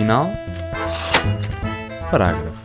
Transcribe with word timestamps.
final, 0.00 0.30
parágrafo. 2.10 2.58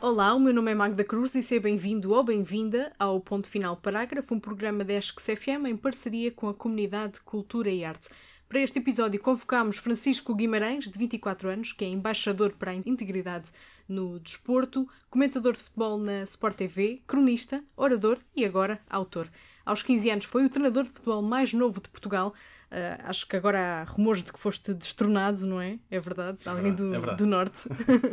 Olá, 0.00 0.34
o 0.34 0.40
meu 0.40 0.52
nome 0.52 0.72
é 0.72 0.74
Magda 0.74 1.04
Cruz 1.04 1.36
e 1.36 1.42
seja 1.42 1.60
bem-vindo 1.60 2.12
ou 2.12 2.24
bem-vinda 2.24 2.92
ao 2.98 3.20
Ponto 3.20 3.48
Final 3.48 3.76
Parágrafo, 3.76 4.34
um 4.34 4.40
programa 4.40 4.84
da 4.84 4.94
ESC 4.94 5.36
FM 5.36 5.66
em 5.68 5.76
parceria 5.76 6.32
com 6.32 6.48
a 6.48 6.54
comunidade 6.54 7.20
Cultura 7.20 7.70
e 7.70 7.84
Arte. 7.84 8.08
Para 8.48 8.58
este 8.58 8.80
episódio 8.80 9.20
convocámos 9.20 9.78
Francisco 9.78 10.34
Guimarães, 10.34 10.90
de 10.90 10.98
24 10.98 11.48
anos, 11.48 11.72
que 11.72 11.84
é 11.84 11.88
embaixador 11.88 12.54
para 12.58 12.72
a 12.72 12.74
integridade 12.74 13.50
no 13.88 14.18
desporto, 14.18 14.88
comentador 15.10 15.54
de 15.54 15.60
futebol 15.60 15.98
na 15.98 16.22
Sport 16.22 16.56
TV, 16.56 17.02
cronista, 17.06 17.62
orador 17.76 18.18
e 18.34 18.44
agora 18.44 18.80
autor. 18.88 19.28
Aos 19.64 19.82
15 19.82 20.10
anos 20.10 20.24
foi 20.26 20.44
o 20.44 20.48
treinador 20.48 20.84
de 20.84 20.90
futebol 20.90 21.22
mais 21.22 21.52
novo 21.54 21.80
de 21.80 21.88
Portugal. 21.88 22.34
Uh, 22.70 23.00
acho 23.04 23.26
que 23.26 23.36
agora 23.36 23.58
há 23.58 23.84
rumores 23.84 24.22
de 24.22 24.32
que 24.32 24.38
foste 24.38 24.74
destronado, 24.74 25.46
não 25.46 25.60
é? 25.60 25.78
É 25.90 25.98
verdade? 25.98 26.38
É 26.44 26.48
Alguém 26.50 26.74
do, 26.74 26.94
é 26.94 26.98
verdade. 26.98 27.18
do 27.18 27.26
Norte. 27.26 27.68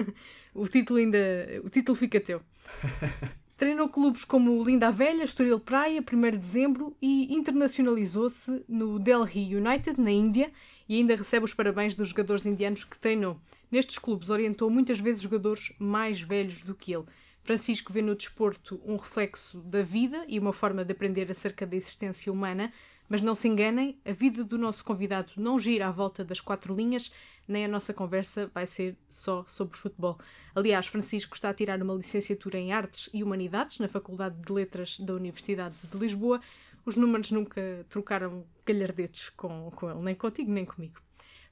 o 0.53 0.67
título 0.67 0.99
ainda. 0.99 1.17
O 1.63 1.69
título 1.69 1.95
fica 1.95 2.19
teu. 2.21 2.39
Treinou 3.57 3.89
clubes 3.89 4.25
como 4.25 4.59
o 4.59 4.63
Linda 4.63 4.87
a 4.87 4.91
Velha, 4.91 5.23
Estoril 5.23 5.59
Praia, 5.59 6.01
1 6.01 6.31
de 6.31 6.37
Dezembro 6.39 6.97
e 6.99 7.31
internacionalizou-se 7.31 8.63
no 8.67 8.97
Delhi 8.97 9.55
United, 9.55 10.01
na 10.01 10.09
Índia, 10.09 10.51
e 10.91 10.97
ainda 10.97 11.15
recebe 11.15 11.45
os 11.45 11.53
parabéns 11.53 11.95
dos 11.95 12.09
jogadores 12.09 12.45
indianos 12.45 12.83
que 12.83 12.99
treinou. 12.99 13.39
Nestes 13.71 13.97
clubes 13.97 14.29
orientou 14.29 14.69
muitas 14.69 14.99
vezes 14.99 15.21
jogadores 15.21 15.71
mais 15.79 16.19
velhos 16.19 16.63
do 16.63 16.75
que 16.75 16.93
ele. 16.93 17.05
Francisco 17.45 17.93
vê 17.93 18.01
no 18.01 18.13
desporto 18.13 18.77
um 18.83 18.97
reflexo 18.97 19.59
da 19.59 19.81
vida 19.81 20.25
e 20.27 20.37
uma 20.37 20.51
forma 20.51 20.83
de 20.83 20.91
aprender 20.91 21.31
acerca 21.31 21.65
da 21.65 21.77
existência 21.77 22.29
humana, 22.29 22.73
mas 23.07 23.21
não 23.21 23.33
se 23.33 23.47
enganem, 23.47 23.97
a 24.03 24.11
vida 24.11 24.43
do 24.43 24.57
nosso 24.57 24.83
convidado 24.83 25.31
não 25.37 25.57
gira 25.57 25.87
à 25.87 25.91
volta 25.91 26.25
das 26.25 26.41
quatro 26.41 26.75
linhas, 26.75 27.09
nem 27.47 27.63
a 27.63 27.69
nossa 27.69 27.93
conversa 27.93 28.51
vai 28.53 28.67
ser 28.67 28.97
só 29.07 29.45
sobre 29.47 29.77
futebol. 29.77 30.19
Aliás, 30.53 30.87
Francisco 30.87 31.35
está 31.35 31.51
a 31.51 31.53
tirar 31.53 31.81
uma 31.81 31.93
licenciatura 31.93 32.57
em 32.57 32.73
Artes 32.73 33.09
e 33.13 33.23
Humanidades 33.23 33.79
na 33.79 33.87
Faculdade 33.87 34.35
de 34.45 34.51
Letras 34.51 34.99
da 34.99 35.13
Universidade 35.13 35.87
de 35.89 35.97
Lisboa. 35.97 36.41
Os 36.85 36.95
números 36.95 37.31
nunca 37.31 37.85
trocaram 37.89 38.45
galhardetes 38.65 39.29
com, 39.29 39.71
com 39.71 39.89
ele, 39.89 39.99
nem 39.99 40.15
contigo 40.15 40.51
nem 40.51 40.65
comigo. 40.65 40.99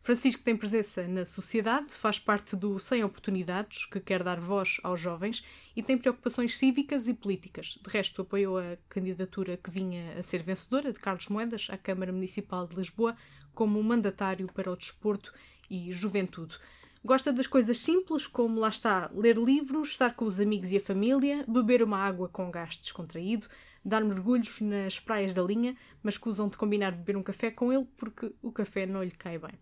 Francisco 0.01 0.41
tem 0.41 0.55
presença 0.55 1.07
na 1.07 1.25
sociedade, 1.25 1.93
faz 1.93 2.17
parte 2.17 2.55
do 2.55 2.79
Sem 2.79 3.03
Oportunidades, 3.03 3.85
que 3.85 3.99
quer 3.99 4.23
dar 4.23 4.39
voz 4.39 4.79
aos 4.81 4.99
jovens, 4.99 5.43
e 5.75 5.83
tem 5.83 5.97
preocupações 5.97 6.57
cívicas 6.57 7.07
e 7.07 7.13
políticas. 7.13 7.77
De 7.81 7.89
resto, 7.89 8.21
apoiou 8.21 8.57
a 8.57 8.77
candidatura 8.87 9.57
que 9.57 9.69
vinha 9.69 10.17
a 10.17 10.23
ser 10.23 10.41
vencedora 10.41 10.91
de 10.91 10.99
Carlos 10.99 11.27
Moedas 11.27 11.67
à 11.69 11.77
Câmara 11.77 12.13
Municipal 12.13 12.65
de 12.65 12.75
Lisboa 12.75 13.15
como 13.53 13.83
mandatário 13.83 14.47
para 14.47 14.71
o 14.71 14.75
desporto 14.75 15.33
e 15.69 15.91
juventude. 15.91 16.57
Gosta 17.03 17.31
das 17.31 17.47
coisas 17.47 17.77
simples, 17.79 18.27
como 18.27 18.59
lá 18.59 18.67
está, 18.67 19.09
ler 19.15 19.37
livros, 19.37 19.91
estar 19.91 20.15
com 20.15 20.25
os 20.25 20.37
amigos 20.37 20.73
e 20.73 20.77
a 20.77 20.81
família, 20.81 21.45
beber 21.47 21.81
uma 21.81 21.97
água 21.97 22.27
com 22.27 22.51
gás 22.51 22.77
descontraído, 22.77 23.47
dar 23.85 24.03
mergulhos 24.03 24.59
nas 24.59 24.99
praias 24.99 25.33
da 25.33 25.41
linha, 25.41 25.77
mas 26.03 26.15
escusam 26.15 26.49
de 26.49 26.57
combinar 26.57 26.91
beber 26.91 27.15
um 27.15 27.23
café 27.23 27.51
com 27.51 27.71
ele 27.71 27.87
porque 27.95 28.33
o 28.41 28.51
café 28.51 28.85
não 28.85 29.01
lhe 29.01 29.11
cai 29.11 29.39
bem. 29.39 29.53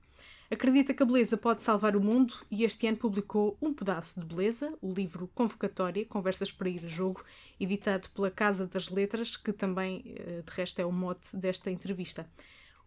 Acredita 0.50 0.96
que 0.96 1.04
a 1.04 1.06
beleza 1.06 1.38
pode 1.38 1.62
salvar 1.62 1.96
o 1.96 2.02
mundo 2.02 2.34
e 2.50 2.64
este 2.64 2.88
ano 2.88 2.98
publicou 2.98 3.56
Um 3.62 3.72
Pedaço 3.72 4.20
de 4.20 4.26
Beleza, 4.26 4.74
o 4.82 4.92
livro 4.92 5.30
Convocatória, 5.36 6.06
Conversas 6.06 6.52
para 6.52 6.70
ir 6.70 6.86
a 6.86 6.88
jogo, 6.88 7.24
editado 7.60 8.10
pela 8.12 8.32
Casa 8.32 8.66
das 8.66 8.90
Letras, 8.90 9.38
que 9.38 9.52
também, 9.54 10.02
eh, 10.06 10.42
de 10.44 10.52
resto, 10.54 10.80
é 10.80 10.86
o 10.86 10.92
mote 10.92 11.36
desta 11.36 11.70
entrevista. 11.70 12.26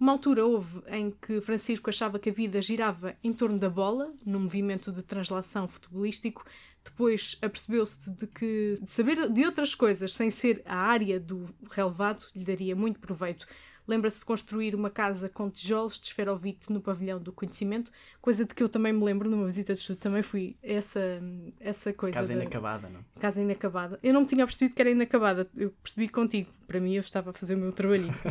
Uma 0.00 0.12
altura 0.12 0.47
houve 0.47 0.81
em 0.88 1.11
que 1.11 1.43
Francisco 1.43 1.91
achava 1.91 2.19
que 2.19 2.31
a 2.31 2.33
vida 2.33 2.61
girava 2.62 3.15
em 3.22 3.34
torno 3.34 3.59
da 3.59 3.69
bola, 3.69 4.11
num 4.25 4.41
movimento 4.41 4.91
de 4.91 5.03
translação 5.03 5.69
futebolístico. 5.69 6.43
Depois 6.83 7.37
apercebeu-se 7.43 8.10
de 8.10 8.27
que 8.27 8.77
de 8.81 8.91
saber 8.91 9.28
de 9.28 9.44
outras 9.44 9.75
coisas 9.75 10.15
sem 10.15 10.31
ser 10.31 10.62
a 10.65 10.77
área 10.77 11.21
do 11.21 11.44
relevado 11.71 12.25
lhe 12.34 12.43
daria 12.44 12.75
muito 12.75 12.99
proveito. 12.99 13.47
Lembra-se 13.87 14.21
de 14.21 14.25
construir 14.25 14.75
uma 14.75 14.89
casa 14.89 15.28
com 15.28 15.50
tijolos 15.50 15.99
de 16.00 16.06
esferovite 16.06 16.72
no 16.72 16.81
pavilhão 16.81 17.19
do 17.21 17.33
conhecimento, 17.33 17.91
coisa 18.22 18.44
de 18.47 18.55
que 18.55 18.62
eu 18.62 18.69
também 18.69 18.93
me 18.94 19.05
lembro 19.05 19.28
numa 19.28 19.44
visita 19.44 19.75
de 19.75 19.81
estudo. 19.81 19.99
Também 19.99 20.22
fui 20.22 20.56
essa, 20.62 21.21
essa 21.59 21.93
coisa. 21.93 22.15
Casa 22.16 22.33
da- 22.34 22.41
inacabada, 22.41 22.89
não? 22.89 23.05
Casa 23.21 23.43
inacabada. 23.43 23.99
Eu 24.03 24.15
não 24.15 24.21
me 24.22 24.27
tinha 24.27 24.47
percebido 24.47 24.75
que 24.75 24.81
era 24.81 24.91
inacabada. 24.91 25.47
Eu 25.56 25.71
percebi 25.83 26.09
contigo. 26.09 26.49
Para 26.66 26.81
mim, 26.81 26.94
eu 26.94 27.00
estava 27.00 27.31
a 27.31 27.33
fazer 27.34 27.56
o 27.56 27.59
meu 27.59 27.72
trabalhinho. 27.72 28.15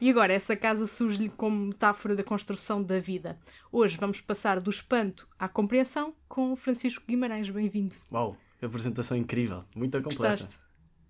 e 0.00 0.08
agora, 0.10 0.32
essa 0.32 0.56
casa 0.56 0.86
surge-lhe 0.86 1.28
como 1.28 1.66
metáfora 1.66 2.16
da 2.16 2.24
construção 2.24 2.82
da 2.82 2.98
vida. 2.98 3.38
Hoje 3.70 3.98
vamos 3.98 4.20
passar 4.20 4.60
do 4.60 4.70
espanto 4.70 5.28
à 5.38 5.48
compreensão 5.48 6.14
com 6.28 6.52
o 6.52 6.56
Francisco 6.56 7.04
Guimarães. 7.06 7.50
Bem-vindo. 7.50 7.96
Uau, 8.10 8.36
apresentação 8.62 9.16
incrível, 9.16 9.64
muito 9.76 10.00
completa. 10.02 10.36
Gostaste? 10.36 10.58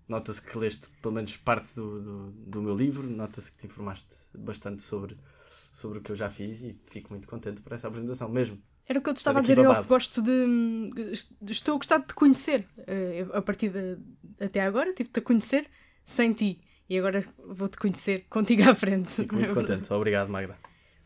Nota-se 0.07 0.41
que 0.41 0.57
leste 0.57 0.89
pelo 1.01 1.13
menos 1.13 1.37
parte 1.37 1.73
do, 1.73 2.01
do, 2.01 2.31
do 2.31 2.61
meu 2.61 2.75
livro, 2.75 3.09
nota-se 3.09 3.49
que 3.49 3.57
te 3.57 3.67
informaste 3.67 4.13
bastante 4.37 4.81
sobre, 4.81 5.15
sobre 5.71 5.99
o 5.99 6.01
que 6.01 6.11
eu 6.11 6.15
já 6.15 6.29
fiz 6.29 6.61
e 6.61 6.77
fico 6.85 7.11
muito 7.11 7.27
contente 7.29 7.61
por 7.61 7.71
essa 7.71 7.87
apresentação 7.87 8.27
mesmo. 8.27 8.61
Era 8.85 8.99
o 8.99 9.01
que 9.01 9.09
eu 9.09 9.13
te 9.13 9.17
estava 9.17 9.39
a 9.39 9.41
dizer. 9.41 9.57
Eu 9.57 9.69
babado. 9.69 9.87
gosto 9.87 10.21
de. 10.21 10.31
Estou 11.49 11.75
a 11.75 11.77
gostar 11.77 11.99
de 11.99 12.07
te 12.07 12.13
conhecer. 12.13 12.67
Eh, 12.79 13.25
A 13.31 13.41
partir 13.41 13.69
de. 13.69 13.97
Até 14.43 14.59
agora, 14.59 14.93
tive-te 14.93 15.19
a 15.19 15.21
conhecer 15.21 15.65
sem 16.03 16.33
ti. 16.33 16.59
E 16.91 16.99
agora 16.99 17.25
vou-te 17.47 17.77
conhecer 17.77 18.25
contigo 18.29 18.69
à 18.69 18.75
frente. 18.75 19.09
Fico 19.09 19.35
é 19.35 19.37
muito 19.37 19.53
contente. 19.53 19.93
Obrigado, 19.93 20.27
Magda. 20.29 20.57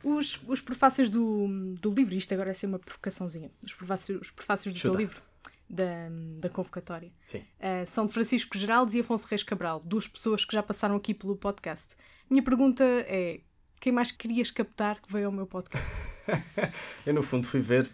Os, 0.04 0.42
os 0.48 0.60
prefácios 0.60 1.12
do, 1.12 1.76
do 1.80 1.92
livro, 1.92 2.16
isto 2.16 2.34
agora 2.34 2.48
vai 2.48 2.56
ser 2.56 2.66
uma 2.66 2.80
provocaçãozinha, 2.80 3.52
os 3.64 3.72
prefácios, 3.72 4.20
os 4.20 4.32
prefácios 4.32 4.74
do 4.74 4.82
teu 4.82 4.90
Chuta. 4.90 4.98
livro, 4.98 5.22
da, 5.70 6.10
da 6.40 6.50
convocatória, 6.50 7.12
eh, 7.60 7.86
são 7.86 8.08
de 8.08 8.14
Francisco 8.14 8.58
Geraldes 8.58 8.96
e 8.96 9.02
Afonso 9.02 9.28
Reis 9.28 9.44
Cabral, 9.44 9.80
duas 9.86 10.08
pessoas 10.08 10.44
que 10.44 10.54
já 10.54 10.64
passaram 10.64 10.96
aqui 10.96 11.14
pelo 11.14 11.36
podcast. 11.36 11.96
Minha 12.32 12.42
pergunta 12.42 12.84
é: 12.84 13.42
quem 13.80 13.92
mais 13.92 14.10
querias 14.10 14.50
captar 14.50 15.00
que 15.00 15.14
veio 15.14 15.28
ao 15.28 15.32
meu 15.32 15.46
podcast? 15.46 16.08
Eu, 17.06 17.14
no 17.14 17.22
fundo, 17.22 17.46
fui 17.46 17.60
ver, 17.60 17.88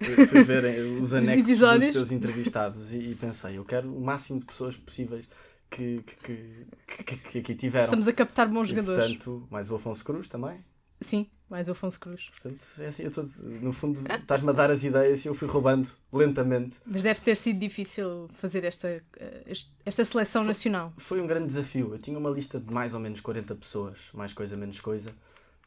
fui 0.00 0.42
ver 0.42 0.64
os 1.00 1.12
anexos 1.12 1.38
episódios. 1.48 1.86
dos 1.86 1.96
teus 1.96 2.10
entrevistados 2.10 2.92
e, 2.92 2.98
e 2.98 3.14
pensei, 3.14 3.56
eu 3.56 3.64
quero 3.64 3.92
o 3.96 4.00
máximo 4.00 4.40
de 4.40 4.46
pessoas 4.46 4.76
possíveis 4.76 5.28
que, 5.70 6.02
que, 6.02 6.66
que, 6.86 7.16
que, 7.16 7.38
aqui 7.38 7.54
tiveram. 7.54 7.86
Estamos 7.86 8.08
a 8.08 8.12
captar 8.12 8.48
bons 8.48 8.66
E, 8.66 8.70
jogadores. 8.70 9.06
portanto, 9.16 9.46
mais 9.50 9.70
o 9.70 9.74
Afonso 9.76 10.04
Cruz 10.04 10.28
também. 10.28 10.64
Sim, 11.00 11.26
mais 11.50 11.68
o 11.68 11.72
Afonso 11.72 12.00
Cruz. 12.00 12.30
Portanto, 12.30 12.64
é 12.78 12.86
assim, 12.86 13.02
eu 13.02 13.10
tô, 13.10 13.22
no 13.42 13.72
fundo, 13.72 14.00
estás-me 14.10 14.48
a 14.48 14.52
dar 14.52 14.70
as 14.70 14.82
ideias 14.82 15.24
e 15.24 15.28
eu 15.28 15.34
fui 15.34 15.46
roubando 15.46 15.88
lentamente. 16.10 16.78
Mas 16.86 17.02
deve 17.02 17.20
ter 17.20 17.36
sido 17.36 17.58
difícil 17.58 18.28
fazer 18.32 18.64
esta, 18.64 18.88
eh, 19.18 19.52
esta 19.84 20.04
seleção 20.04 20.42
nacional. 20.42 20.94
Foi 20.96 21.20
um 21.20 21.26
grande 21.26 21.46
desafio. 21.48 21.92
Eu 21.92 21.98
tinha 21.98 22.18
uma 22.18 22.30
lista 22.30 22.58
de 22.58 22.72
mais 22.72 22.94
ou 22.94 23.00
menos 23.00 23.20
40 23.20 23.54
pessoas, 23.56 24.08
mais 24.14 24.32
coisa, 24.32 24.56
menos 24.56 24.80
coisa, 24.80 25.12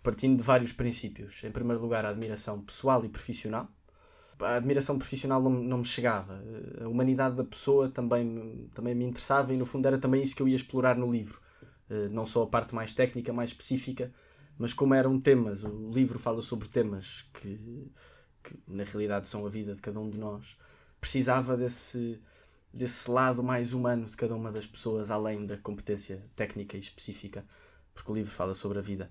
partindo 0.01 0.37
de 0.37 0.43
vários 0.43 0.73
princípios. 0.73 1.43
Em 1.43 1.51
primeiro 1.51 1.79
lugar, 1.81 2.05
a 2.05 2.09
admiração 2.09 2.59
pessoal 2.59 3.05
e 3.05 3.09
profissional. 3.09 3.69
A 4.41 4.55
admiração 4.55 4.97
profissional 4.97 5.41
não, 5.41 5.51
não 5.51 5.77
me 5.79 5.85
chegava. 5.85 6.41
A 6.81 6.87
humanidade 6.87 7.35
da 7.35 7.43
pessoa 7.43 7.89
também, 7.89 8.69
também 8.73 8.95
me 8.95 9.05
interessava 9.05 9.53
e, 9.53 9.57
no 9.57 9.65
fundo, 9.65 9.85
era 9.87 9.97
também 9.97 10.23
isso 10.23 10.35
que 10.35 10.41
eu 10.41 10.47
ia 10.47 10.55
explorar 10.55 10.97
no 10.97 11.11
livro. 11.11 11.39
Eh, 11.89 12.07
Não 12.09 12.25
só 12.25 12.43
a 12.43 12.47
parte 12.47 12.73
mais 12.75 12.93
técnica, 12.93 13.33
mais 13.33 13.49
específica, 13.49 14.11
mas 14.57 14.73
como 14.73 14.93
eram 14.93 15.19
temas. 15.19 15.63
O 15.63 15.91
livro 15.91 16.17
fala 16.19 16.41
sobre 16.41 16.67
temas 16.69 17.25
que, 17.33 17.91
que 18.43 18.57
na 18.67 18.83
realidade, 18.83 19.27
são 19.27 19.45
a 19.45 19.49
vida 19.49 19.75
de 19.75 19.81
cada 19.81 19.99
um 19.99 20.09
de 20.09 20.19
nós. 20.19 20.57
Precisava 20.99 21.57
desse 21.57 22.19
desse 22.73 23.09
lado 23.09 23.41
mais 23.43 23.73
humano 23.73 24.05
de 24.05 24.15
cada 24.15 24.35
uma 24.35 24.51
das 24.51 24.67
pessoas, 24.67 25.09
além 25.11 25.45
da 25.45 25.57
competência 25.57 26.23
técnica 26.35 26.77
e 26.77 26.79
específica, 26.79 27.43
porque 27.95 28.11
o 28.11 28.15
livro 28.15 28.31
fala 28.31 28.53
sobre 28.53 28.77
a 28.79 28.81
vida. 28.81 29.09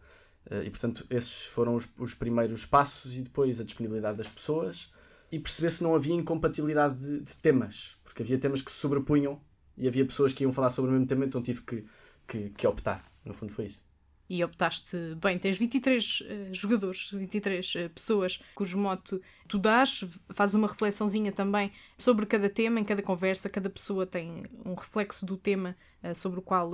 Eh, 0.50 0.64
E, 0.66 0.70
portanto, 0.70 1.06
esses 1.10 1.46
foram 1.46 1.74
os, 1.76 1.88
os 1.98 2.14
primeiros 2.14 2.64
passos 2.66 3.14
e 3.16 3.22
depois 3.22 3.60
a 3.60 3.64
disponibilidade 3.64 4.18
das 4.18 4.28
pessoas 4.28 4.90
e 5.30 5.38
perceber 5.38 5.70
se 5.70 5.82
não 5.82 5.94
havia 5.94 6.14
incompatibilidade 6.14 6.98
de, 6.98 7.20
de 7.20 7.36
temas, 7.36 7.96
porque 8.02 8.22
havia 8.22 8.38
temas 8.38 8.62
que 8.62 8.70
se 8.70 8.78
sobrepunham 8.78 9.40
e 9.76 9.86
havia 9.86 10.04
pessoas 10.04 10.32
que 10.32 10.42
iam 10.42 10.52
falar 10.52 10.70
sobre 10.70 10.90
o 10.90 10.92
mesmo 10.94 11.06
tema, 11.06 11.24
então 11.24 11.42
tive 11.42 11.62
que, 11.62 11.84
que, 12.26 12.50
que 12.50 12.66
optar. 12.66 13.04
No 13.24 13.32
fundo, 13.34 13.52
foi 13.52 13.66
isso. 13.66 13.82
E 14.30 14.44
optaste 14.44 14.96
bem, 15.22 15.38
tens 15.38 15.56
23 15.56 16.22
eh, 16.26 16.48
jogadores, 16.52 17.10
23 17.10 17.72
eh, 17.76 17.88
pessoas 17.88 18.38
cujo 18.54 18.76
mote 18.76 19.18
tu 19.46 19.58
dás, 19.58 20.04
fazes 20.28 20.54
uma 20.54 20.68
reflexãozinha 20.68 21.32
também 21.32 21.72
sobre 21.96 22.26
cada 22.26 22.50
tema, 22.50 22.78
em 22.78 22.84
cada 22.84 23.02
conversa, 23.02 23.48
cada 23.48 23.70
pessoa 23.70 24.06
tem 24.06 24.44
um 24.66 24.74
reflexo 24.74 25.24
do 25.24 25.38
tema 25.38 25.74
eh, 26.02 26.12
sobre 26.12 26.40
o 26.40 26.42
qual 26.42 26.72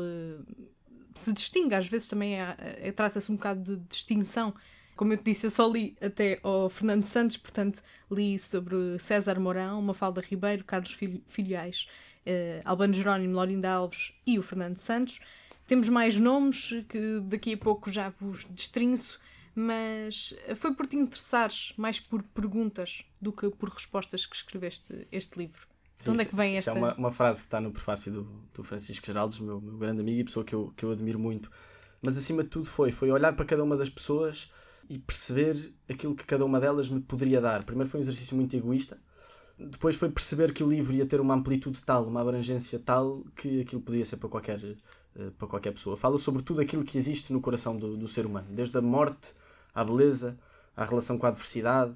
se 1.14 1.32
distingue, 1.32 1.74
às 1.74 1.86
vezes 1.88 2.08
também 2.08 2.40
é- 2.40 2.56
é- 2.58 2.92
trata-se 2.92 3.30
um 3.30 3.36
bocado 3.36 3.62
de 3.62 3.76
distinção. 3.88 4.52
Como 4.96 5.12
eu 5.12 5.18
te 5.18 5.24
disse, 5.24 5.46
eu 5.46 5.50
só 5.50 5.68
li 5.68 5.96
até 6.00 6.38
ao 6.42 6.68
Fernando 6.68 7.04
Santos, 7.04 7.36
portanto 7.36 7.82
li 8.10 8.38
sobre 8.38 8.98
César 8.98 9.40
Mourão, 9.40 9.82
Mafalda 9.82 10.20
Ribeiro, 10.20 10.64
Carlos 10.64 10.96
Filhais. 11.26 11.86
uh, 12.26 12.60
Albano 12.64 12.92
Jerónimo, 12.92 13.34
Laurinda 13.34 13.70
Alves 13.70 14.12
e 14.26 14.38
o 14.38 14.42
Fernando 14.42 14.78
Santos. 14.78 15.20
Temos 15.66 15.88
mais 15.88 16.18
nomes 16.18 16.70
que 16.88 17.20
daqui 17.24 17.54
a 17.54 17.58
pouco 17.58 17.90
já 17.90 18.10
vos 18.20 18.44
destrinço, 18.44 19.18
mas 19.54 20.34
foi 20.56 20.74
por 20.74 20.86
te 20.86 20.96
interessares 20.96 21.72
mais 21.76 22.00
por 22.00 22.22
perguntas 22.22 23.04
do 23.20 23.32
que 23.32 23.48
por 23.50 23.70
respostas 23.70 24.26
que 24.26 24.36
escreveste 24.36 25.06
este 25.10 25.38
livro. 25.38 25.66
Sim, 25.94 26.04
de 26.04 26.10
onde 26.10 26.22
é 26.22 26.24
que 26.24 26.36
vem 26.36 26.56
esta? 26.56 26.72
é 26.72 26.74
uma, 26.74 26.94
uma, 26.94 27.10
frase 27.10 27.40
que 27.40 27.46
está 27.46 27.60
no 27.60 27.70
prefácio 27.70 28.12
do, 28.12 28.24
do 28.52 28.64
Francisco 28.64 29.06
Geraldes, 29.06 29.38
meu, 29.38 29.60
meu 29.60 29.78
grande 29.78 30.00
amigo 30.00 30.20
e 30.20 30.24
pessoa 30.24 30.44
que 30.44 30.54
eu, 30.54 30.72
que 30.76 30.84
eu 30.84 30.90
admiro 30.90 31.18
muito. 31.18 31.50
Mas 32.02 32.18
acima 32.18 32.42
de 32.42 32.50
tudo 32.50 32.66
foi, 32.66 32.90
foi 32.90 33.10
olhar 33.10 33.32
para 33.34 33.46
cada 33.46 33.62
uma 33.62 33.76
das 33.76 33.88
pessoas 33.88 34.50
e 34.88 34.98
perceber 34.98 35.74
aquilo 35.88 36.14
que 36.14 36.24
cada 36.24 36.44
uma 36.44 36.60
delas 36.60 36.88
me 36.88 37.00
poderia 37.00 37.40
dar. 37.40 37.64
Primeiro 37.64 37.88
foi 37.88 38.00
um 38.00 38.02
exercício 38.02 38.36
muito 38.36 38.54
egoísta, 38.56 38.98
depois 39.58 39.94
foi 39.96 40.10
perceber 40.10 40.52
que 40.52 40.64
o 40.64 40.68
livro 40.68 40.92
ia 40.94 41.06
ter 41.06 41.20
uma 41.20 41.34
amplitude 41.34 41.80
tal, 41.82 42.06
uma 42.06 42.20
abrangência 42.20 42.78
tal, 42.78 43.22
que 43.36 43.60
aquilo 43.60 43.80
podia 43.80 44.04
ser 44.04 44.16
para 44.16 44.28
qualquer, 44.28 44.60
eh, 45.16 45.30
para 45.38 45.46
qualquer 45.46 45.72
pessoa. 45.72 45.96
Fala 45.96 46.18
sobre 46.18 46.42
tudo 46.42 46.60
aquilo 46.60 46.84
que 46.84 46.98
existe 46.98 47.32
no 47.32 47.40
coração 47.40 47.76
do, 47.76 47.96
do 47.96 48.08
ser 48.08 48.26
humano, 48.26 48.48
desde 48.50 48.76
a 48.76 48.82
morte 48.82 49.32
à 49.72 49.84
beleza, 49.84 50.36
à 50.76 50.84
relação 50.84 51.16
com 51.16 51.26
a 51.26 51.28
adversidade, 51.28 51.94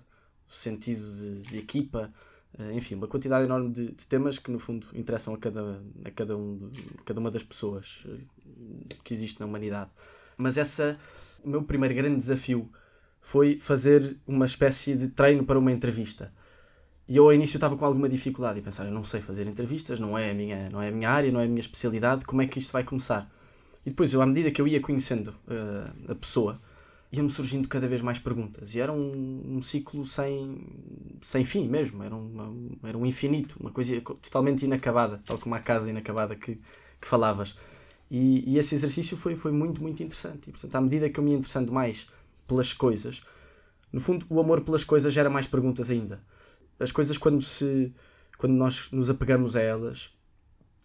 o 0.48 0.52
sentido 0.52 1.02
de, 1.02 1.42
de 1.42 1.58
equipa, 1.58 2.12
eh, 2.58 2.72
enfim, 2.74 2.94
uma 2.94 3.08
quantidade 3.08 3.44
enorme 3.44 3.70
de, 3.70 3.92
de, 3.92 4.06
temas 4.06 4.38
que 4.38 4.52
no 4.52 4.58
fundo 4.60 4.86
interessam 4.94 5.34
a 5.34 5.38
cada, 5.38 5.82
a 6.04 6.10
cada, 6.12 6.36
um 6.36 6.56
de, 6.56 6.70
cada 7.04 7.20
uma 7.20 7.30
das 7.30 7.42
pessoas 7.42 8.06
eh, 8.08 8.94
que 9.02 9.12
existe 9.12 9.40
na 9.40 9.46
humanidade. 9.46 9.90
Mas 10.38 10.56
essa, 10.56 10.96
o 11.44 11.50
meu 11.50 11.62
primeiro 11.62 11.94
grande 11.94 12.16
desafio 12.16 12.70
foi 13.20 13.58
fazer 13.58 14.16
uma 14.26 14.46
espécie 14.46 14.96
de 14.96 15.08
treino 15.08 15.44
para 15.44 15.58
uma 15.58 15.72
entrevista. 15.72 16.32
E 17.08 17.16
eu 17.16 17.24
ao 17.24 17.32
início 17.32 17.56
estava 17.56 17.76
com 17.76 17.84
alguma 17.84 18.08
dificuldade 18.08 18.60
e 18.60 18.62
pensar, 18.62 18.86
eu 18.86 18.92
não 18.92 19.02
sei 19.02 19.20
fazer 19.20 19.46
entrevistas, 19.46 19.98
não 19.98 20.16
é 20.16 20.30
a 20.30 20.34
minha, 20.34 20.70
não 20.70 20.80
é 20.80 20.88
a 20.88 20.92
minha 20.92 21.10
área, 21.10 21.32
não 21.32 21.40
é 21.40 21.44
a 21.44 21.48
minha 21.48 21.60
especialidade, 21.60 22.24
como 22.24 22.40
é 22.40 22.46
que 22.46 22.58
isto 22.58 22.70
vai 22.70 22.84
começar? 22.84 23.28
E 23.84 23.90
depois, 23.90 24.12
eu, 24.12 24.22
à 24.22 24.26
medida 24.26 24.50
que 24.50 24.60
eu 24.60 24.68
ia 24.68 24.80
conhecendo 24.80 25.28
uh, 25.28 26.12
a 26.12 26.14
pessoa, 26.14 26.60
iam-me 27.10 27.30
surgindo 27.30 27.66
cada 27.66 27.88
vez 27.88 28.02
mais 28.02 28.18
perguntas. 28.18 28.74
E 28.74 28.80
era 28.80 28.92
um, 28.92 29.56
um 29.56 29.62
ciclo 29.62 30.04
sem, 30.04 30.66
sem 31.20 31.44
fim 31.44 31.66
mesmo, 31.66 32.02
era, 32.02 32.14
uma, 32.14 32.54
era 32.82 32.98
um 32.98 33.06
infinito, 33.06 33.56
uma 33.58 33.70
coisa 33.70 34.00
totalmente 34.00 34.64
inacabada, 34.64 35.20
tal 35.24 35.38
como 35.38 35.54
a 35.54 35.60
casa 35.60 35.88
inacabada 35.88 36.36
que, 36.36 36.56
que 37.00 37.06
falavas. 37.06 37.56
E, 38.10 38.52
e 38.52 38.58
esse 38.58 38.74
exercício 38.74 39.16
foi, 39.16 39.36
foi 39.36 39.52
muito, 39.52 39.82
muito 39.82 40.02
interessante. 40.02 40.48
E, 40.48 40.52
portanto, 40.52 40.74
à 40.74 40.80
medida 40.80 41.10
que 41.10 41.20
eu 41.20 41.24
me 41.24 41.32
ia 41.32 41.36
interessando 41.36 41.72
mais 41.72 42.06
pelas 42.46 42.72
coisas, 42.72 43.20
no 43.92 44.00
fundo, 44.00 44.24
o 44.28 44.40
amor 44.40 44.62
pelas 44.62 44.84
coisas 44.84 45.12
gera 45.12 45.28
mais 45.28 45.46
perguntas 45.46 45.90
ainda. 45.90 46.22
As 46.78 46.92
coisas 46.92 47.18
quando 47.18 47.42
se 47.42 47.92
quando 48.38 48.52
nós 48.52 48.88
nos 48.92 49.10
apegamos 49.10 49.56
a 49.56 49.60
elas 49.60 50.12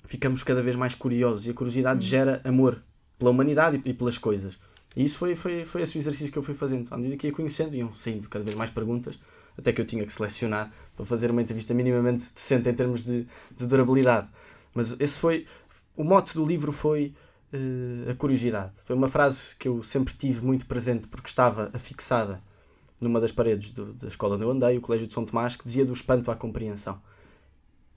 ficamos 0.06 0.44
cada 0.44 0.62
vez 0.62 0.76
mais 0.76 0.94
curiosos. 0.94 1.48
E 1.48 1.52
a 1.52 1.54
curiosidade 1.54 2.06
hum. 2.06 2.10
gera 2.10 2.42
amor 2.44 2.84
pela 3.18 3.32
humanidade 3.32 3.82
e 3.86 3.94
pelas 3.94 4.18
coisas. 4.18 4.60
E 4.96 5.04
isso 5.04 5.18
foi, 5.18 5.36
foi, 5.36 5.66
foi 5.66 5.82
esse 5.82 5.98
o 5.98 6.00
exercício 6.00 6.32
que 6.32 6.38
eu 6.38 6.44
fui 6.44 6.54
fazendo. 6.54 6.94
À 6.94 6.98
medida 6.98 7.18
que 7.18 7.28
ia 7.28 7.34
conhecendo 7.34 7.76
iam 7.76 7.92
saindo 7.94 8.30
cada 8.30 8.44
vez 8.44 8.56
mais 8.56 8.70
perguntas 8.70 9.20
até 9.58 9.72
que 9.72 9.80
eu 9.80 9.86
tinha 9.86 10.06
que 10.06 10.12
selecionar 10.12 10.72
para 10.96 11.06
fazer 11.06 11.32
uma 11.32 11.42
entrevista 11.42 11.74
minimamente 11.74 12.32
decente 12.34 12.70
em 12.70 12.74
termos 12.74 13.04
de, 13.04 13.28
de 13.56 13.68
durabilidade. 13.68 14.28
Mas 14.74 14.96
esse 15.00 15.20
foi 15.20 15.46
o 15.96 16.04
mote 16.04 16.34
do 16.36 16.46
livro 16.46 16.72
foi 16.72 17.14
uh, 17.54 18.12
a 18.12 18.16
curiosidade 18.16 18.74
foi 18.84 18.96
uma 18.96 19.08
frase 19.08 19.56
que 19.56 19.68
eu 19.68 19.84
sempre 19.84 20.14
tive 20.14 20.46
muito 20.46 20.66
presente 20.66 21.08
porque 21.08 21.28
estava 21.28 21.70
afixada 21.74 22.42
numa 23.04 23.20
das 23.20 23.32
paredes 23.32 23.72
do, 23.72 23.94
da 23.94 24.08
escola 24.08 24.36
onde 24.36 24.44
eu 24.44 24.52
andei, 24.52 24.78
o 24.78 24.82
Colégio 24.82 25.08
de 25.08 25.14
São 25.14 25.26
Tomás, 25.26 25.56
que 25.56 25.64
dizia 25.64 25.86
do 25.86 25.94
espanto 25.94 26.32
à 26.32 26.36
compreensão. 26.36 27.00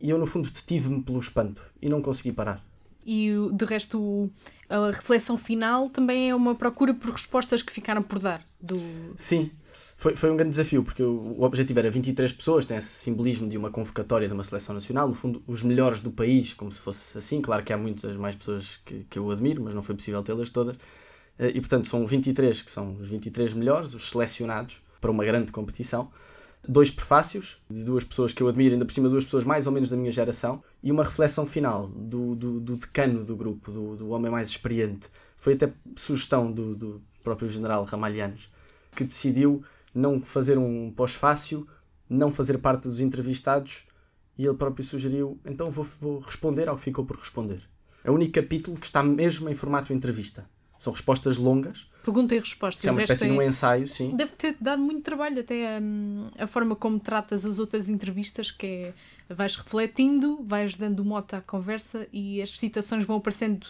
E 0.00 0.10
eu, 0.10 0.18
no 0.18 0.26
fundo, 0.26 0.50
detive-me 0.50 1.02
pelo 1.02 1.18
espanto 1.18 1.62
e 1.80 1.88
não 1.88 2.02
consegui 2.02 2.32
parar. 2.32 2.62
E, 3.06 3.30
de 3.52 3.64
resto, 3.64 4.28
a 4.68 4.90
reflexão 4.90 5.38
final 5.38 5.88
também 5.88 6.28
é 6.28 6.34
uma 6.34 6.56
procura 6.56 6.92
por 6.92 7.10
respostas 7.10 7.62
que 7.62 7.72
ficaram 7.72 8.02
por 8.02 8.18
dar. 8.18 8.44
Do... 8.60 8.74
Sim, 9.14 9.48
foi, 9.96 10.16
foi 10.16 10.28
um 10.28 10.36
grande 10.36 10.50
desafio, 10.50 10.82
porque 10.82 11.04
o 11.04 11.40
objetivo 11.40 11.78
era 11.78 11.88
23 11.88 12.32
pessoas, 12.32 12.64
tem 12.64 12.76
esse 12.76 12.88
simbolismo 12.88 13.48
de 13.48 13.56
uma 13.56 13.70
convocatória 13.70 14.26
de 14.26 14.34
uma 14.34 14.42
seleção 14.42 14.74
nacional, 14.74 15.06
no 15.06 15.14
fundo, 15.14 15.40
os 15.46 15.62
melhores 15.62 16.00
do 16.00 16.10
país, 16.10 16.52
como 16.52 16.72
se 16.72 16.80
fosse 16.80 17.16
assim. 17.16 17.40
Claro 17.40 17.64
que 17.64 17.72
há 17.72 17.78
muitas 17.78 18.16
mais 18.16 18.34
pessoas 18.34 18.80
que, 18.84 19.04
que 19.04 19.18
eu 19.20 19.30
admiro, 19.30 19.62
mas 19.62 19.72
não 19.72 19.84
foi 19.84 19.94
possível 19.94 20.20
tê-las 20.20 20.50
todas. 20.50 20.76
Eh, 21.38 21.52
e, 21.54 21.60
portanto, 21.60 21.86
são 21.86 22.04
23 22.04 22.62
que 22.62 22.70
são 22.72 22.96
os 23.00 23.08
23 23.08 23.54
melhores, 23.54 23.94
os 23.94 24.10
selecionados, 24.10 24.82
para 25.00 25.12
uma 25.12 25.24
grande 25.24 25.52
competição. 25.52 26.10
Dois 26.68 26.90
prefácios 26.90 27.60
de 27.70 27.84
duas 27.84 28.02
pessoas 28.02 28.32
que 28.32 28.42
eu 28.42 28.48
admiro, 28.48 28.74
ainda 28.74 28.84
por 28.84 28.92
cima 28.92 29.08
duas 29.08 29.24
pessoas 29.24 29.44
mais 29.44 29.66
ou 29.66 29.72
menos 29.72 29.88
da 29.88 29.96
minha 29.96 30.10
geração, 30.10 30.62
e 30.82 30.90
uma 30.90 31.04
reflexão 31.04 31.46
final 31.46 31.86
do, 31.88 32.34
do, 32.34 32.60
do 32.60 32.76
decano 32.76 33.24
do 33.24 33.36
grupo, 33.36 33.70
do, 33.70 33.96
do 33.96 34.08
homem 34.08 34.30
mais 34.30 34.48
experiente. 34.48 35.08
Foi 35.36 35.52
até 35.52 35.70
sugestão 35.94 36.50
do, 36.50 36.74
do 36.74 37.02
próprio 37.22 37.48
general 37.48 37.84
Ramalhianos, 37.84 38.50
que 38.96 39.04
decidiu 39.04 39.62
não 39.94 40.20
fazer 40.20 40.58
um 40.58 40.90
pós-fácil, 40.90 41.66
não 42.08 42.32
fazer 42.32 42.58
parte 42.58 42.88
dos 42.88 43.00
entrevistados, 43.00 43.84
e 44.36 44.44
ele 44.44 44.54
próprio 44.54 44.84
sugeriu: 44.84 45.38
então 45.44 45.70
vou, 45.70 45.84
vou 46.00 46.18
responder 46.18 46.68
ao 46.68 46.76
que 46.76 46.82
ficou 46.82 47.04
por 47.04 47.16
responder. 47.16 47.60
É 48.04 48.10
o 48.10 48.14
único 48.14 48.32
capítulo 48.32 48.76
que 48.76 48.86
está 48.86 49.02
mesmo 49.02 49.48
em 49.48 49.54
formato 49.54 49.92
entrevista. 49.92 50.48
São 50.78 50.92
respostas 50.92 51.38
longas. 51.38 51.88
Pergunta 52.04 52.34
e 52.34 52.38
resposta. 52.38 52.80
Se 52.80 52.88
é 52.88 52.92
uma 52.92 53.00
espécie 53.00 53.26
de 53.26 53.32
um 53.32 53.42
ensaio, 53.42 53.86
sim. 53.88 54.14
Deve 54.14 54.32
ter 54.32 54.56
dado 54.60 54.80
muito 54.80 55.02
trabalho, 55.02 55.40
até 55.40 55.80
um, 55.80 56.28
a 56.38 56.46
forma 56.46 56.76
como 56.76 57.00
tratas 57.00 57.44
as 57.44 57.58
outras 57.58 57.88
entrevistas, 57.88 58.50
que 58.50 58.66
é 58.66 59.34
vais 59.34 59.56
refletindo, 59.56 60.40
vais 60.44 60.76
dando 60.76 61.04
mote 61.04 61.34
à 61.34 61.40
conversa 61.40 62.06
e 62.12 62.40
as 62.40 62.56
citações 62.58 63.04
vão 63.04 63.16
aparecendo 63.16 63.66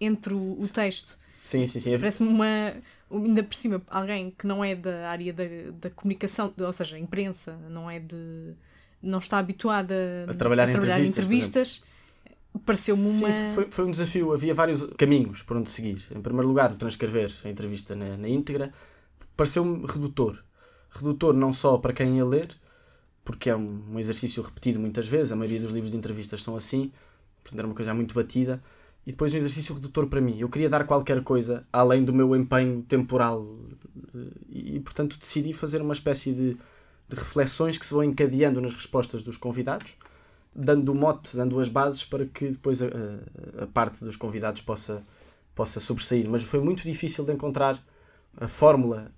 entre 0.00 0.34
o, 0.34 0.58
o 0.58 0.68
texto. 0.68 1.16
Sim, 1.30 1.66
sim, 1.66 1.78
sim. 1.78 1.96
Parece-me 1.98 2.28
uma. 2.28 2.74
Ainda 3.10 3.42
por 3.42 3.54
cima, 3.54 3.80
alguém 3.88 4.34
que 4.36 4.46
não 4.46 4.64
é 4.64 4.74
da 4.74 5.08
área 5.08 5.32
da, 5.32 5.44
da 5.80 5.90
comunicação, 5.90 6.52
ou 6.58 6.72
seja, 6.72 6.98
imprensa, 6.98 7.56
não 7.70 7.90
é 7.90 8.00
de. 8.00 8.54
não 9.02 9.18
está 9.18 9.38
habituada 9.38 9.94
a 10.28 10.34
trabalhar, 10.34 10.68
a 10.68 10.72
trabalhar 10.72 11.00
em 11.00 11.06
entrevistas. 11.06 11.82
Pareceu-me 12.64 13.02
uma. 13.02 13.32
Sim, 13.32 13.54
foi, 13.54 13.70
foi 13.70 13.84
um 13.84 13.90
desafio. 13.90 14.32
Havia 14.32 14.54
vários 14.54 14.82
caminhos 14.96 15.42
por 15.42 15.56
onde 15.56 15.70
seguir. 15.70 16.02
Em 16.14 16.20
primeiro 16.20 16.48
lugar, 16.48 16.74
transcrever 16.74 17.32
a 17.44 17.48
entrevista 17.48 17.94
na, 17.94 18.16
na 18.16 18.28
íntegra 18.28 18.72
pareceu-me 19.36 19.86
redutor. 19.86 20.42
Redutor 20.90 21.34
não 21.34 21.52
só 21.52 21.78
para 21.78 21.92
quem 21.92 22.16
ia 22.16 22.24
ler, 22.24 22.48
porque 23.24 23.48
é 23.48 23.56
um, 23.56 23.82
um, 23.92 23.98
exercício 23.98 24.42
repetido 24.42 24.80
muitas 24.80 25.06
vezes, 25.06 25.30
a 25.30 25.36
maioria 25.36 25.60
dos 25.60 25.70
livros 25.70 25.92
de 25.92 25.96
entrevistas 25.96 26.42
são 26.42 26.56
assim, 26.56 26.90
portanto 27.42 27.58
era 27.58 27.68
uma 27.68 27.74
coisa 27.74 27.94
muito 27.94 28.14
batida. 28.14 28.60
E 29.06 29.10
depois 29.12 29.32
um 29.32 29.38
exercício 29.38 29.74
redutor 29.74 30.06
para 30.06 30.20
mim. 30.20 30.38
Eu 30.38 30.50
queria 30.50 30.68
dar 30.68 30.84
qualquer 30.84 31.22
coisa 31.22 31.64
além 31.72 32.04
do 32.04 32.12
meu 32.12 32.36
empenho 32.36 32.82
temporal 32.82 33.56
e, 34.48 34.76
e 34.76 34.80
portanto, 34.80 35.18
decidi 35.18 35.52
fazer 35.52 35.80
uma 35.80 35.94
espécie 35.94 36.32
de, 36.32 36.54
de 36.54 37.14
reflexões 37.14 37.78
que 37.78 37.86
se 37.86 37.94
vão 37.94 38.04
encadeando 38.04 38.60
nas 38.60 38.74
respostas 38.74 39.22
dos 39.22 39.36
convidados 39.36 39.96
dando 40.58 40.90
o 40.90 40.94
mote, 40.94 41.36
dando 41.36 41.58
as 41.60 41.68
bases 41.68 42.04
para 42.04 42.26
que 42.26 42.48
depois 42.48 42.82
a, 42.82 42.88
a, 43.62 43.66
parte 43.68 44.04
dos 44.04 44.16
convidados 44.16 44.60
possa, 44.60 45.02
possa 45.54 45.78
sobressair. 45.78 46.28
Mas 46.28 46.42
foi 46.42 46.60
muito 46.60 46.82
difícil 46.82 47.24
de 47.24 47.32
encontrar 47.32 47.80
a 48.36 48.48
fórmula, 48.48 49.10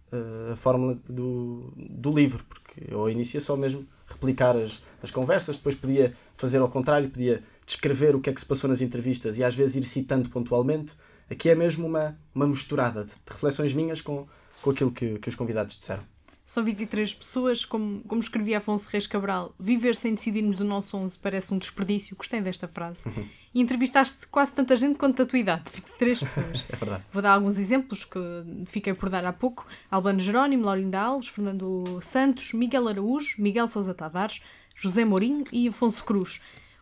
a 0.53 0.57
fórmula 0.57 0.99
do, 1.09 1.73
do 1.77 2.13
livro, 2.13 2.45
porque 2.45 2.93
eu 2.93 3.01
ao 3.01 3.11
início 3.11 3.41
só 3.41 3.57
mesmo 3.57 3.87
replicar 4.07 4.57
as, 4.57 4.83
as 5.03 5.11
conversas, 5.11 5.57
depois 5.57 5.75
podia 5.75 6.13
fazer 6.35 6.59
ao 6.59 6.69
contrário, 6.69 7.09
podia 7.09 7.43
descrever 7.65 8.15
o 8.15 8.21
que 8.21 8.29
é 8.29 8.33
que 8.33 8.41
se 8.41 8.47
passou 8.47 8.69
nas 8.69 8.83
entrevistas 8.83 9.39
e 9.39 9.45
às 9.45 9.55
vezes 9.55 9.77
ir 9.77 9.83
citando 9.85 10.29
pontualmente. 10.29 10.95
Aqui 11.31 11.49
é 11.49 11.55
mesmo 11.55 11.87
uma, 11.87 12.19
uma 12.35 12.47
misturada 12.47 13.05
de, 13.05 13.13
de 13.13 13.33
reflexões 13.33 13.73
minhas 13.73 14.03
com, 14.03 14.27
com 14.61 14.71
aquilo 14.71 14.91
que, 14.91 15.19
que 15.19 15.29
os 15.29 15.35
convidados 15.35 15.77
disseram. 15.77 16.03
São 16.50 16.64
23 16.64 17.14
pessoas, 17.14 17.64
como, 17.64 18.00
como 18.09 18.21
escrevia 18.21 18.59
Afonso 18.59 18.88
Reis 18.90 19.07
Cabral, 19.07 19.54
viver 19.57 19.95
sem 19.95 20.16
decidirmos 20.16 20.59
o 20.59 20.64
nosso 20.64 20.97
11 20.97 21.16
parece 21.21 21.54
um 21.54 21.59
desperdício. 21.59 22.16
Gostei 22.16 22.40
desta 22.40 22.66
frase. 22.66 23.09
Uhum. 23.09 23.25
E 23.52 23.61
entrevistaste 23.61 24.28
quase 24.28 24.54
tanta 24.54 24.76
gente 24.76 24.97
quanto 24.97 25.23
a 25.23 25.26
tua 25.26 25.38
idade, 25.38 25.64
23 25.75 26.21
pessoas. 26.21 26.66
é 26.69 26.76
verdade. 26.76 27.04
Vou 27.12 27.21
dar 27.21 27.33
alguns 27.33 27.59
exemplos 27.59 28.04
que 28.04 28.21
fiquei 28.66 28.95
por 28.95 29.09
dar 29.09 29.25
há 29.25 29.33
pouco. 29.33 29.66
Albano 29.90 30.21
Jerónimo, 30.21 30.64
Laurinda 30.64 31.00
Alves, 31.00 31.26
Fernando 31.26 31.99
Santos, 32.00 32.52
Miguel 32.52 32.87
Araújo, 32.87 33.42
Miguel 33.42 33.66
Sousa 33.66 33.92
Tavares, 33.92 34.40
José 34.76 35.04
Mourinho 35.04 35.45
e 35.50 35.66
Afonso 35.66 36.04
Cruz. 36.04 36.40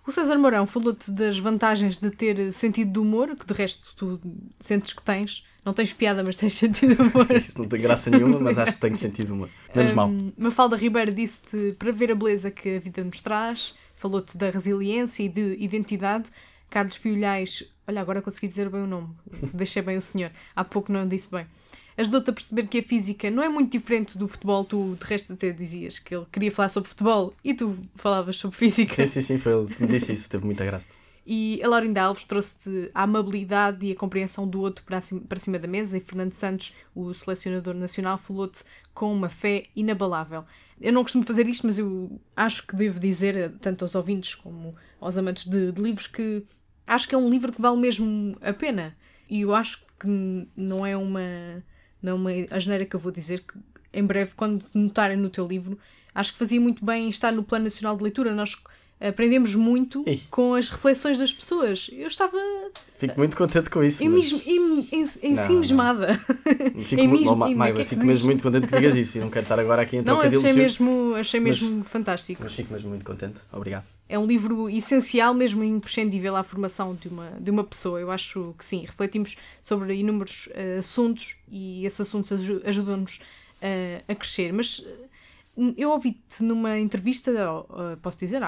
O 0.08 0.10
César 0.10 0.38
Mourão 0.38 0.66
falou-te 0.66 1.12
das 1.12 1.38
vantagens 1.38 1.98
de 1.98 2.10
ter 2.10 2.50
sentido 2.50 2.90
de 2.92 2.98
humor, 2.98 3.36
que 3.36 3.44
de 3.44 3.52
resto 3.52 3.94
tu 3.94 4.18
sentes 4.58 4.94
que 4.94 5.02
tens. 5.02 5.44
Não 5.62 5.74
tens 5.74 5.92
piada, 5.92 6.24
mas 6.24 6.34
tens 6.34 6.54
sentido 6.54 6.94
de 6.94 7.02
humor. 7.02 7.26
Isso 7.36 7.58
não 7.58 7.68
tem 7.68 7.78
graça 7.78 8.08
nenhuma, 8.08 8.40
mas 8.40 8.56
acho 8.56 8.72
que 8.72 8.80
tenho 8.80 8.96
sentido 8.96 9.26
de 9.26 9.32
humor. 9.34 9.50
Menos 9.74 9.92
um, 9.92 9.94
mal. 9.94 10.10
Mafalda 10.38 10.76
Ribeiro 10.78 11.12
disse-te 11.12 11.76
para 11.78 11.92
ver 11.92 12.10
a 12.10 12.14
beleza 12.14 12.50
que 12.50 12.76
a 12.76 12.80
vida 12.80 13.04
nos 13.04 13.20
traz, 13.20 13.74
falou-te 13.96 14.38
da 14.38 14.48
resiliência 14.48 15.24
e 15.24 15.28
de 15.28 15.58
identidade. 15.60 16.30
Carlos 16.70 16.96
Fiolhais, 16.96 17.64
olha, 17.86 18.00
agora 18.00 18.22
consegui 18.22 18.48
dizer 18.48 18.70
bem 18.70 18.80
o 18.80 18.86
nome, 18.86 19.10
deixei 19.52 19.82
bem 19.82 19.98
o 19.98 20.02
senhor, 20.02 20.32
há 20.56 20.64
pouco 20.64 20.90
não 20.90 21.06
disse 21.06 21.30
bem 21.30 21.46
ajudou-te 21.98 22.30
a 22.30 22.32
perceber 22.32 22.68
que 22.68 22.78
a 22.78 22.82
física 22.82 23.30
não 23.30 23.42
é 23.42 23.48
muito 23.48 23.72
diferente 23.72 24.16
do 24.16 24.28
futebol. 24.28 24.64
Tu, 24.64 24.96
de 24.98 25.04
resto, 25.04 25.32
até 25.32 25.50
dizias 25.50 25.98
que 25.98 26.14
ele 26.14 26.24
queria 26.30 26.52
falar 26.52 26.68
sobre 26.68 26.88
futebol 26.88 27.34
e 27.44 27.52
tu 27.52 27.72
falavas 27.96 28.36
sobre 28.38 28.56
física. 28.56 28.94
Sim, 28.94 29.06
sim, 29.06 29.20
sim, 29.20 29.38
foi 29.38 29.52
ele 29.52 29.74
que 29.74 29.82
me 29.82 29.88
disse 29.88 30.12
isso, 30.12 30.30
teve 30.30 30.46
muita 30.46 30.64
graça. 30.64 30.86
E 31.30 31.60
a 31.62 31.68
Laurinda 31.68 32.00
Alves 32.00 32.24
trouxe-te 32.24 32.88
a 32.94 33.02
amabilidade 33.02 33.86
e 33.86 33.92
a 33.92 33.94
compreensão 33.94 34.48
do 34.48 34.62
outro 34.62 34.82
para 34.82 34.98
cima, 35.02 35.20
para 35.28 35.38
cima 35.38 35.58
da 35.58 35.68
mesa, 35.68 35.98
e 35.98 36.00
Fernando 36.00 36.32
Santos, 36.32 36.72
o 36.94 37.12
selecionador 37.12 37.74
nacional, 37.74 38.16
falou-te 38.16 38.64
com 38.94 39.12
uma 39.12 39.28
fé 39.28 39.64
inabalável. 39.76 40.46
Eu 40.80 40.90
não 40.90 41.02
costumo 41.02 41.26
fazer 41.26 41.46
isto, 41.46 41.66
mas 41.66 41.78
eu 41.78 42.18
acho 42.34 42.66
que 42.66 42.74
devo 42.74 42.98
dizer, 42.98 43.52
tanto 43.60 43.84
aos 43.84 43.94
ouvintes 43.94 44.36
como 44.36 44.74
aos 44.98 45.18
amantes 45.18 45.44
de, 45.44 45.70
de 45.70 45.82
livros, 45.82 46.06
que 46.06 46.44
acho 46.86 47.06
que 47.06 47.14
é 47.14 47.18
um 47.18 47.28
livro 47.28 47.52
que 47.52 47.60
vale 47.60 47.76
mesmo 47.76 48.34
a 48.40 48.54
pena. 48.54 48.96
E 49.28 49.42
eu 49.42 49.54
acho 49.54 49.84
que 50.00 50.08
não 50.56 50.86
é 50.86 50.96
uma, 50.96 51.62
não 52.02 52.12
é 52.12 52.14
uma 52.14 52.30
asneira 52.56 52.84
que 52.84 52.94
eu 52.94 53.00
vou 53.00 53.12
dizer, 53.12 53.40
que 53.40 53.54
em 53.92 54.04
breve, 54.04 54.32
quando 54.34 54.64
notarem 54.74 55.16
no 55.16 55.30
teu 55.30 55.46
livro, 55.46 55.78
acho 56.14 56.32
que 56.32 56.38
fazia 56.38 56.60
muito 56.60 56.84
bem 56.84 57.08
estar 57.08 57.32
no 57.32 57.42
Plano 57.42 57.64
Nacional 57.64 57.96
de 57.96 58.02
Leitura. 58.02 58.34
Nós 58.34 58.56
aprendemos 59.00 59.54
muito 59.54 60.02
Ei. 60.06 60.20
com 60.30 60.54
as 60.54 60.70
reflexões 60.70 61.18
das 61.18 61.32
pessoas. 61.32 61.88
Eu 61.92 62.08
estava 62.08 62.36
Fico 62.94 63.14
muito 63.16 63.36
contente 63.36 63.70
com 63.70 63.82
isso. 63.82 64.02
em, 64.02 64.08
mas 64.08 64.32
em, 64.32 64.40
em, 64.46 64.84
em 64.92 65.00
Não, 65.00 65.04
ensimismada. 65.32 66.14
Fico, 66.84 67.00
em 67.02 67.80
é 67.80 67.84
fico 67.84 68.04
mesmo 68.04 68.26
muito 68.26 68.42
contente 68.42 68.66
que 68.68 68.74
digas 68.74 68.96
isso 68.96 69.18
e 69.18 69.20
não 69.20 69.30
quero 69.30 69.44
estar 69.44 69.58
agora 69.58 69.82
aqui 69.82 69.96
em 69.96 69.98
Não, 70.00 70.04
troca 70.16 70.28
de 70.28 70.36
achei 70.36 70.52
mesmo, 70.52 71.14
achei 71.14 71.40
mas- 71.40 71.62
mesmo 71.62 71.84
fantástico. 71.84 72.40
Mas 72.42 72.54
fico 72.54 72.72
mesmo 72.72 72.88
muito 72.88 73.04
contente. 73.04 73.40
Obrigado. 73.52 73.84
É 74.08 74.18
um 74.18 74.26
livro 74.26 74.70
essencial, 74.70 75.34
mesmo 75.34 75.62
imprescindível 75.62 76.34
à 76.34 76.42
formação 76.42 76.94
de 76.94 77.08
uma, 77.08 77.30
de 77.38 77.50
uma 77.50 77.62
pessoa. 77.62 78.00
Eu 78.00 78.10
acho 78.10 78.54
que 78.58 78.64
sim. 78.64 78.80
Refletimos 78.80 79.36
sobre 79.60 79.94
inúmeros 79.94 80.48
eh, 80.54 80.78
assuntos 80.78 81.36
e 81.50 81.84
esses 81.84 82.00
assuntos 82.00 82.32
aju- 82.32 82.62
ajudam-nos 82.64 83.20
eh, 83.60 84.02
a 84.08 84.14
crescer. 84.14 84.50
Mas 84.52 84.82
eu 85.76 85.90
ouvi-te 85.90 86.42
numa 86.42 86.78
entrevista, 86.78 87.30
eh, 87.30 87.96
posso 88.00 88.18
dizer, 88.18 88.42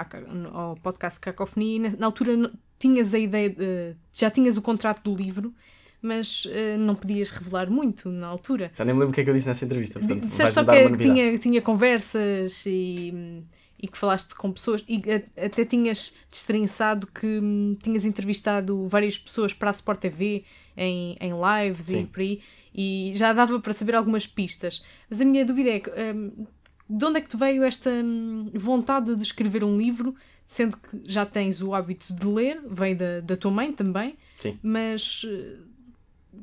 ao 0.52 0.75
podcast 0.76 1.19
Cacofonia, 1.21 1.76
e 1.76 1.97
na, 1.97 2.07
altura 2.07 2.52
tinhas 2.79 3.14
a 3.14 3.19
ideia, 3.19 3.50
de- 3.50 3.97
já 4.12 4.31
tinhas 4.31 4.57
o 4.57 4.62
contrato 4.62 5.02
do 5.11 5.17
livro, 5.17 5.55
mas 6.00 6.47
eh, 6.50 6.76
não 6.76 6.95
podias 6.95 7.31
revelar 7.31 7.71
muito 7.71 8.09
na 8.09 8.26
altura. 8.26 8.71
Já 8.75 8.85
nem 8.85 8.95
me 8.95 9.00
lembro 9.00 9.12
o 9.12 9.14
que 9.14 9.21
é 9.21 9.25
que 9.25 9.31
eu 9.31 9.35
disse 9.35 9.49
nessa 9.49 9.64
entrevista. 9.64 9.99
Portanto, 9.99 10.26
Disseste 10.26 10.55
só 10.55 10.64
que 10.64 10.97
tinha, 10.97 11.38
tinha 11.38 11.61
conversas 11.61 12.64
e, 12.64 13.43
e 13.79 13.88
que 13.88 13.99
falaste 13.99 14.35
com 14.35 14.50
pessoas 14.52 14.85
e 14.88 15.02
até 15.37 15.64
tinhas 15.64 16.14
destrinçado 16.31 17.07
que 17.07 17.26
hum, 17.26 17.76
tinhas 17.83 18.07
entrevistado 18.07 18.87
várias 18.87 19.19
pessoas 19.19 19.52
para 19.52 19.71
a 19.71 19.73
Sport 19.73 20.00
TV 20.00 20.45
em, 20.76 21.17
em 21.21 21.33
lives 21.33 21.88
e 21.88 21.93
Sim. 21.93 22.07
por 22.07 22.21
aí 22.21 22.40
e 22.75 23.12
já 23.14 23.33
dava 23.33 23.59
para 23.61 23.73
saber 23.73 23.95
algumas 23.95 24.26
pistas. 24.26 24.83
Mas 25.09 25.21
a 25.21 25.25
minha 25.25 25.45
dúvida 25.45 25.71
é 25.71 25.81
que, 25.81 25.90
hum, 25.90 26.47
de 26.90 27.04
onde 27.04 27.18
é 27.18 27.20
que 27.20 27.28
te 27.28 27.37
veio 27.37 27.62
esta 27.62 27.88
hum, 27.90 28.50
vontade 28.54 29.14
de 29.14 29.23
escrever 29.23 29.62
um 29.62 29.76
livro, 29.78 30.14
sendo 30.44 30.76
que 30.76 31.00
já 31.06 31.25
tens 31.25 31.62
o 31.62 31.73
hábito 31.73 32.12
de 32.12 32.26
ler, 32.26 32.61
vem 32.68 32.97
da, 32.97 33.20
da 33.20 33.37
tua 33.37 33.50
mãe 33.50 33.73
também, 33.73 34.18
Sim. 34.37 34.59
mas 34.62 35.23
eh, 35.25 35.56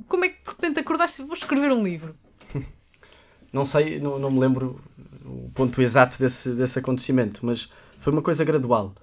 como 0.08 0.24
é 0.26 0.30
que 0.30 0.42
de 0.44 0.50
repente 0.50 0.80
acordaste 0.80 1.22
vou 1.24 1.34
escrever 1.34 1.72
um 1.72 1.84
livro? 1.84 2.16
Não 3.52 3.66
sei, 3.66 3.98
não, 4.00 4.20
não 4.20 4.30
me 4.30 4.40
lembro 4.40 4.80
o 5.26 5.50
ponto 5.56 5.82
exato 5.82 6.20
desse, 6.20 6.52
desse 6.52 6.78
acontecimento, 6.80 7.46
mas 7.46 7.70
foi 7.98 8.12
uma 8.12 8.22
coisa 8.22 8.44
gradual. 8.44 8.94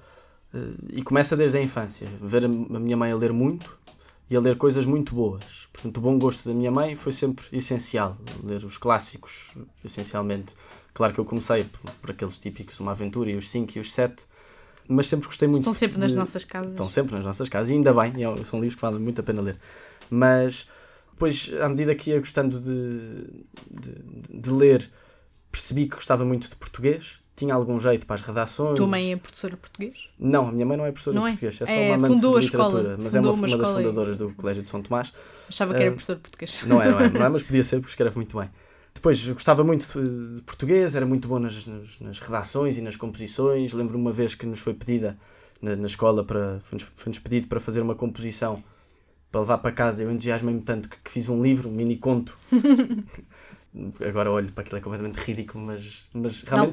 Eh, 0.53 0.99
E 0.99 1.03
começa 1.03 1.35
desde 1.37 1.59
a 1.59 1.63
infância. 1.63 2.07
Ver 2.21 2.45
a 2.45 2.49
a 2.49 2.79
minha 2.81 2.97
mãe 2.97 3.11
a 3.11 3.17
ler 3.17 3.33
muito 3.33 3.79
e 4.31 4.37
a 4.37 4.41
ler 4.41 4.57
coisas 4.57 4.85
muito 4.87 5.15
boas. 5.15 5.67
Portanto, 5.73 5.97
o 5.97 6.01
bom 6.01 6.19
gosto 6.19 6.47
da 6.47 6.55
minha 6.55 6.71
mãe 6.71 6.95
foi 6.95 7.11
sempre 7.11 7.45
essencial. 7.53 8.17
Ler 8.43 8.63
os 8.65 8.77
clássicos, 8.79 9.55
essencialmente. 9.85 10.55
Claro 10.95 11.13
que 11.13 11.19
eu 11.21 11.25
comecei 11.25 11.65
por, 11.65 11.91
por 11.91 12.11
aqueles 12.13 12.39
típicos, 12.39 12.79
uma 12.81 12.93
aventura 12.93 13.31
e 13.31 13.37
os 13.37 13.51
5 13.51 13.77
e 13.77 13.81
os 13.81 13.93
7, 13.93 14.25
mas 14.89 15.07
sempre 15.09 15.27
gostei 15.27 15.49
muito. 15.49 15.63
Estão 15.63 15.73
sempre 15.75 15.99
nas 15.99 16.13
de- 16.13 16.17
nossas 16.17 16.45
casas. 16.45 16.71
Estão 16.71 16.89
sempre 16.89 17.15
nas 17.17 17.25
nossas 17.25 17.49
casas, 17.49 17.71
e 17.71 17.73
ainda 17.75 17.93
bem, 17.93 18.13
é- 18.25 18.45
são 18.45 18.61
livros 18.61 18.77
que 18.77 18.83
valem 18.83 19.01
muito 19.01 19.21
a 19.21 19.25
pena 19.25 19.43
ler. 19.43 19.59
Mas 20.09 20.67
depois, 21.13 21.51
à 21.61 21.69
medida 21.69 21.95
que 21.95 22.11
ia 22.11 22.19
gostando 22.19 22.61
de, 22.61 23.27
de, 23.71 24.41
de 24.41 24.51
ler, 24.51 24.89
percebi 25.51 25.87
que 25.87 25.95
gostava 25.97 26.25
muito 26.25 26.49
de 26.49 26.57
português, 26.57 27.21
tinha 27.37 27.53
algum 27.53 27.81
jeito 27.81 28.07
para 28.07 28.15
as 28.15 28.21
redações. 28.23 28.77
Tua 28.77 28.87
mãe 28.87 29.13
é 29.13 29.17
professora 29.17 29.55
de 29.55 29.61
português? 29.61 30.15
Não, 30.19 30.49
a 30.49 30.53
minha 30.53 30.65
mãe 30.67 30.77
não 30.77 30.87
é 30.87 30.93
professora 30.93 31.17
Não 31.17 31.23
de 31.25 31.29
é? 31.29 31.33
português, 31.33 31.61
é 31.61 31.67
só 31.67 31.73
É, 31.73 31.87
uma 31.87 31.95
amante 31.97 32.11
de 32.13 32.17
escola, 32.27 32.41
literatura, 32.41 32.97
mas 33.01 33.15
é 33.17 33.21
uma, 33.21 33.29
uma 33.31 33.35
uma 33.35 33.43
das 33.49 33.51
escola 33.57 33.81
e- 33.81 33.85
fundadoras 33.85 34.17
do 34.17 34.33
Colégio 34.35 34.63
de 34.63 34.69
São 34.69 34.81
Tomás. 34.83 35.13
Achava 35.49 35.75
que 35.75 35.81
era 35.81 35.89
Ah, 35.91 35.93
professor 35.93 36.15
de 36.17 36.21
português. 36.23 36.63
Não 36.65 36.81
é, 36.81 36.89
não 36.91 37.01
é, 37.01 37.09
não 37.09 37.25
é, 37.27 37.29
mas 37.31 37.43
podia 37.43 37.65
ser 37.65 37.77
porque 37.81 37.91
escreve 37.91 38.15
muito 38.17 38.39
bem. 38.39 38.49
Depois, 38.95 39.29
gostava 39.29 39.63
muito 39.63 39.87
de, 40.01 40.43
português, 40.43 40.95
era 40.95 41.05
muito 41.05 41.29
bom 41.29 41.39
nas, 41.39 41.67
nas, 41.67 42.01
nas 42.01 42.19
redações 42.21 42.79
e 42.79 42.81
nas 42.81 42.97
composições. 42.97 43.73
Lembro-me 43.73 44.03
uma 44.03 44.13
vez 44.13 44.35
que 44.35 44.47
nos 44.47 44.61
foi 44.61 44.73
pedida 44.73 45.19
na, 45.61 45.77
na 45.77 45.87
escola, 45.87 46.25
para, 46.25 46.61
foi-nos, 46.61 46.87
foi-nos 46.95 47.19
pedido 47.19 47.49
para 47.49 47.61
fazer 47.61 47.81
uma 47.81 47.95
composição 47.95 48.63
para 49.31 49.41
levar 49.41 49.59
para 49.59 49.73
casa. 49.73 50.03
Eu 50.03 50.13
entusiasmei-me 50.13 50.63
tanto 50.63 50.89
que, 50.89 50.97
que 50.97 51.11
fiz 51.11 51.29
um 51.29 51.43
livro, 51.43 51.69
um 51.69 51.73
mini 51.73 51.97
conto. 51.97 52.39
Agora 54.07 54.31
olho 54.31 54.53
para 54.53 54.63
aquilo, 54.63 54.79
é 54.79 54.81
completamente 54.81 55.17
ridículo, 55.17 55.65
mas, 55.65 56.05
mas 56.15 56.43
realmente 56.43 56.71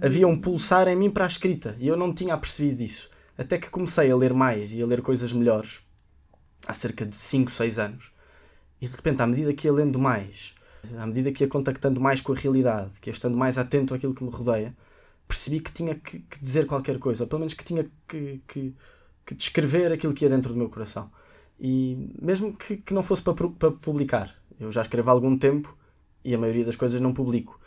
havia 0.00 0.28
um 0.28 0.36
pulsar 0.36 0.86
em 0.86 0.94
mim 0.94 1.10
para 1.10 1.24
a 1.24 1.26
escrita 1.26 1.76
e 1.80 1.88
eu 1.88 1.96
não 1.96 2.14
tinha 2.14 2.34
apercebido 2.34 2.84
isso. 2.84 3.10
Até 3.36 3.58
que 3.58 3.68
comecei 3.68 4.08
a 4.12 4.16
ler 4.16 4.32
mais 4.32 4.72
e 4.72 4.80
a 4.80 4.86
ler 4.86 5.02
coisas 5.02 5.32
melhores 5.32 5.80
há 6.66 6.72
cerca 6.72 7.04
de 7.04 7.16
5, 7.16 7.50
6 7.50 7.78
anos. 7.80 8.12
E 8.80 8.86
de 8.86 8.94
repente, 8.94 9.20
à 9.20 9.26
medida 9.26 9.52
que 9.52 9.66
ia 9.66 9.72
lendo 9.72 9.98
mais, 9.98 10.54
à 10.98 11.06
medida 11.06 11.32
que 11.32 11.44
ia 11.44 11.48
contactando 11.48 12.00
mais 12.00 12.20
com 12.20 12.32
a 12.32 12.36
realidade, 12.36 13.00
que 13.00 13.10
ia 13.10 13.12
estando 13.12 13.36
mais 13.36 13.58
atento 13.58 13.94
àquilo 13.94 14.14
que 14.14 14.24
me 14.24 14.30
rodeia, 14.30 14.74
percebi 15.26 15.60
que 15.60 15.72
tinha 15.72 15.94
que, 15.94 16.20
que 16.20 16.42
dizer 16.42 16.66
qualquer 16.66 16.98
coisa, 16.98 17.24
ou 17.24 17.28
pelo 17.28 17.40
menos 17.40 17.54
que 17.54 17.64
tinha 17.64 17.88
que, 18.08 18.42
que, 18.46 18.74
que 19.24 19.34
descrever 19.34 19.92
aquilo 19.92 20.12
que 20.12 20.24
ia 20.24 20.30
dentro 20.30 20.52
do 20.52 20.58
meu 20.58 20.68
coração. 20.68 21.10
E 21.58 22.12
mesmo 22.20 22.56
que, 22.56 22.78
que 22.78 22.94
não 22.94 23.02
fosse 23.02 23.22
para, 23.22 23.34
para 23.34 23.70
publicar, 23.70 24.34
eu 24.58 24.70
já 24.70 24.82
escrevo 24.82 25.10
há 25.10 25.12
algum 25.12 25.36
tempo 25.36 25.76
e 26.24 26.34
a 26.34 26.38
maioria 26.38 26.64
das 26.64 26.76
coisas 26.76 27.00
não 27.00 27.12
publico, 27.12 27.60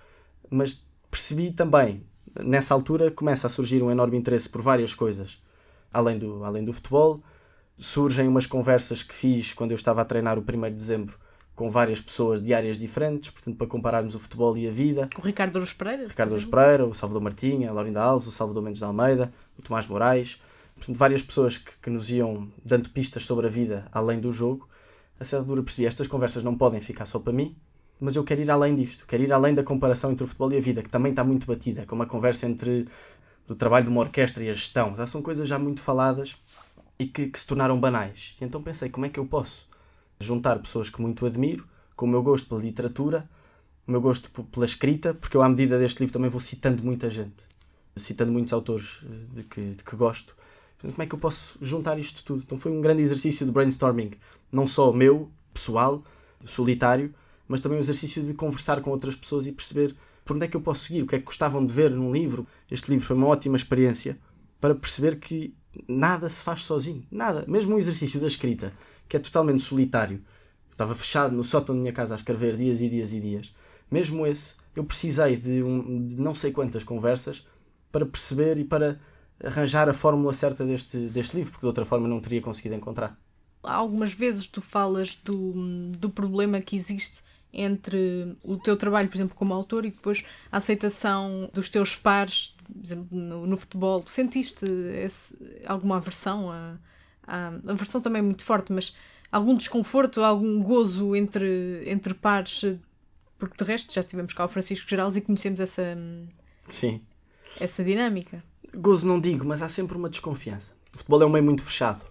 mas 0.50 0.86
percebi 1.10 1.52
também, 1.52 2.04
nessa 2.44 2.74
altura, 2.74 3.12
começa 3.12 3.48
a 3.48 3.50
surgir 3.50 3.82
um 3.84 3.92
enorme 3.92 4.18
interesse 4.18 4.50
por 4.50 4.62
várias 4.62 4.94
coisas, 4.94 5.42
além 5.92 6.18
do, 6.18 6.44
além 6.44 6.66
do 6.66 6.74
futebol. 6.74 7.22
Surgem 7.78 8.28
umas 8.28 8.46
conversas 8.46 9.04
que 9.04 9.14
fiz 9.14 9.54
quando 9.54 9.72
eu 9.72 9.76
estava 9.76 10.02
a 10.02 10.06
treinar 10.06 10.38
o 10.38 10.42
1 10.42 10.62
de 10.62 10.70
dezembro 10.72 11.18
com 11.56 11.70
várias 11.70 12.02
pessoas 12.02 12.42
de 12.42 12.54
áreas 12.54 12.78
diferentes, 12.78 13.30
portanto, 13.30 13.56
para 13.58 13.68
compararmos 13.68 14.16
o 14.16 14.20
futebol 14.20 14.58
e 14.58 14.68
a 14.68 14.72
vida. 14.72 15.10
Com 15.14 15.22
o 15.22 15.26
Ricardo 15.26 15.58
Aruz 15.58 15.74
Pereira. 15.74 16.08
Ricardo 16.08 16.32
Aruz 16.32 16.44
exemplo. 16.44 16.60
Pereira, 16.60 16.86
o 16.86 16.94
Salvador 16.94 17.22
Martinha, 17.22 17.70
a 17.70 17.74
Laurinda 17.74 18.02
Alves, 18.02 18.28
o 18.28 18.32
Salvador 18.32 18.64
Mendes 18.64 18.80
de 18.80 18.86
Almeida, 18.86 19.32
o 19.58 19.62
Tomás 19.62 19.86
Moraes, 19.88 20.40
portanto, 20.76 20.98
várias 20.98 21.22
pessoas 21.22 21.58
que, 21.58 21.72
que 21.82 21.90
nos 21.90 22.10
iam 22.10 22.52
dando 22.66 22.90
pistas 22.90 23.26
sobre 23.26 23.48
a 23.48 23.50
vida 23.50 23.88
além 23.92 24.20
do 24.20 24.32
jogo. 24.32 24.68
A 25.20 25.24
certa 25.24 25.44
altura 25.44 25.62
percebi, 25.62 25.88
estas 25.88 26.08
conversas 26.08 26.44
não 26.44 26.58
podem 26.58 26.80
ficar 26.80 27.06
só 27.06 27.20
para 27.20 27.32
mim, 27.32 27.56
mas 28.00 28.16
eu 28.16 28.24
quero 28.24 28.42
ir 28.42 28.50
além 28.50 28.74
disto, 28.74 29.06
quero 29.06 29.24
ir 29.24 29.32
além 29.32 29.54
da 29.54 29.64
comparação 29.64 30.12
entre 30.12 30.24
o 30.24 30.28
futebol 30.28 30.52
e 30.52 30.58
a 30.58 30.60
vida, 30.60 30.82
que 30.82 30.90
também 30.90 31.12
está 31.12 31.24
muito 31.24 31.46
batida, 31.46 31.86
como 31.86 32.02
a 32.02 32.06
conversa 32.06 32.48
entre 32.48 32.86
o 33.48 33.54
trabalho 33.54 33.86
de 33.86 33.92
uma 33.92 34.02
orquestra 34.02 34.44
e 34.44 34.50
a 34.50 34.54
gestão, 34.54 34.96
já 34.96 35.06
são 35.06 35.22
coisas 35.22 35.48
já 35.48 35.60
muito 35.60 35.82
faladas 35.82 36.38
e 36.98 37.06
que, 37.06 37.28
que 37.28 37.40
se 37.40 37.46
tornaram 37.46 37.80
banais. 37.80 38.36
E 38.42 38.44
então 38.44 38.62
pensei, 38.62 38.90
como 38.90 39.06
é 39.06 39.10
que 39.10 39.20
eu 39.20 39.26
posso 39.26 39.68
juntar 40.24 40.58
pessoas 40.60 40.90
que 40.90 41.02
muito 41.02 41.26
admiro, 41.26 41.68
com 41.96 42.06
o 42.06 42.10
meu 42.10 42.24
gosto 42.24 42.48
pela 42.48 42.62
literatura, 42.62 43.30
o 43.88 43.92
meu 43.92 44.02
gosto 44.02 44.32
pela 44.46 44.66
escrita, 44.66 45.14
porque 45.14 45.38
eu, 45.38 45.42
à 45.42 45.50
medida 45.50 45.78
deste 45.78 46.00
livro, 46.00 46.14
também 46.14 46.30
vou 46.30 46.40
citando 46.40 46.84
muita 46.84 47.10
gente, 47.10 47.46
citando 47.96 48.32
muitos 48.32 48.54
autores 48.54 49.04
eh, 49.04 49.36
de 49.36 49.44
que, 49.44 49.62
de 49.62 49.84
que 49.84 49.96
gosto. 49.96 50.36
Portanto, 50.78 50.96
como 50.96 51.04
é 51.04 51.06
que 51.06 51.16
eu 51.16 51.20
posso 51.20 51.58
juntar 51.62 52.00
isto 52.00 52.24
tudo? 52.24 52.44
Então 52.44 52.58
foi 52.58 52.72
um 52.72 52.82
grande 52.82 53.02
exercício 53.02 53.46
de 53.46 53.52
brainstorming, 53.52 54.12
não 54.52 54.66
só 54.66 54.92
meu, 54.92 55.30
pessoal, 55.54 56.04
solitário, 56.42 57.14
mas 57.48 57.62
também 57.62 57.78
um 57.78 57.82
exercício 57.82 58.24
de 58.24 58.34
conversar 58.34 58.82
com 58.82 58.90
outras 58.90 59.16
pessoas 59.16 59.46
e 59.48 59.52
perceber 59.52 59.96
por 60.26 60.36
onde 60.36 60.46
é 60.46 60.48
que 60.48 60.56
eu 60.56 60.62
posso 60.62 60.86
seguir, 60.86 61.04
o 61.04 61.08
que 61.08 61.16
é 61.16 61.20
que 61.20 61.26
gostavam 61.26 61.66
de 61.66 61.74
ver 61.74 61.92
num 61.92 62.12
livro. 62.12 62.48
Este 62.72 62.90
livro 62.90 63.06
foi 63.06 63.16
uma 63.16 63.28
ótima 63.28 63.56
experiência 63.56 64.18
para 64.60 64.74
perceber 64.74 65.20
que 65.20 65.54
nada 65.88 66.30
se 66.30 66.42
faz 66.44 66.62
sozinho, 66.62 67.06
nada. 67.12 67.46
Mesmo 67.48 67.76
o 67.76 67.80
exercício 67.80 68.20
da 68.20 68.28
escrita, 68.28 68.74
que 69.08 69.18
é 69.18 69.20
totalmente 69.20 69.62
solitário, 69.62 70.22
estava 70.72 70.96
fechado 70.96 71.36
no 71.36 71.44
sótão 71.44 71.76
da 71.76 71.82
minha 71.82 71.94
casa 71.94 72.14
a 72.14 72.18
escrever 72.18 72.56
dias 72.56 72.82
e 72.82 72.90
dias 72.90 73.14
e 73.14 73.20
dias. 73.20 73.54
Mesmo 73.90 74.26
esse, 74.26 74.56
eu 74.76 74.84
precisei 74.84 75.36
de, 75.38 75.62
um, 75.62 76.08
de 76.08 76.20
não 76.20 76.34
sei 76.34 76.52
quantas 76.52 76.84
conversas 76.84 77.46
para 77.92 78.06
perceber 78.06 78.58
e 78.58 78.64
para 78.64 79.00
arranjar 79.44 79.88
a 79.88 79.94
fórmula 79.94 80.34
certa 80.34 80.66
deste, 80.66 80.98
deste 81.10 81.36
livro, 81.36 81.52
porque 81.52 81.66
de 81.66 81.68
outra 81.68 81.86
forma 81.86 82.08
não 82.08 82.20
teria 82.20 82.42
conseguido 82.42 82.76
encontrar. 82.76 83.18
Algumas 83.62 84.14
vezes 84.14 84.48
tu 84.48 84.62
falas 84.62 85.16
do, 85.16 85.54
do 85.92 86.10
problema 86.10 86.60
que 86.60 86.76
existe 86.76 87.24
entre 87.54 88.36
o 88.44 88.58
teu 88.58 88.76
trabalho, 88.76 89.08
por 89.08 89.16
exemplo, 89.16 89.36
como 89.36 89.54
autor 89.54 89.86
e 89.86 89.92
depois 89.92 90.24
a 90.52 90.58
aceitação 90.58 91.50
dos 91.54 91.70
teus 91.70 91.96
pares, 91.96 92.56
por 92.74 92.84
exemplo, 92.84 93.18
no, 93.18 93.46
no 93.46 93.58
futebol. 93.58 94.04
Sentiste 94.06 94.66
esse, 94.66 95.38
alguma 95.66 95.98
aversão? 95.98 96.52
A, 96.52 96.78
a, 97.26 97.48
aversão 97.68 98.02
também 98.02 98.20
é 98.20 98.24
muito 98.24 98.44
forte, 98.44 98.74
mas 98.74 98.96
algum 99.32 99.56
desconforto, 99.56 100.22
algum 100.22 100.62
gozo 100.62 101.16
entre, 101.16 101.84
entre 101.86 102.14
pares? 102.14 102.64
Porque 103.38 103.58
de 103.58 103.64
resto 103.64 103.94
já 103.94 104.04
tivemos 104.04 104.34
cá 104.34 104.46
o 104.46 104.48
Francisco 104.48 104.90
Geraldes 104.90 105.18
e 105.18 105.22
conhecemos 105.22 105.60
essa, 105.60 105.98
Sim. 106.68 107.02
essa 107.60 107.84
dinâmica. 107.84 108.44
Gozo 108.76 109.08
não 109.08 109.20
digo, 109.20 109.46
mas 109.46 109.62
há 109.62 109.68
sempre 109.68 109.98
uma 109.98 110.10
desconfiança. 110.10 110.74
O 110.94 110.98
futebol 110.98 111.22
é 111.22 111.26
um 111.26 111.30
meio 111.30 111.44
muito 111.44 111.62
fechado. 111.62 112.06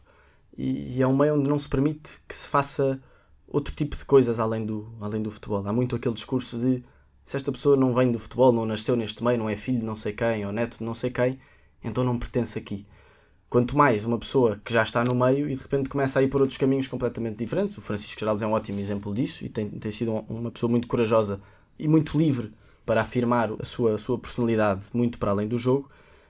e, 0.57 0.97
e 0.97 1.03
é 1.03 1.07
um 1.07 1.17
meio 1.17 1.35
onde 1.35 1.49
não 1.49 1.59
se 1.59 1.69
permite 1.69 2.21
que 2.29 2.35
se 2.35 2.49
faça 2.49 3.01
outro 3.49 3.75
tipo 3.75 3.97
de 3.97 4.05
coisas 4.05 4.41
além 4.41 4.65
do, 4.65 4.93
além 5.01 5.23
do 5.23 5.31
futebol. 5.31 5.67
Há 5.67 5.73
muito 5.73 5.95
aquele 5.95 6.15
discurso 6.15 6.59
de 6.59 6.83
se 7.25 7.37
esta 7.37 7.53
pessoa 7.53 7.77
não 7.77 7.95
vem 7.95 8.11
do 8.11 8.19
futebol, 8.19 8.53
não 8.53 8.67
nasceu 8.67 8.97
neste 8.97 9.23
meio, 9.23 9.39
não 9.39 9.49
é 9.49 9.57
filho 9.57 9.79
de 9.79 9.85
não 9.85 9.97
sei 9.97 10.13
quem 10.13 10.45
ou 10.45 10.53
neto 10.53 10.79
de 10.79 10.85
não 10.85 10.95
sei 10.95 11.11
quem, 11.11 11.39
então 11.83 12.05
não 12.05 12.19
pertence 12.19 12.59
aqui. 12.59 12.87
Quanto 13.49 13.77
mais 13.77 14.05
uma 14.05 14.19
pessoa 14.19 14.59
que 14.65 14.73
já 14.73 14.83
está 14.83 15.05
no 15.05 15.15
meio 15.15 15.49
e 15.49 15.55
de 15.55 15.63
repente 15.63 15.89
começa 15.89 16.19
a 16.19 16.23
ir 16.23 16.29
por 16.29 16.41
outros 16.41 16.57
caminhos 16.57 16.89
completamente 16.89 17.37
diferentes. 17.37 17.77
O 17.77 17.83
Francisco 17.83 18.19
Geraldes 18.19 18.43
é 18.43 18.47
um 18.47 18.53
ótimo 18.53 18.81
exemplo 18.81 19.13
disso 19.13 19.45
e 19.45 19.49
tem, 19.49 19.69
tem 19.69 19.91
sido 19.91 20.25
uma 20.29 20.51
pessoa 20.51 20.71
muito 20.71 20.89
corajosa 20.89 21.39
e 21.79 21.87
muito 21.87 22.17
livre 22.17 22.51
para 22.87 23.03
afirmar 23.03 23.51
a 23.61 23.65
sua, 23.65 23.95
a 23.95 23.99
sua 23.99 24.19
personalidade 24.19 24.87
muito 24.95 25.19
para 25.19 25.33
além 25.33 25.47
do 25.47 25.59
jogo. 25.59 25.89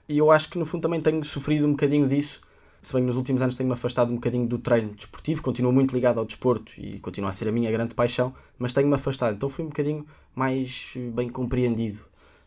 E 0.09 0.19
eu 0.19 0.33
acho 0.33 0.49
que 0.49 0.59
no 0.59 0.67
fundo 0.67 0.83
também 0.83 1.01
tenho 1.01 1.25
sofrido 1.25 1.67
um 1.67 1.71
bocadinho 1.71 2.09
disso 2.09 2.41
se 2.83 2.93
bem 2.93 3.03
que 3.03 3.07
nos 3.07 3.17
últimos 3.17 3.41
anos 3.41 3.55
tenho-me 3.55 3.75
afastado 3.75 4.11
um 4.11 4.17
bocadinho 4.17 4.47
do 4.47 4.59
treino 4.59 4.93
desportivo, 4.93 5.41
continuo 5.41 5.73
muito 5.73 5.95
ligado 5.95 6.19
ao 6.19 6.25
desporto 6.25 6.73
e 6.77 6.99
continua 6.99 7.31
a 7.31 7.33
ser 7.33 7.49
a 7.49 7.53
minha 7.53 7.71
grande 7.71 7.95
paixão, 7.95 8.35
mas 8.59 8.73
tenho-me 8.73 8.95
afastado, 8.95 9.37
então 9.37 9.49
fui 9.49 9.65
um 9.65 9.69
bocadinho 9.69 10.05
mais 10.35 10.95
bem 11.15 11.31
compreendido. 11.31 12.01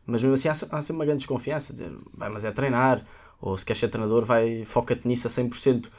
Mas 0.05 0.21
mesmo 0.21 0.33
assim 0.33 0.49
há, 0.49 0.51
há 0.51 0.81
sempre 0.81 0.97
uma 0.97 1.05
grande 1.05 1.19
desconfiança, 1.19 1.71
dizer, 1.71 1.89
vai, 2.13 2.29
mas 2.29 2.43
é 2.43 2.51
treinar, 2.51 3.01
ou 3.39 3.57
se 3.57 3.65
quer 3.65 3.77
ser 3.77 3.87
treinador, 3.87 4.25
vai, 4.25 4.65
foca-te 4.65 5.07
nisso 5.07 5.25
a 5.25 5.29
100%. 5.29 5.89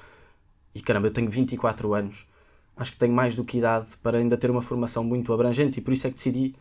E 0.75 0.83
caramba, 0.83 1.07
eu 1.07 1.13
tenho 1.13 1.31
24 1.31 1.95
anos, 1.95 2.27
acho 2.77 2.93
que 2.93 2.99
tenho 2.99 3.15
mais 3.15 3.35
do 3.35 3.43
que 3.43 3.57
idade 3.57 3.97
para 4.03 4.19
ainda 4.19 4.37
ter 4.37 4.51
uma 4.51 4.61
formação 4.61 5.03
muito 5.03 5.33
abrangente 5.33 5.79
e 5.79 5.83
por 5.83 5.95
isso 5.95 6.07
é 6.07 6.11
que 6.11 6.17
decidi 6.17 6.55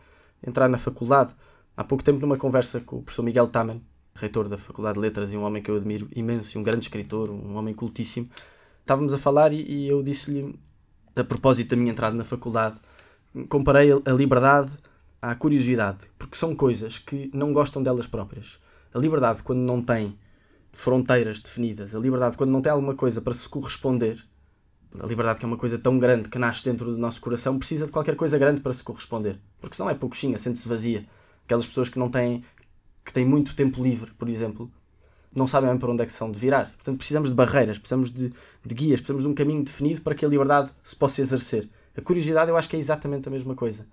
entrar 0.44 0.66
na 0.68 0.78
faculdade. 0.78 1.34
Há 1.76 1.84
pouco 1.84 2.02
tempo, 2.02 2.18
numa 2.20 2.38
conversa 2.38 2.80
com 2.80 2.96
o 2.96 3.02
professor 3.02 3.22
Miguel 3.22 3.46
Taman, 3.48 3.82
reitor 4.16 4.48
da 4.48 4.58
Faculdade 4.58 4.94
de 4.94 5.00
Letras 5.00 5.32
e 5.32 5.36
um 5.36 5.44
homem 5.44 5.62
que 5.62 5.70
eu 5.70 5.76
admiro 5.76 6.08
imenso, 6.14 6.56
e 6.56 6.60
um 6.60 6.62
grande 6.62 6.82
escritor, 6.82 7.30
um 7.30 7.56
homem 7.56 7.74
cultíssimo, 7.74 8.28
estávamos 8.80 9.12
a 9.12 9.18
falar 9.18 9.52
e, 9.52 9.62
e 9.62 9.88
eu 9.88 10.02
disse-lhe, 10.02 10.58
a 11.14 11.24
propósito 11.24 11.70
da 11.70 11.76
minha 11.76 11.92
entrada 11.92 12.16
na 12.16 12.24
faculdade, 12.24 12.78
comparei 13.48 13.90
a 13.92 14.12
liberdade 14.12 14.72
à 15.20 15.34
curiosidade, 15.34 16.06
porque 16.18 16.36
são 16.36 16.54
coisas 16.54 16.98
que 16.98 17.30
não 17.34 17.52
gostam 17.52 17.82
delas 17.82 18.06
próprias. 18.06 18.58
A 18.94 18.98
liberdade, 18.98 19.42
quando 19.42 19.60
não 19.60 19.82
tem 19.82 20.18
fronteiras 20.72 21.40
definidas, 21.40 21.94
a 21.94 21.98
liberdade, 21.98 22.36
quando 22.36 22.50
não 22.50 22.60
tem 22.60 22.72
alguma 22.72 22.94
coisa 22.94 23.20
para 23.20 23.34
se 23.34 23.48
corresponder, 23.48 24.22
a 25.00 25.06
liberdade 25.06 25.38
que 25.38 25.44
é 25.44 25.48
uma 25.48 25.56
coisa 25.56 25.78
tão 25.78 25.98
grande 25.98 26.28
que 26.28 26.38
nasce 26.38 26.64
dentro 26.64 26.94
do 26.94 26.98
nosso 26.98 27.20
coração, 27.20 27.58
precisa 27.58 27.86
de 27.86 27.92
qualquer 27.92 28.16
coisa 28.16 28.38
grande 28.38 28.60
para 28.60 28.72
se 28.72 28.82
corresponder. 28.82 29.38
Porque 29.60 29.76
senão 29.76 29.90
é 29.90 29.94
pouquinha, 29.94 30.38
sente-se 30.38 30.68
vazia. 30.68 31.04
Aquelas 31.44 31.66
pessoas 31.66 31.88
que 31.88 31.98
não 31.98 32.10
têm, 32.10 32.42
que 33.06 33.12
têm 33.12 33.24
muito 33.24 33.54
tempo 33.54 33.80
livre, 33.80 34.12
por 34.14 34.28
exemplo, 34.28 34.68
não 35.32 35.46
sabem 35.46 35.70
bem 35.70 35.78
para 35.78 35.92
onde 35.92 36.02
é 36.02 36.06
que 36.06 36.12
são 36.12 36.30
de 36.30 36.38
virar. 36.38 36.72
Portanto, 36.72 36.96
precisamos 36.96 37.28
de 37.28 37.36
barreiras, 37.36 37.78
precisamos 37.78 38.10
de, 38.10 38.32
de 38.64 38.74
guias, 38.74 39.00
precisamos 39.00 39.22
de 39.22 39.28
um 39.28 39.32
caminho 39.32 39.62
definido 39.62 40.02
para 40.02 40.12
que 40.12 40.24
a 40.24 40.28
liberdade 40.28 40.72
se 40.82 40.96
possa 40.96 41.20
exercer. 41.20 41.68
A 41.96 42.00
curiosidade 42.00 42.50
eu 42.50 42.56
acho 42.56 42.68
que 42.68 42.74
é 42.74 42.78
exatamente 42.78 43.28
a 43.28 43.30
mesma 43.30 43.54
coisa. 43.54 43.86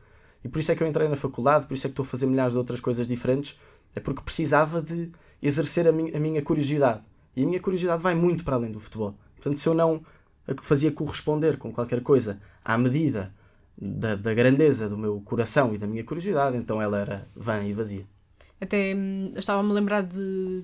E 0.43 0.50
por 0.50 0.58
isso 0.58 0.72
é 0.72 0.75
que 0.75 0.82
eu 0.82 0.88
entrei 0.88 1.08
na 1.08 1.15
faculdade, 1.15 1.67
por 1.67 1.75
isso 1.75 1.86
é 1.86 1.89
que 1.89 1.91
estou 1.91 2.03
a 2.03 2.08
fazer 2.08 2.25
milhares 2.25 2.53
de 2.53 2.58
outras 2.58 2.79
coisas 2.79 3.05
diferentes, 3.05 3.58
é 3.96 4.00
porque 4.00 4.24
precisava 4.24 4.82
de 4.82 5.12
exercer 5.41 5.88
a 5.88 5.91
minha, 5.91 6.17
a 6.17 6.20
minha 6.20 6.41
curiosidade. 6.41 7.01
E 7.36 7.43
a 7.43 7.46
minha 7.46 7.60
curiosidade 7.60 8.01
vai 8.01 8.15
muito 8.15 8.43
para 8.43 8.55
além 8.55 8.72
do 8.72 8.79
futebol. 8.79 9.13
Portanto, 9.36 9.60
se 9.60 9.70
eu 9.70 9.75
não 9.75 10.03
a 10.48 10.62
fazia 10.62 10.91
corresponder 10.91 11.58
com 11.58 11.72
qualquer 11.72 12.01
coisa 12.01 12.39
à 12.65 12.77
medida 12.77 13.34
da, 13.77 14.15
da 14.15 14.34
grandeza 14.34 14.89
do 14.89 14.98
meu 14.98 15.22
coração 15.22 15.74
e 15.74 15.77
da 15.77 15.86
minha 15.86 16.03
curiosidade, 16.03 16.58
então 16.58 16.82
ela 16.82 17.00
era 17.00 17.27
vã 17.36 17.63
e 17.63 17.74
vazia. 17.74 18.05
Até 18.63 18.95
hum, 18.95 19.34
estava-me 19.36 19.71
a 19.71 19.73
lembrar 19.73 20.04
de, 20.04 20.63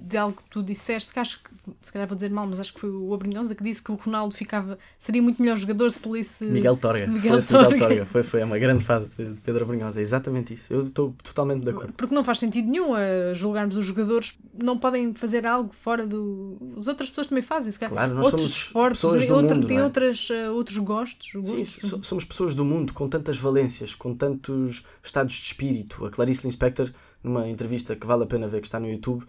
de 0.00 0.16
algo 0.16 0.36
que 0.36 0.44
tu 0.50 0.62
disseste, 0.62 1.12
que 1.12 1.20
acho 1.20 1.40
que, 1.42 1.50
se 1.80 1.92
calhar 1.92 2.08
vou 2.08 2.16
dizer 2.16 2.28
mal, 2.30 2.44
mas 2.44 2.58
acho 2.58 2.74
que 2.74 2.80
foi 2.80 2.90
o 2.90 3.14
Abrinhosa 3.14 3.54
que 3.54 3.62
disse 3.62 3.80
que 3.80 3.92
o 3.92 3.94
Ronaldo 3.94 4.34
ficava, 4.34 4.76
seria 4.98 5.22
muito 5.22 5.40
melhor 5.40 5.56
jogador 5.56 5.92
se 5.92 6.08
lesse. 6.08 6.44
Miguel 6.44 6.76
Torga. 6.76 7.06
Miguel, 7.06 7.40
se 7.40 7.48
Torga. 7.48 7.70
Miguel 7.70 7.88
Torga. 7.88 8.06
Foi, 8.06 8.22
foi 8.24 8.42
uma 8.42 8.58
grande 8.58 8.84
fase 8.84 9.10
de 9.10 9.40
Pedro 9.40 9.64
Abrinhosa, 9.64 10.00
é 10.00 10.02
exatamente 10.02 10.54
isso. 10.54 10.72
Eu 10.72 10.80
estou 10.80 11.12
totalmente 11.22 11.62
de 11.62 11.70
acordo. 11.70 11.92
Porque 11.94 12.14
não 12.14 12.24
faz 12.24 12.38
sentido 12.38 12.68
nenhum 12.68 12.94
a 12.94 13.32
julgarmos 13.32 13.76
os 13.76 13.84
jogadores, 13.84 14.34
não 14.60 14.76
podem 14.76 15.14
fazer 15.14 15.46
algo 15.46 15.72
fora 15.72 16.04
do. 16.04 16.58
As 16.76 16.88
outras 16.88 17.08
pessoas 17.10 17.28
também 17.28 17.42
fazem, 17.42 17.70
se 17.70 17.78
calhar. 17.78 17.92
Claro, 17.92 18.14
nós 18.14 18.26
outros 18.26 18.42
somos 18.42 18.56
esportes, 18.56 19.00
pessoas 19.00 19.26
do 19.26 19.34
outro, 19.34 19.54
mundo. 19.54 19.66
Tem 19.68 19.78
é? 19.78 19.84
outras, 19.84 20.28
uh, 20.30 20.52
outros 20.52 20.78
gostos, 20.78 21.30
gostos. 21.34 21.90
Sim, 21.90 22.02
somos 22.02 22.24
pessoas 22.24 22.54
do 22.54 22.64
mundo 22.64 22.92
com 22.92 23.08
tantas 23.08 23.36
valências, 23.38 23.94
com 23.94 24.14
tantos 24.14 24.82
estados 25.02 25.34
de 25.34 25.46
espírito. 25.46 26.04
A 26.04 26.10
Clarice 26.10 26.46
Lispector 26.46 26.90
numa 27.26 27.48
entrevista 27.48 27.96
que 27.96 28.06
vale 28.06 28.22
a 28.24 28.26
pena 28.26 28.46
ver, 28.46 28.60
que 28.60 28.66
está 28.66 28.80
no 28.80 28.88
YouTube, 28.88 29.24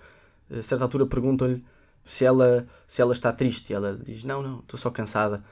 a 0.52 0.62
certa 0.62 0.86
altura 0.86 1.06
perguntam-lhe 1.06 1.64
se 2.04 2.24
ela, 2.24 2.66
se 2.88 3.02
ela 3.02 3.12
está 3.12 3.34
triste. 3.34 3.72
E 3.72 3.74
ela 3.74 3.98
diz: 3.98 4.24
Não, 4.24 4.42
não, 4.42 4.60
estou 4.60 4.80
só 4.80 4.90
cansada. 4.90 5.44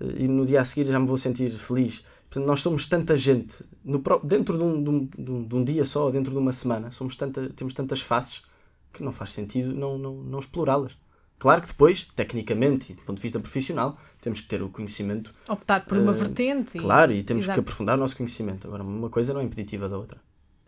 E 0.00 0.26
no 0.26 0.46
dia 0.46 0.60
a 0.60 0.64
seguir 0.64 0.86
já 0.86 0.98
me 0.98 1.06
vou 1.06 1.16
sentir 1.16 1.50
feliz. 1.50 2.02
Portanto, 2.28 2.46
nós 2.46 2.60
somos 2.60 2.86
tanta 2.86 3.16
gente, 3.16 3.62
no, 3.84 4.02
dentro 4.24 4.56
de 4.56 4.64
um, 4.64 4.82
de, 4.82 4.90
um, 5.30 5.44
de 5.44 5.54
um 5.54 5.64
dia 5.64 5.84
só, 5.84 6.10
dentro 6.10 6.32
de 6.32 6.38
uma 6.38 6.52
semana, 6.52 6.90
somos 6.90 7.14
tanta, 7.14 7.50
temos 7.50 7.74
tantas 7.74 8.00
faces 8.00 8.42
que 8.90 9.02
não 9.02 9.12
faz 9.12 9.30
sentido 9.30 9.78
não, 9.78 9.98
não, 9.98 10.14
não 10.14 10.38
explorá-las. 10.38 10.96
Claro 11.38 11.60
que 11.60 11.68
depois, 11.68 12.06
tecnicamente 12.14 12.92
e 12.92 12.94
do 12.94 13.02
ponto 13.02 13.16
de 13.16 13.22
vista 13.22 13.40
profissional, 13.40 13.98
temos 14.20 14.40
que 14.40 14.46
ter 14.46 14.62
o 14.62 14.68
conhecimento. 14.68 15.34
Optar 15.48 15.84
por 15.84 15.98
uma 15.98 16.12
uh, 16.12 16.14
vertente. 16.14 16.78
Claro, 16.78 17.12
e 17.12 17.22
temos 17.22 17.44
Exato. 17.44 17.56
que 17.56 17.60
aprofundar 17.60 17.98
o 17.98 18.00
nosso 18.00 18.16
conhecimento. 18.16 18.66
Agora, 18.66 18.82
uma 18.82 19.10
coisa 19.10 19.34
não 19.34 19.40
é 19.40 19.44
impeditiva 19.44 19.88
da 19.88 19.98
outra. 19.98 20.20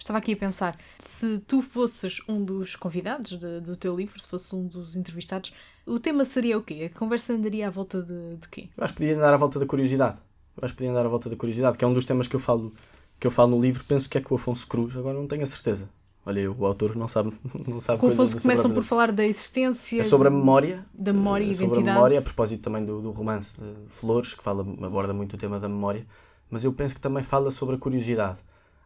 Estava 0.05 0.19
aqui 0.19 0.35
a 0.35 0.37
pensar, 0.37 0.77
se 0.99 1.38
tu 1.38 1.62
fosses 1.62 2.21
um 2.29 2.45
dos 2.45 2.77
convidados 2.77 3.38
de, 3.38 3.61
do 3.61 3.75
teu 3.75 3.97
livro, 3.97 4.21
se 4.21 4.29
fosses 4.29 4.53
um 4.53 4.67
dos 4.67 4.97
entrevistados, 4.97 5.51
o 5.87 5.99
tema 5.99 6.27
seria 6.27 6.59
o 6.59 6.62
quê? 6.62 6.90
A 6.95 6.99
conversa 6.99 7.33
andaria 7.33 7.69
à 7.69 7.71
volta 7.71 8.03
de, 8.03 8.37
de 8.37 8.47
quê? 8.51 8.69
Eu 8.77 8.85
acho 8.85 8.93
que 8.93 9.01
podia 9.01 9.17
andar 9.17 9.33
à 9.33 9.37
volta 9.38 9.59
da 9.59 9.64
curiosidade. 9.64 10.19
Eu 10.59 10.62
acho 10.62 10.75
que 10.75 10.77
podia 10.77 10.90
andar 10.90 11.07
à 11.07 11.09
volta 11.09 11.31
da 11.31 11.37
curiosidade, 11.37 11.79
que 11.79 11.87
é 11.87 11.88
um 11.88 11.95
dos 11.95 12.05
temas 12.05 12.29
que 12.29 12.37
eu 12.37 12.38
falo, 12.38 12.75
que 13.19 13.27
eu 13.27 13.31
falo 13.31 13.53
no 13.53 13.62
livro. 13.62 13.83
Penso 13.88 14.07
que 14.11 14.19
é 14.19 14.21
com 14.21 14.35
o 14.35 14.37
Afonso 14.37 14.67
Cruz, 14.67 14.95
agora 14.95 15.17
não 15.17 15.27
tenho 15.27 15.43
a 15.43 15.47
certeza. 15.47 15.88
Olha, 16.27 16.53
o 16.53 16.67
autor 16.67 16.95
não 16.95 17.09
sabe, 17.09 17.33
não 17.67 17.81
sabe 17.81 17.99
Com 17.99 18.09
Afonso 18.09 18.43
começam 18.43 18.75
por 18.75 18.85
falar 18.85 19.11
da 19.11 19.25
existência. 19.25 20.03
É 20.03 20.05
sobre 20.05 20.29
a 20.29 20.31
memória. 20.31 20.85
Da 20.93 21.14
memória 21.14 21.45
e 21.45 21.47
é 21.47 21.49
identidade. 21.49 21.77
Sobre 21.77 21.90
a 21.90 21.95
memória, 21.95 22.19
a 22.19 22.23
propósito 22.23 22.61
também 22.61 22.85
do, 22.85 23.01
do 23.01 23.11
romance 23.11 23.57
de 23.57 23.73
Flores, 23.87 24.35
que 24.35 24.43
fala, 24.43 24.61
aborda 24.85 25.14
muito 25.14 25.33
o 25.33 25.38
tema 25.38 25.59
da 25.59 25.67
memória. 25.67 26.07
Mas 26.51 26.62
eu 26.62 26.75
penso 26.75 26.95
que 26.95 27.01
também 27.01 27.23
fala 27.23 27.51
sobre 27.51 27.77
a 27.77 27.79
curiosidade. 27.79 28.37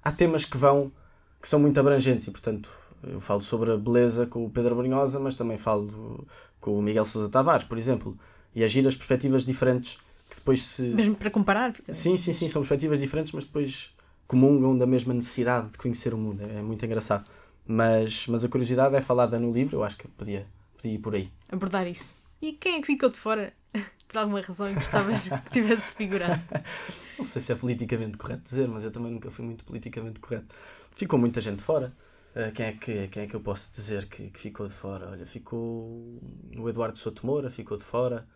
Há 0.01 0.13
temas 0.13 0.45
que 0.45 0.57
vão 0.57 0.93
que 1.41 1.49
são 1.49 1.59
muito 1.59 1.79
abrangentes 1.79 2.27
e, 2.27 2.31
portanto, 2.31 2.71
eu 3.03 3.21
falo 3.21 3.41
sobre 3.41 3.73
a 3.73 3.77
beleza 3.77 4.27
com 4.27 4.45
o 4.45 4.51
Pedro 4.51 4.75
Brunhosa, 4.75 5.21
mas 5.21 5.35
também 5.35 5.57
falo 5.57 6.27
com 6.61 6.77
o 6.77 6.83
Miguel 6.83 7.05
Sousa 7.05 7.29
Tavares, 7.29 7.65
por 7.65 7.79
exemplo, 7.79 8.19
e 8.55 8.65
agir 8.65 8.87
as 8.87 8.95
perspectivas 8.95 9.45
diferentes 9.45 9.99
que 10.29 10.37
depois 10.37 10.63
se. 10.63 10.83
Mesmo 10.83 11.17
para 11.17 11.31
comparar? 11.31 11.73
Porque... 11.73 11.93
Sim, 11.93 12.17
sim, 12.17 12.33
sim, 12.33 12.49
são 12.49 12.63
perspectivas 12.63 12.99
diferentes, 12.99 13.33
mas 13.33 13.45
depois 13.45 13.93
comungam 14.27 14.77
da 14.77 14.87
mesma 14.87 15.15
necessidade 15.15 15.71
de 15.71 15.79
conhecer 15.79 16.13
o 16.13 16.19
mundo. 16.19 16.43
É 16.43 16.61
muito 16.61 16.85
engraçado. 16.85 17.25
Mas, 17.67 18.27
mas 18.27 18.45
a 18.45 18.49
curiosidade 18.49 18.95
é 18.95 19.01
falada 19.01 19.39
no 19.39 19.53
livro, 19.53 19.77
eu 19.77 19.85
acho 19.85 19.97
que 19.97 20.09
podia, 20.09 20.47
podia 20.77 20.95
ir 20.95 20.99
por 20.99 21.15
aí. 21.15 21.31
Abordar 21.51 21.87
isso. 21.87 22.15
E 22.41 22.53
quem 22.53 22.77
é 22.77 22.81
que 22.81 22.87
ficou 22.87 23.11
de 23.11 23.19
fora? 23.19 23.53
por 24.09 24.19
alguma 24.19 24.41
razão 24.41 24.73
gostavas 24.73 25.29
que 25.29 25.51
tivesse 25.51 25.95
figurado? 25.95 26.43
Não 27.19 27.25
sei 27.25 27.43
se 27.43 27.53
é 27.53 27.55
politicamente 27.55 28.17
correto 28.17 28.43
dizer, 28.43 28.69
mas 28.69 28.85
eu 28.85 28.91
também 28.91 29.13
nunca 29.13 29.31
fui 29.31 29.45
muito 29.45 29.65
politicamente 29.65 30.21
correto. 30.21 30.55
Ficou 30.99 31.17
muita 31.17 31.41
gente 31.41 31.63
fora. 31.63 31.95
Uh, 32.35 32.51
quem, 32.53 32.67
é 32.67 32.73
que, 32.73 33.07
quem 33.07 33.23
é 33.23 33.27
que 33.29 33.37
eu 33.37 33.41
posso 33.41 33.71
dizer 33.71 34.07
que, 34.07 34.31
que 34.31 34.41
ficou 34.41 34.67
de 34.67 34.75
fora? 34.75 35.11
Olha, 35.11 35.25
ficou 35.25 36.21
o 36.59 36.69
Eduardo 36.69 36.99
Souto 36.99 37.25
Moura, 37.25 37.49
ficou 37.49 37.77
de 37.77 37.85
fora. 37.85 38.27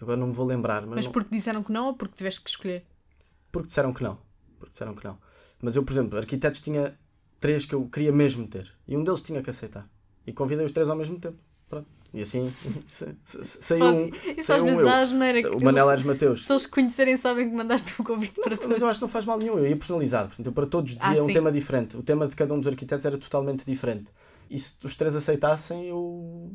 Agora 0.00 0.16
não 0.16 0.28
me 0.28 0.32
vou 0.32 0.46
lembrar. 0.46 0.82
Mas, 0.82 0.94
mas 0.94 1.04
não... 1.06 1.12
porque 1.12 1.34
disseram 1.34 1.64
que 1.64 1.72
não 1.72 1.86
ou 1.88 1.94
porque 1.94 2.14
tiveste 2.14 2.40
que 2.40 2.48
escolher? 2.48 2.86
Porque 3.50 3.66
disseram 3.66 3.92
que 3.92 4.04
não. 4.04 4.20
Porque 4.56 4.70
disseram 4.70 4.94
que 4.94 5.04
não. 5.04 5.18
Mas 5.60 5.74
eu, 5.74 5.82
por 5.82 5.92
exemplo, 5.92 6.16
arquitetos 6.16 6.60
tinha 6.60 6.96
três 7.40 7.66
que 7.66 7.74
eu 7.74 7.88
queria 7.88 8.12
mesmo 8.12 8.46
ter. 8.46 8.72
E 8.86 8.96
um 8.96 9.02
deles 9.02 9.20
tinha 9.20 9.42
que 9.42 9.50
aceitar. 9.50 9.90
E 10.24 10.32
convidei 10.32 10.64
os 10.64 10.70
três 10.70 10.88
ao 10.88 10.94
mesmo 10.94 11.18
tempo. 11.18 11.42
E 12.14 12.20
assim 12.20 12.52
saiu 13.24 13.84
um. 13.86 14.10
Dá 14.46 15.00
a 15.00 15.56
O 15.56 15.64
Manel 15.64 15.88
Ares 15.88 16.02
Mateus. 16.02 16.44
Se 16.44 16.52
eles 16.52 16.66
conhecerem, 16.66 17.16
sabem 17.16 17.48
que 17.48 17.56
mandaste 17.56 17.94
um 18.00 18.04
convite 18.04 18.34
para 18.34 18.50
todos. 18.50 18.66
Mas 18.66 18.80
eu 18.82 18.88
acho 18.88 18.98
que 18.98 19.02
não 19.02 19.08
faz 19.08 19.24
mal 19.24 19.38
nenhum, 19.38 19.58
eu 19.58 19.66
ia 19.66 19.76
personalizado. 19.76 20.28
Portanto, 20.28 20.46
eu 20.46 20.52
para 20.52 20.66
todos 20.66 20.94
dizia 20.94 21.20
ah, 21.20 21.24
um 21.24 21.32
tema 21.32 21.50
diferente. 21.50 21.96
O 21.96 22.02
tema 22.02 22.26
de 22.26 22.36
cada 22.36 22.52
um 22.52 22.58
dos 22.58 22.68
arquitetos 22.68 23.06
era 23.06 23.16
totalmente 23.16 23.64
diferente. 23.64 24.12
E 24.50 24.58
se 24.58 24.74
os 24.84 24.94
três 24.94 25.16
aceitassem, 25.16 25.86
eu, 25.86 26.52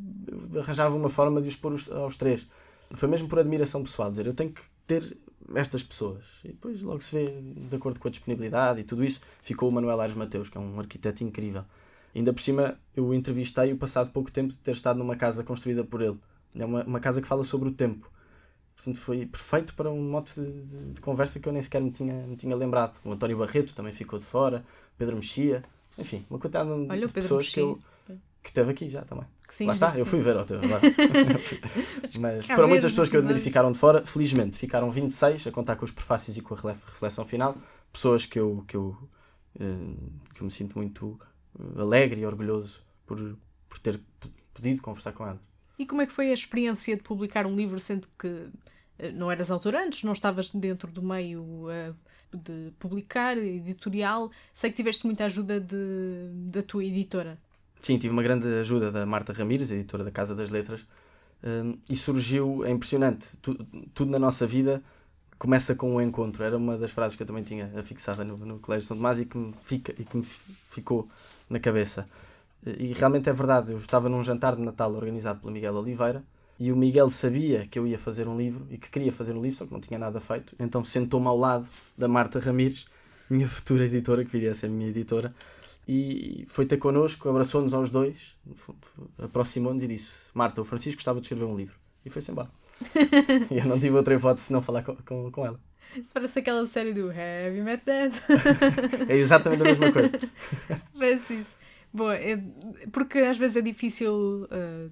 eu 0.54 0.62
arranjava 0.62 0.96
uma 0.96 1.10
forma 1.10 1.42
de 1.42 1.48
os 1.48 1.56
pôr 1.56 1.74
aos 1.92 2.16
três. 2.16 2.46
Foi 2.92 3.10
mesmo 3.10 3.28
por 3.28 3.40
admiração 3.40 3.82
pessoal, 3.84 4.10
dizer 4.12 4.28
eu 4.28 4.34
tenho 4.34 4.52
que 4.52 4.62
ter 4.86 5.18
estas 5.56 5.82
pessoas. 5.82 6.24
E 6.44 6.50
depois 6.50 6.82
logo 6.82 7.02
se 7.02 7.16
vê, 7.16 7.42
de 7.70 7.76
acordo 7.76 8.00
com 8.00 8.08
a 8.08 8.12
disponibilidade 8.12 8.82
e 8.82 8.84
tudo 8.84 9.04
isso, 9.04 9.22
ficou 9.42 9.70
o 9.70 9.72
Manuel 9.72 10.00
Ares 10.00 10.16
Mateus, 10.16 10.50
que 10.50 10.58
é 10.58 10.62
um 10.62 10.80
arquiteto 10.80 11.24
incrível. 11.24 11.66
Ainda 12.18 12.34
por 12.34 12.42
cima, 12.42 12.80
eu 12.96 13.14
entrevistei-o 13.14 13.78
passado 13.78 14.12
pouco 14.12 14.32
tempo 14.32 14.52
de 14.52 14.58
ter 14.58 14.72
estado 14.72 14.98
numa 14.98 15.16
casa 15.16 15.44
construída 15.44 15.84
por 15.84 16.02
ele. 16.02 16.18
É 16.56 16.66
uma, 16.66 16.84
uma 16.84 17.00
casa 17.00 17.22
que 17.22 17.28
fala 17.28 17.44
sobre 17.44 17.70
o 17.70 17.72
tempo. 17.72 18.12
Portanto, 18.76 18.98
foi 18.98 19.28
perfeito 19.28 19.76
para 19.76 19.92
um 19.92 20.02
mote 20.02 20.34
de, 20.40 20.62
de, 20.64 20.94
de, 20.94 21.02
conversa 21.02 21.40
que 21.40 21.48
eu 21.48 21.54
nem 21.54 21.62
sequer 21.62 21.80
me 21.80 21.92
tinha, 21.92 22.26
me 22.26 22.36
tinha 22.36 22.56
lembrado. 22.56 23.00
O 23.06 23.12
António 23.12 23.38
Barreto 23.38 23.76
também 23.76 23.94
ficou 23.94 24.18
de 24.18 24.26
fora, 24.26 24.66
Pedro 24.98 25.16
Mexia, 25.16 25.64
enfim, 25.96 26.26
uma 26.28 26.40
quantidade 26.40 26.70
Olha, 26.70 27.06
de 27.06 27.14
pessoas 27.14 27.46
Mexia. 27.46 27.54
que 27.54 27.60
eu. 27.60 27.80
que 28.42 28.50
esteve 28.50 28.72
aqui 28.72 28.90
já 28.90 29.04
também. 29.04 29.26
Sim, 29.48 29.68
Lá 29.68 29.74
está, 29.74 29.98
eu 29.98 30.06
fui 30.06 30.20
ver 30.20 30.38
ao 30.38 30.44
teu. 30.44 30.60
Mas 32.20 32.48
foram 32.48 32.68
muitas 32.68 32.92
pessoas 32.92 33.10
que 33.10 33.16
eu 33.16 33.20
admiro 33.20 33.38
e 33.38 33.42
ficaram 33.42 33.72
de 33.72 33.78
fora. 33.78 34.04
Felizmente, 34.06 34.58
ficaram 34.58 34.90
26, 34.90 35.48
a 35.48 35.52
contar 35.52 35.76
com 35.76 35.86
os 35.86 35.92
prefácios 35.92 36.36
e 36.36 36.42
com 36.42 36.56
a 36.56 36.72
reflexão 36.72 37.24
final. 37.24 37.56
Pessoas 37.94 38.26
que 38.26 38.40
eu, 38.40 38.66
que 38.68 38.76
eu, 38.76 38.98
eh, 39.60 39.94
que 40.34 40.42
eu 40.42 40.46
me 40.46 40.52
sinto 40.52 40.78
muito 40.78 41.18
alegre 41.78 42.22
e 42.22 42.26
orgulhoso 42.26 42.82
por, 43.06 43.38
por 43.70 43.80
ter 43.80 44.00
podido 44.54 44.82
conversar 44.82 45.12
com 45.14 45.26
elas. 45.26 45.40
E 45.80 45.86
como 45.86 46.02
é 46.02 46.06
que 46.08 46.12
foi 46.14 46.30
a 46.32 46.34
experiência 46.34 46.96
de 46.96 47.04
publicar 47.04 47.46
um 47.46 47.56
livro, 47.56 47.80
sendo 47.80 48.08
que 48.18 48.48
eh, 48.98 49.12
não 49.12 49.32
eras 49.32 49.52
autor 49.52 49.76
antes, 49.76 50.04
não 50.04 50.14
estavas 50.14 50.50
dentro 50.52 50.92
do 50.92 51.04
meio 51.04 51.70
eh, 51.70 51.94
de 52.34 52.72
publicar, 52.80 53.38
editorial? 53.38 54.32
Sei 54.52 54.72
que 54.72 54.76
tiveste 54.76 55.06
muita 55.06 55.26
ajuda 55.26 55.60
de, 55.60 56.30
da 56.50 56.62
tua 56.64 56.84
editora. 56.84 57.38
Sim, 57.80 57.98
tive 58.00 58.12
uma 58.12 58.24
grande 58.24 58.48
ajuda 58.48 58.92
da 58.92 59.06
Marta 59.06 59.32
Ramires, 59.34 59.70
editora 59.70 60.04
da 60.04 60.10
Casa 60.12 60.34
das 60.34 60.50
Letras, 60.50 60.86
hum, 61.44 61.78
e 61.88 61.96
surgiu, 61.96 62.66
é 62.66 62.72
impressionante, 62.72 63.38
tu- 63.38 63.54
tudo 63.94 64.10
na 64.12 64.18
nossa 64.18 64.48
vida 64.48 64.84
começa 65.38 65.76
com 65.76 65.96
um 65.96 66.02
encontro. 66.02 66.44
Era 66.44 66.58
uma 66.58 66.76
das 66.76 66.90
frases 66.90 67.16
que 67.16 67.22
eu 67.22 67.28
também 67.28 67.44
tinha 67.44 67.72
afixada 67.78 68.24
no, 68.24 68.36
no 68.38 68.58
Colégio 68.60 68.88
São 68.88 68.98
Tomás 68.98 69.20
e 69.20 69.26
que 69.26 69.38
me, 69.38 69.54
fica, 69.54 69.94
e 69.96 70.04
que 70.04 70.18
me 70.18 70.24
fi- 70.24 70.52
ficou 70.70 71.08
na 71.50 71.60
cabeça. 71.60 72.08
E 72.66 72.94
realmente 72.94 73.30
é 73.30 73.34
verdade, 73.34 73.72
eu 73.72 73.78
estava 73.78 74.10
num 74.10 74.24
jantar 74.24 74.56
de 74.56 74.62
Natal 74.62 74.94
organizado 74.94 75.40
pelo 75.40 75.54
Miguel 75.54 75.76
Oliveira 75.76 76.24
e 76.60 76.72
o 76.72 76.76
Miguel 76.76 77.10
sabia 77.10 77.66
que 77.68 77.78
eu 77.78 77.86
ia 77.86 78.00
fazer 78.00 78.28
um 78.28 78.36
livro 78.36 78.66
e 78.70 78.78
que 78.78 78.90
queria 78.90 79.12
fazer 79.12 79.34
um 79.34 79.42
livro, 79.42 79.58
só 79.58 79.66
que 79.66 79.72
não 79.72 79.80
tinha 79.80 80.00
nada 80.00 80.20
feito, 80.20 80.56
então 80.60 80.84
sentou-me 80.84 81.28
ao 81.28 81.38
lado 81.38 81.70
da 81.98 82.08
Marta 82.08 82.40
Ramires, 82.40 82.88
minha 83.30 83.48
futura 83.48 83.86
editora, 83.86 84.26
que 84.26 84.32
viria 84.32 84.52
a 84.52 84.54
ser 84.54 84.70
minha 84.70 84.90
editora, 84.90 85.34
e 85.88 86.46
foi 86.50 86.66
ter 86.66 86.78
connosco, 86.78 87.30
abraçou-nos 87.30 87.74
aos 87.74 87.90
dois, 87.90 88.36
aproximou-nos 89.18 89.82
e 89.84 89.88
disse: 89.88 90.30
Marta, 90.34 90.62
o 90.62 90.66
Francisco 90.66 90.98
gostava 90.98 91.20
de 91.20 91.26
escrever 91.26 91.46
um 91.46 91.56
livro. 91.56 91.78
E 92.06 92.10
foi-se 92.10 92.30
embora. 92.30 92.50
e 93.50 93.58
eu 93.58 93.66
não 93.66 93.80
tive 93.80 93.96
outra 93.96 94.14
hipótese 94.14 94.48
senão 94.48 94.60
falar 94.60 94.84
com, 94.84 94.96
com, 94.98 95.32
com 95.32 95.46
ela. 95.46 95.60
Isso 95.96 96.14
parece 96.14 96.40
aquela 96.40 96.66
série 96.66 96.94
do 96.94 97.12
You 97.12 97.64
Met 97.64 97.84
Dad? 97.86 98.14
É 99.08 99.16
exatamente 99.16 99.62
a 99.62 99.66
mesma 99.66 99.92
coisa. 99.92 100.12
Parece 100.98 101.34
isso. 101.36 101.58
Bom, 101.94 102.12
é- 102.12 102.42
porque 102.92 103.20
às 103.20 103.38
vezes 103.38 103.58
é 103.58 103.62
difícil 103.62 104.48
ah, 104.52 104.88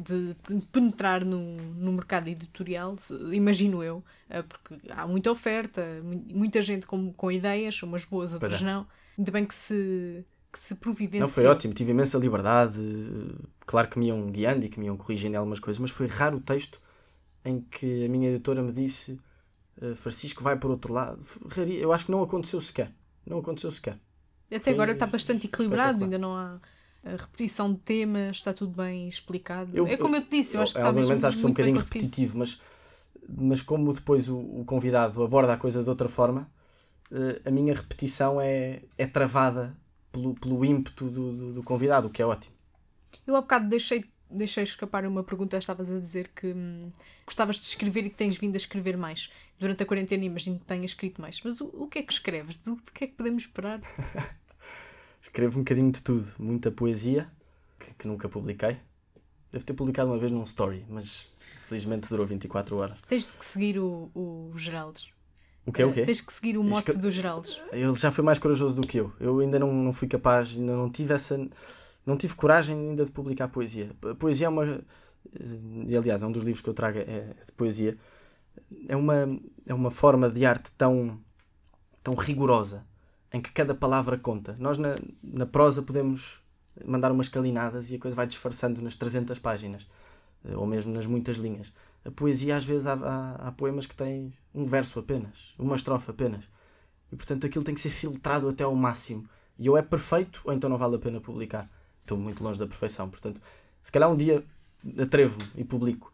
de 0.00 0.36
penetrar 0.72 1.24
no, 1.24 1.56
no 1.74 1.92
mercado 1.92 2.28
editorial, 2.28 2.96
imagino 3.32 3.82
eu, 3.82 4.02
ah, 4.30 4.42
porque 4.42 4.76
há 4.90 5.06
muita 5.06 5.30
oferta, 5.30 5.82
mu- 6.02 6.24
muita 6.30 6.62
gente 6.62 6.86
com, 6.86 7.12
com 7.12 7.30
ideias, 7.32 7.82
umas 7.82 8.04
boas, 8.04 8.32
outras 8.32 8.62
é. 8.62 8.64
não. 8.64 8.86
Ainda 9.18 9.32
bem 9.32 9.44
que 9.44 9.54
se, 9.54 10.24
que 10.52 10.58
se 10.58 10.76
providenciou. 10.76 11.26
Não, 11.26 11.28
foi 11.28 11.46
ótimo, 11.46 11.74
tive 11.74 11.90
imensa 11.90 12.16
liberdade. 12.16 12.78
Claro 13.66 13.88
que 13.88 13.98
me 13.98 14.06
iam 14.06 14.30
guiando 14.30 14.64
e 14.64 14.68
que 14.68 14.78
me 14.78 14.86
iam 14.86 14.96
corrigindo 14.96 15.36
algumas 15.36 15.58
coisas, 15.58 15.80
mas 15.80 15.90
foi 15.90 16.06
raro 16.06 16.36
o 16.36 16.40
texto 16.40 16.80
em 17.44 17.60
que 17.60 18.04
a 18.04 18.08
minha 18.08 18.28
editora 18.30 18.62
me 18.62 18.72
disse: 18.72 19.12
"Eh, 19.12 19.16
Francisco, 19.96 20.42
vai 20.42 20.58
por 20.58 20.70
outro 20.70 20.92
lado. 20.92 21.24
Eu 21.80 21.92
acho 21.92 22.06
que 22.06 22.10
não 22.10 22.22
aconteceu 22.22 22.60
sequer. 22.60 22.92
Não 23.26 23.38
aconteceu 23.38 23.70
sequer. 23.70 23.98
Até 24.46 24.60
foi 24.60 24.72
agora 24.72 24.92
está 24.92 25.06
bastante 25.06 25.46
equilibrado, 25.46 26.04
ainda 26.04 26.18
não 26.18 26.36
há 26.36 26.60
a 27.04 27.10
repetição 27.10 27.72
de 27.72 27.80
temas, 27.80 28.36
está 28.36 28.52
tudo 28.52 28.72
bem 28.76 29.08
explicado. 29.08 29.76
Eu- 29.76 29.86
é 29.86 29.96
como 29.96 30.16
eu 30.16 30.22
te 30.24 30.30
disse, 30.30 30.56
eu 30.56 30.62
acho 30.62 30.72
que 30.72 30.78
está 30.78 30.88
alguns 30.88 31.08
mesmo 31.08 31.08
momentos 31.10 31.24
acho 31.24 31.36
que 31.36 31.40
sou 31.40 31.50
um 31.50 31.52
bocadinho 31.52 31.78
repetitivo, 31.78 32.38
mas, 32.38 32.60
mas 33.28 33.62
como 33.62 33.92
depois 33.92 34.28
o, 34.28 34.38
o 34.38 34.64
convidado 34.64 35.22
aborda 35.22 35.52
a 35.52 35.56
coisa 35.56 35.82
de 35.82 35.90
outra 35.90 36.08
forma, 36.08 36.50
eh, 37.10 37.42
a 37.44 37.50
minha 37.50 37.74
repetição 37.74 38.40
é, 38.40 38.82
é 38.98 39.06
travada 39.06 39.76
pelo, 40.12 40.34
pelo 40.34 40.64
ímpeto 40.64 41.10
do, 41.10 41.32
do, 41.32 41.52
do 41.54 41.62
convidado, 41.62 42.08
o 42.08 42.10
que 42.10 42.22
é 42.22 42.26
ótimo. 42.26 42.54
Eu 43.26 43.36
há 43.36 43.40
bocado 43.40 43.68
deixei, 43.68 44.04
deixei 44.30 44.64
escapar 44.64 45.06
uma 45.06 45.22
pergunta, 45.22 45.56
estavas 45.56 45.90
a 45.90 45.98
dizer 45.98 46.28
que 46.28 46.48
hum, 46.48 46.88
gostavas 47.24 47.56
de 47.56 47.66
escrever 47.66 48.06
e 48.06 48.10
que 48.10 48.16
tens 48.16 48.36
vindo 48.38 48.54
a 48.54 48.56
escrever 48.56 48.96
mais. 48.96 49.30
Durante 49.58 49.82
a 49.82 49.86
quarentena 49.86 50.24
imagino 50.24 50.58
que 50.58 50.64
tenhas 50.64 50.90
escrito 50.90 51.20
mais. 51.20 51.40
Mas 51.44 51.60
o, 51.60 51.66
o 51.72 51.86
que 51.88 51.98
é 51.98 52.02
que 52.02 52.12
escreves? 52.12 52.56
Do, 52.58 52.76
do 52.76 52.90
que 52.92 53.04
é 53.04 53.06
que 53.06 53.14
podemos 53.14 53.42
esperar? 53.44 53.80
Escrevo 55.22 55.56
um 55.58 55.62
bocadinho 55.62 55.90
de 55.90 56.02
tudo, 56.02 56.26
muita 56.38 56.70
poesia, 56.70 57.28
que, 57.78 57.92
que 57.94 58.06
nunca 58.06 58.28
publiquei. 58.28 58.76
Devo 59.50 59.64
ter 59.64 59.74
publicado 59.74 60.10
uma 60.10 60.18
vez 60.18 60.30
num 60.30 60.42
story, 60.44 60.84
mas 60.88 61.26
felizmente 61.66 62.08
durou 62.08 62.24
24 62.26 62.76
horas. 62.76 62.98
Tens 63.08 63.26
de 63.30 63.36
que 63.36 63.44
seguir 63.44 63.78
o, 63.78 64.10
o 64.14 64.52
Geraldes. 64.56 65.08
O 65.64 65.72
que 65.72 65.82
é 65.82 65.86
o 65.86 65.92
quê? 65.92 66.04
Tens 66.04 66.20
que 66.20 66.32
seguir 66.32 66.56
o 66.56 66.62
mote 66.62 66.90
Escre- 66.90 66.98
do 66.98 67.10
Geraldes. 67.10 67.60
Ele 67.72 67.92
já 67.94 68.12
foi 68.12 68.22
mais 68.22 68.38
corajoso 68.38 68.80
do 68.80 68.86
que 68.86 68.98
eu. 68.98 69.12
Eu 69.18 69.40
ainda 69.40 69.58
não, 69.58 69.72
não 69.72 69.92
fui 69.92 70.06
capaz, 70.06 70.54
ainda 70.56 70.76
não 70.76 70.88
tive 70.88 71.12
essa. 71.12 71.36
Não 72.06 72.16
tive 72.16 72.34
coragem 72.36 72.76
ainda 72.78 73.04
de 73.04 73.12
publicar 73.12 73.48
poesia. 73.48 73.90
A 74.10 74.14
poesia 74.14 74.46
é 74.46 74.50
uma. 74.50 74.64
eh, 74.66 74.80
E 75.88 75.96
aliás, 75.96 76.22
é 76.22 76.26
um 76.26 76.32
dos 76.32 76.44
livros 76.44 76.62
que 76.62 76.70
eu 76.70 76.74
trago 76.74 76.98
é 76.98 77.34
de 77.46 77.52
poesia. 77.56 77.96
É 78.88 78.96
uma, 78.96 79.14
é 79.66 79.74
uma 79.74 79.90
forma 79.90 80.30
de 80.30 80.44
arte 80.46 80.72
tão, 80.72 81.20
tão 82.02 82.14
rigorosa 82.14 82.86
em 83.32 83.40
que 83.40 83.52
cada 83.52 83.74
palavra 83.74 84.18
conta. 84.18 84.56
Nós 84.58 84.78
na, 84.78 84.96
na 85.22 85.46
prosa 85.46 85.82
podemos 85.82 86.40
mandar 86.84 87.12
umas 87.12 87.28
calinadas 87.28 87.90
e 87.90 87.96
a 87.96 87.98
coisa 87.98 88.16
vai 88.16 88.26
disfarçando 88.26 88.82
nas 88.82 88.96
300 88.96 89.38
páginas 89.38 89.88
eh, 90.44 90.56
ou 90.56 90.66
mesmo 90.66 90.92
nas 90.92 91.06
muitas 91.06 91.36
linhas. 91.38 91.72
A 92.04 92.10
poesia, 92.10 92.56
às 92.56 92.64
vezes, 92.64 92.86
há, 92.86 92.94
há, 92.94 93.48
há 93.48 93.52
poemas 93.52 93.86
que 93.86 93.96
têm 93.96 94.32
um 94.54 94.64
verso 94.64 94.98
apenas, 95.00 95.54
uma 95.58 95.76
estrofe 95.76 96.10
apenas. 96.10 96.48
E 97.12 97.16
portanto 97.16 97.46
aquilo 97.46 97.64
tem 97.64 97.74
que 97.74 97.80
ser 97.80 97.90
filtrado 97.90 98.48
até 98.48 98.64
ao 98.64 98.74
máximo. 98.74 99.28
E 99.58 99.68
ou 99.70 99.76
é 99.76 99.82
perfeito, 99.82 100.42
ou 100.44 100.52
então 100.52 100.68
não 100.70 100.78
vale 100.78 100.96
a 100.96 100.98
pena 100.98 101.20
publicar. 101.20 101.70
Estou 102.06 102.16
muito 102.16 102.42
longe 102.44 102.56
da 102.56 102.68
perfeição. 102.68 103.10
Portanto, 103.10 103.40
se 103.82 103.90
calhar 103.90 104.08
um 104.08 104.16
dia 104.16 104.44
atrevo-me 104.96 105.44
e 105.56 105.64
publico. 105.64 106.12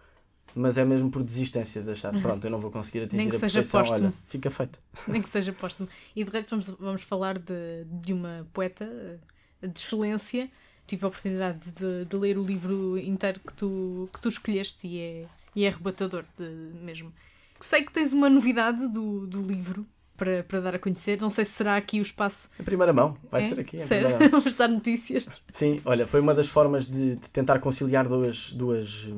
Mas 0.54 0.76
é 0.76 0.84
mesmo 0.84 1.10
por 1.10 1.22
desistência 1.22 1.82
de 1.82 1.90
achar, 1.90 2.12
pronto, 2.20 2.44
eu 2.46 2.50
não 2.50 2.58
vou 2.58 2.70
conseguir 2.70 3.02
atingir 3.04 3.18
Nem 3.22 3.28
que 3.30 3.36
a 3.36 3.38
seja 3.38 3.60
perfeição. 3.60 3.80
póstumo. 3.80 4.08
Olha, 4.08 4.14
fica 4.26 4.50
feito. 4.50 4.78
Nem 5.08 5.22
que 5.22 5.28
seja 5.28 5.52
póstumo. 5.54 5.88
E 6.14 6.24
de 6.24 6.30
resto 6.30 6.50
vamos, 6.50 6.68
vamos 6.78 7.02
falar 7.02 7.38
de, 7.38 7.84
de 7.84 8.12
uma 8.12 8.46
poeta 8.52 8.84
eh, 8.84 9.66
de 9.66 9.78
excelência. 9.78 10.50
Tive 10.86 11.04
a 11.04 11.08
oportunidade 11.08 11.70
de, 11.70 12.04
de 12.04 12.16
ler 12.16 12.36
o 12.36 12.44
livro 12.44 12.98
inteiro 12.98 13.40
que 13.40 13.52
tu, 13.54 14.10
que 14.12 14.20
tu 14.20 14.28
escolheste 14.28 14.86
e 14.86 14.98
é, 15.00 15.26
e 15.56 15.64
é 15.64 15.68
arrebatador 15.68 16.24
de, 16.36 16.44
mesmo. 16.82 17.12
Sei 17.60 17.82
que 17.82 17.92
tens 17.92 18.12
uma 18.12 18.28
novidade 18.28 18.88
do, 18.88 19.26
do 19.26 19.40
livro 19.40 19.86
para, 20.16 20.42
para 20.44 20.60
dar 20.60 20.74
a 20.74 20.78
conhecer. 20.78 21.20
Não 21.20 21.30
sei 21.30 21.44
se 21.44 21.52
será 21.52 21.76
aqui 21.76 21.98
o 21.98 22.02
espaço. 22.02 22.50
Em 22.58 22.62
primeira 22.64 22.92
mão, 22.92 23.16
vai 23.30 23.42
É? 23.42 23.48
ser 23.48 23.60
aqui. 23.60 23.76
Mão. 24.18 24.30
Vamos 24.30 24.54
dar 24.54 24.68
notícias. 24.68 25.26
Sim, 25.50 25.80
olha, 25.84 26.06
foi 26.06 26.20
uma 26.20 26.34
das 26.34 26.48
formas 26.48 26.86
de, 26.86 27.16
de 27.16 27.30
tentar 27.30 27.58
conciliar 27.58 28.06
duas, 28.08 28.52
duas, 28.52 29.08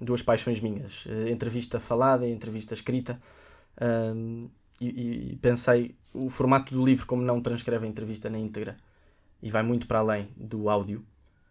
duas 0.00 0.22
paixões 0.22 0.60
minhas: 0.60 1.06
a 1.26 1.30
entrevista 1.30 1.78
falada 1.80 2.26
e 2.26 2.32
entrevista 2.32 2.74
escrita. 2.74 3.20
Hum, 3.80 4.48
e, 4.80 5.32
e 5.32 5.36
pensei, 5.36 5.94
o 6.12 6.28
formato 6.30 6.74
do 6.74 6.84
livro, 6.84 7.06
como 7.06 7.22
não 7.22 7.40
transcreve 7.40 7.86
a 7.86 7.88
entrevista 7.88 8.30
na 8.30 8.38
íntegra 8.38 8.76
e 9.42 9.50
vai 9.50 9.62
muito 9.62 9.86
para 9.86 9.98
além 10.00 10.28
do 10.36 10.68
áudio, 10.70 11.04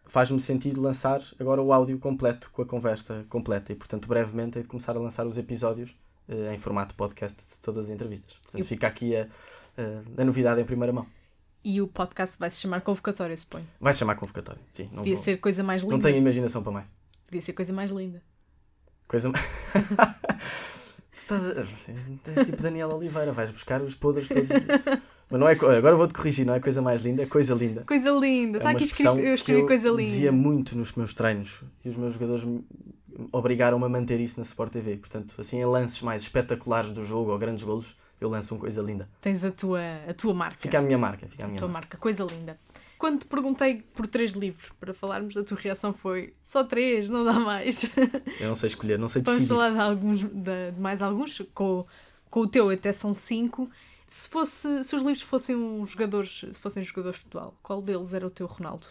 faz-me 0.06 0.40
sentido 0.40 0.82
lançar 0.82 1.22
agora 1.40 1.62
o 1.62 1.72
áudio 1.72 1.98
completo, 2.00 2.50
com 2.52 2.62
a 2.62 2.66
conversa 2.66 3.26
completa. 3.30 3.72
E, 3.72 3.76
portanto, 3.76 4.08
brevemente 4.08 4.58
hei 4.58 4.64
de 4.64 4.68
começar 4.70 4.96
a 4.96 5.00
lançar 5.00 5.26
os 5.28 5.38
episódios 5.38 5.92
eh, 5.92 6.09
em 6.54 6.58
formato 6.58 6.94
podcast 6.96 7.42
de 7.46 7.60
todas 7.60 7.86
as 7.86 7.90
entrevistas. 7.92 8.34
Portanto, 8.42 8.62
Eu- 8.62 8.66
fica 8.66 8.88
aqui 8.88 9.16
a, 9.16 9.28
a, 9.78 10.22
a 10.22 10.26
novidade 10.26 10.62
em 10.62 10.66
primeira 10.66 10.94
mão. 10.94 11.06
E 11.64 11.82
o 11.82 11.88
podcast 11.88 12.38
vai 12.40 12.50
se 12.52 12.62
chamar 12.62 12.82
Convocatória, 12.82 13.36
suponho. 13.36 13.68
Vai 13.82 13.94
se 13.94 14.00
chamar 14.00 14.16
convocatório, 14.16 14.62
sim. 14.72 14.84
Não, 14.92 15.00
Podia 15.00 15.16
vou- 15.16 15.24
ser 15.24 15.38
coisa 15.38 15.62
mais 15.64 15.82
linda. 15.84 15.94
não 15.96 16.00
tenho 16.02 16.18
imaginação 16.18 16.64
para 16.64 16.72
mais. 16.72 16.88
Podia 17.26 17.42
ser 17.42 17.52
coisa 17.54 17.74
mais 17.74 17.92
linda. 17.92 18.22
Coisa. 19.08 19.30
Tu 19.32 19.40
Estás 21.14 21.44
a... 21.46 21.62
És 21.62 22.46
tipo 22.46 22.62
Daniel 22.64 22.90
Oliveira, 22.92 23.32
vais 23.34 23.52
buscar 23.52 23.82
os 23.82 23.94
podres 23.94 24.28
todos. 24.30 24.48
Mas 25.30 25.40
não 25.40 25.48
é. 25.50 25.52
Agora 25.78 25.96
vou-te 25.96 26.14
corrigir, 26.14 26.46
não 26.46 26.54
é 26.56 26.60
coisa 26.60 26.82
mais 26.82 27.02
linda, 27.04 27.24
é 27.24 27.26
coisa 27.26 27.54
linda. 27.54 27.84
Coisa 27.84 28.10
linda. 28.12 28.58
É 28.58 28.60
Está 28.60 28.70
uma 28.70 28.76
aqui 28.76 28.84
escrito. 28.86 29.20
Eu 29.20 29.34
escrevi 29.34 29.68
coisa 29.68 29.88
eu 29.90 29.96
linda. 29.98 30.10
dizia 30.10 30.32
muito 30.32 30.78
nos 30.78 30.94
meus 30.94 31.14
treinos 31.14 31.62
e 31.84 31.90
os 31.90 31.98
meus 31.98 32.14
jogadores 32.14 32.46
obrigaram-me 33.32 33.86
a 33.86 33.90
manter 33.90 34.20
isso 34.20 34.38
na 34.38 34.44
Sport 34.44 34.72
TV. 34.72 34.98
Portanto, 34.98 35.36
assim, 35.40 35.58
em 35.60 35.66
lances 35.66 36.02
mais 36.02 36.24
espetaculares 36.24 36.92
do 36.92 37.04
jogo 37.04 37.32
ou 37.32 37.38
grandes 37.38 37.64
golos, 37.64 37.96
eu 38.20 38.30
lanço 38.30 38.54
uma 38.54 38.60
coisa 38.62 38.82
linda. 38.82 39.10
Tens 39.22 39.44
a 39.46 39.52
tua, 39.52 39.80
a 40.08 40.14
tua 40.14 40.34
marca. 40.34 40.60
Fica 40.60 40.80
a 40.80 40.82
minha 40.82 40.98
marca, 40.98 41.28
fica 41.28 41.44
a 41.44 41.46
a 41.46 41.48
minha 41.50 41.60
tua 41.60 41.68
marca. 41.68 41.88
marca. 41.88 41.98
Coisa 41.98 42.24
linda. 42.24 42.60
Quando 42.98 43.20
te 43.20 43.28
perguntei 43.28 43.82
por 43.94 44.06
três 44.08 44.32
livros 44.32 44.72
para 44.80 44.94
falarmos, 44.94 45.38
a 45.38 45.44
tua 45.44 45.58
reação 45.58 45.94
foi 45.94 46.34
só 46.42 46.64
três, 46.66 47.08
não 47.08 47.24
dá 47.24 47.40
mais. 47.40 47.90
Eu 48.40 48.48
não 48.50 48.56
sei 48.56 48.68
escolher, 48.68 49.00
não 49.00 49.08
sei 49.08 49.22
Vamos 49.22 49.40
decidir. 49.40 49.56
falar 49.56 49.72
de, 49.72 49.80
alguns, 49.80 50.20
de, 50.22 50.72
de 50.74 50.80
mais 50.80 51.02
alguns. 51.02 51.42
Com, 51.54 51.86
com 52.30 52.42
o 52.42 52.48
teu 52.48 52.70
até 52.70 52.92
são 52.92 53.14
cinco. 53.14 53.70
Se, 54.06 54.28
fosse, 54.28 54.84
se 54.84 54.96
os 54.96 55.02
livros 55.02 55.22
fossem 55.22 55.56
um 55.56 55.86
jogadores, 55.86 56.44
se 56.52 56.60
fossem 56.60 56.84
jogadores 56.84 57.20
de 57.20 57.26
futebol, 57.26 57.56
qual 57.64 57.82
deles 57.82 58.14
era 58.14 58.28
o 58.28 58.30
teu 58.30 58.48
Ronaldo? 58.48 58.88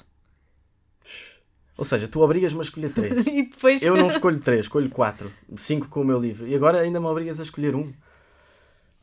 Ou 1.78 1.84
seja, 1.84 2.08
tu 2.08 2.20
obrigas-me 2.20 2.58
a 2.58 2.62
escolher 2.62 2.92
três. 2.92 3.24
E 3.26 3.44
depois. 3.44 3.82
Eu 3.84 3.96
não 3.96 4.08
escolho 4.08 4.40
três, 4.40 4.62
escolho 4.62 4.90
quatro. 4.90 5.32
Cinco 5.54 5.88
com 5.88 6.00
o 6.00 6.04
meu 6.04 6.18
livro. 6.18 6.46
E 6.46 6.54
agora 6.54 6.80
ainda 6.80 6.98
me 6.98 7.06
obrigas 7.06 7.38
a 7.38 7.44
escolher 7.44 7.76
um. 7.76 7.92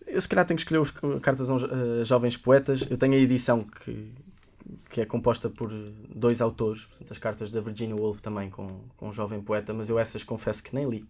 Eu 0.05 0.19
se 0.19 0.27
calhar 0.27 0.45
tenho 0.45 0.57
que 0.57 0.63
escolher 0.63 0.79
os 0.79 0.91
Cartas 1.21 1.49
a 1.49 1.55
eh, 1.55 2.03
Jovens 2.03 2.35
Poetas. 2.35 2.85
Eu 2.89 2.97
tenho 2.97 3.13
a 3.13 3.17
edição 3.17 3.63
que, 3.63 4.13
que 4.89 4.99
é 4.99 5.05
composta 5.05 5.49
por 5.49 5.71
dois 6.13 6.41
autores, 6.41 6.85
portanto, 6.85 7.11
as 7.11 7.17
cartas 7.17 7.49
da 7.49 7.61
Virginia 7.61 7.95
Woolf 7.95 8.19
também 8.19 8.49
com, 8.49 8.81
com 8.97 9.07
um 9.07 9.13
jovem 9.13 9.41
poeta, 9.41 9.73
mas 9.73 9.89
eu 9.89 9.97
essas 9.97 10.23
confesso 10.23 10.61
que 10.61 10.75
nem 10.75 10.87
li, 10.87 11.07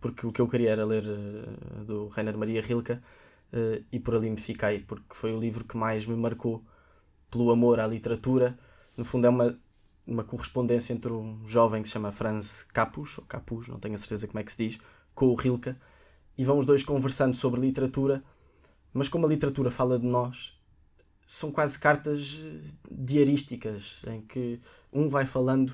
porque 0.00 0.26
o 0.26 0.32
que 0.32 0.40
eu 0.40 0.48
queria 0.48 0.70
era 0.70 0.84
ler 0.84 1.04
uh, 1.04 1.84
do 1.84 2.08
Rainer 2.08 2.36
Maria 2.38 2.62
Rilke 2.62 2.92
uh, 2.92 3.00
e 3.90 3.98
por 3.98 4.14
ali 4.14 4.30
me 4.30 4.36
fiquei, 4.36 4.78
porque 4.80 5.14
foi 5.14 5.32
o 5.32 5.40
livro 5.40 5.64
que 5.64 5.76
mais 5.76 6.06
me 6.06 6.16
marcou 6.16 6.62
pelo 7.30 7.50
amor 7.50 7.80
à 7.80 7.86
literatura. 7.86 8.56
No 8.96 9.04
fundo, 9.04 9.26
é 9.26 9.30
uma, 9.30 9.58
uma 10.06 10.24
correspondência 10.24 10.92
entre 10.92 11.12
um 11.12 11.46
jovem 11.46 11.82
que 11.82 11.88
se 11.88 11.92
chama 11.94 12.10
Franz 12.10 12.64
Capus, 12.72 13.18
ou 13.18 13.24
Capus, 13.24 13.68
não 13.68 13.78
tenho 13.78 13.94
a 13.94 13.98
certeza 13.98 14.26
como 14.26 14.38
é 14.38 14.42
que 14.42 14.52
se 14.52 14.68
diz, 14.68 14.78
com 15.14 15.26
o 15.26 15.34
Rilke, 15.34 15.74
e 16.36 16.44
vão 16.44 16.58
os 16.58 16.66
dois 16.66 16.82
conversando 16.82 17.34
sobre 17.34 17.60
literatura, 17.60 18.22
mas 18.92 19.08
como 19.08 19.26
a 19.26 19.28
literatura 19.28 19.70
fala 19.70 19.98
de 19.98 20.06
nós, 20.06 20.54
são 21.26 21.50
quase 21.50 21.78
cartas 21.78 22.40
eh, 22.44 22.60
diarísticas, 22.90 24.02
em 24.06 24.20
que 24.20 24.60
um 24.92 25.08
vai 25.08 25.24
falando, 25.24 25.72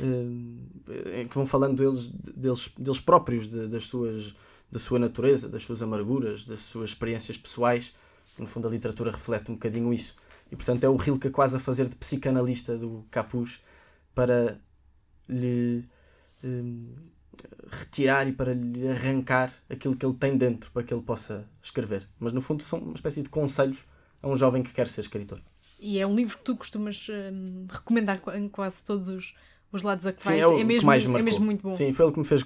eh, 0.00 1.20
em 1.22 1.28
que 1.28 1.34
vão 1.34 1.46
falando 1.46 1.76
deles, 1.76 2.08
deles, 2.10 2.70
deles 2.76 3.00
próprios, 3.00 3.48
de, 3.48 3.68
das 3.68 3.84
suas, 3.84 4.34
da 4.70 4.78
sua 4.78 4.98
natureza, 4.98 5.48
das 5.48 5.62
suas 5.62 5.80
amarguras, 5.80 6.44
das 6.44 6.60
suas 6.60 6.90
experiências 6.90 7.36
pessoais. 7.36 7.94
No 8.38 8.46
fundo, 8.46 8.66
a 8.66 8.70
literatura 8.70 9.10
reflete 9.10 9.50
um 9.50 9.54
bocadinho 9.54 9.92
isso. 9.92 10.14
E 10.50 10.56
portanto, 10.56 10.84
é 10.84 10.88
o 10.88 10.96
Rilke 10.96 11.30
quase 11.30 11.56
a 11.56 11.58
fazer 11.58 11.88
de 11.88 11.96
psicanalista 11.96 12.76
do 12.76 13.06
Capuz 13.10 13.60
para 14.14 14.58
lhe 15.28 15.84
um, 16.42 16.94
retirar 17.68 18.26
e 18.26 18.32
para 18.32 18.52
lhe 18.52 18.88
arrancar 18.88 19.52
aquilo 19.68 19.96
que 19.96 20.04
ele 20.04 20.14
tem 20.14 20.36
dentro 20.36 20.70
para 20.72 20.82
que 20.82 20.92
ele 20.92 21.02
possa 21.02 21.46
escrever. 21.62 22.08
Mas 22.18 22.32
no 22.32 22.40
fundo, 22.40 22.62
são 22.62 22.78
uma 22.78 22.94
espécie 22.94 23.22
de 23.22 23.28
conselhos 23.28 23.86
a 24.22 24.28
um 24.28 24.36
jovem 24.36 24.62
que 24.62 24.72
quer 24.72 24.88
ser 24.88 25.00
escritor. 25.00 25.40
E 25.78 25.98
é 25.98 26.06
um 26.06 26.14
livro 26.14 26.36
que 26.36 26.44
tu 26.44 26.56
costumas 26.56 27.06
hum, 27.08 27.66
recomendar 27.70 28.20
em 28.34 28.48
quase 28.48 28.84
todos 28.84 29.08
os, 29.08 29.34
os 29.72 29.82
lados 29.82 30.06
a 30.06 30.12
que 30.12 30.22
Sim, 30.22 30.28
vais. 30.28 30.42
É, 30.42 30.46
o 30.46 30.58
é, 30.58 30.64
mesmo, 30.64 30.80
que 30.80 30.86
mais 30.86 31.06
me 31.06 31.18
é 31.18 31.22
mesmo 31.22 31.44
muito 31.44 31.62
bom. 31.62 31.72
Sim, 31.72 31.90
foi 31.92 32.04
ele 32.04 32.12
que 32.12 32.18
me 32.18 32.26
fez 32.26 32.44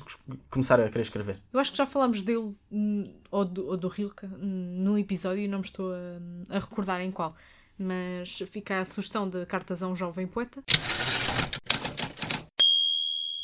começar 0.50 0.78
a 0.78 0.88
querer 0.88 1.02
escrever. 1.02 1.40
Eu 1.52 1.58
acho 1.58 1.72
que 1.72 1.78
já 1.78 1.86
falámos 1.86 2.22
dele 2.22 2.54
hum, 2.70 3.04
ou 3.30 3.44
do, 3.44 3.66
ou 3.66 3.76
do 3.76 3.88
Rilke 3.88 4.26
hum, 4.26 4.82
num 4.84 4.96
episódio 4.96 5.42
e 5.42 5.48
não 5.48 5.58
me 5.58 5.64
estou 5.64 5.92
a, 5.92 6.56
a 6.56 6.58
recordar 6.60 7.00
em 7.00 7.10
qual. 7.10 7.34
Mas 7.78 8.42
fica 8.46 8.80
a 8.80 8.84
sugestão 8.84 9.28
de 9.28 9.44
Cartas 9.46 9.82
a 9.82 9.88
um 9.88 9.96
Jovem 9.96 10.26
Poeta. 10.26 10.62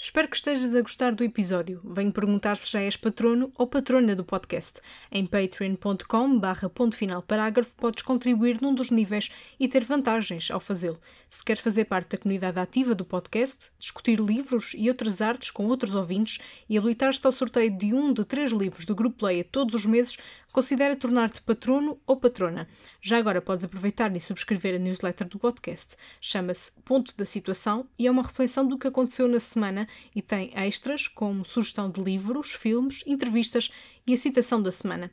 Espero 0.03 0.29
que 0.29 0.37
estejas 0.37 0.75
a 0.75 0.81
gostar 0.81 1.15
do 1.15 1.23
episódio. 1.23 1.79
Venho 1.85 2.11
perguntar 2.11 2.57
se 2.57 2.69
já 2.73 2.81
és 2.81 2.97
patrono 2.97 3.53
ou 3.55 3.67
patrona 3.67 4.17
do 4.17 4.25
podcast. 4.25 4.81
Em 5.13 5.27
patreon.com 5.27 6.39
barra 6.39 6.71
ponto 6.71 6.97
final 6.97 7.21
parágrafo 7.21 7.75
podes 7.77 8.03
contribuir 8.03 8.63
num 8.63 8.75
dos 8.75 8.91
níveis 8.91 9.31
e 9.59 9.69
ter 9.69 9.85
vantagens 9.85 10.51
ao 10.51 10.59
fazê-lo. 10.59 10.99
Se 11.29 11.45
queres 11.45 11.63
fazer 11.63 11.85
parte 11.85 12.13
da 12.13 12.19
comunidade 12.19 12.59
ativa 12.59 12.95
do 12.95 13.05
podcast, 13.05 13.71
discutir 13.79 14.19
livros 14.19 14.73
e 14.75 14.89
outras 14.89 15.21
artes 15.21 15.51
com 15.51 15.67
outros 15.67 15.95
ouvintes 15.95 16.39
e 16.69 16.79
habilitar-te 16.79 17.25
ao 17.27 17.33
sorteio 17.33 17.71
de 17.71 17.93
um 17.93 18.13
de 18.13 18.25
três 18.25 18.53
livros 18.53 18.87
do 18.87 18.95
Grupo 18.95 19.27
Leia 19.27 19.45
todos 19.45 19.75
os 19.75 19.85
meses, 19.85 20.17
considera 20.53 20.97
tornar-te 20.97 21.41
patrono 21.43 21.99
ou 22.07 22.17
patrona. 22.17 22.69
Já 23.01 23.19
agora 23.19 23.41
podes 23.41 23.65
aproveitar 23.65 24.15
e 24.15 24.21
subscrever 24.21 24.75
a 24.75 24.79
newsletter 24.79 25.29
do 25.29 25.39
podcast. 25.39 25.97
Chama-se 26.21 26.73
Ponto 26.85 27.17
da 27.17 27.25
Situação 27.25 27.87
e 27.99 28.07
é 28.07 28.11
uma 28.11 28.23
reflexão 28.23 28.67
do 28.67 28.79
que 28.79 28.87
aconteceu 28.87 29.29
na 29.29 29.41
semana 29.41 29.89
e 30.15 30.21
tem 30.21 30.51
extras 30.55 31.09
como 31.09 31.45
sugestão 31.45 31.91
de 31.91 32.03
livros, 32.03 32.53
filmes, 32.53 33.03
entrevistas 33.07 33.71
e 34.07 34.13
a 34.13 34.17
citação 34.17 34.63
da 34.63 34.73
semana. 34.73 35.11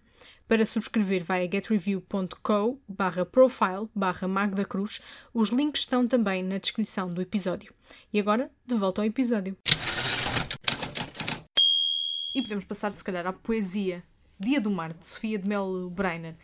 Para 0.48 0.66
subscrever, 0.66 1.26
vai 1.26 1.46
a 1.46 1.52
getreview.co 1.52 2.80
barra 2.88 3.26
profile 3.26 3.90
barra 3.94 4.28
Cruz. 4.66 5.02
Os 5.34 5.50
links 5.50 5.82
estão 5.82 6.08
também 6.08 6.42
na 6.42 6.58
descrição 6.58 7.14
do 7.14 7.22
episódio. 7.22 7.74
E 8.14 8.20
agora, 8.20 8.50
de 8.66 8.76
volta 8.76 9.02
ao 9.02 9.06
episódio. 9.06 9.58
E 12.34 12.42
podemos 12.42 12.64
passar, 12.64 12.94
se 12.94 13.04
calhar, 13.04 13.28
à 13.28 13.34
poesia 13.34 14.04
Dia 14.40 14.62
do 14.62 14.70
Mar, 14.70 14.94
de 14.94 15.06
Sofia 15.06 15.40
de 15.40 15.48
Mel 15.48 15.90
Breiner. 15.90 16.36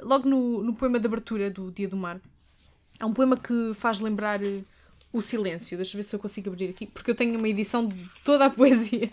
Logo 0.00 0.28
no, 0.28 0.62
no 0.62 0.74
poema 0.74 1.00
de 1.00 1.06
abertura 1.06 1.50
do 1.50 1.70
Dia 1.72 1.88
do 1.88 1.96
Mar, 1.96 2.20
há 3.00 3.06
um 3.06 3.12
poema 3.12 3.36
que 3.36 3.72
faz 3.74 3.98
lembrar 4.00 4.42
uh, 4.42 4.64
o 5.12 5.22
silêncio. 5.22 5.76
Deixa 5.76 5.96
eu 5.96 5.98
ver 5.98 6.04
se 6.04 6.14
eu 6.14 6.20
consigo 6.20 6.50
abrir 6.50 6.68
aqui, 6.68 6.86
porque 6.86 7.10
eu 7.10 7.14
tenho 7.14 7.38
uma 7.38 7.48
edição 7.48 7.86
de 7.86 8.08
toda 8.24 8.46
a 8.46 8.50
poesia. 8.50 9.10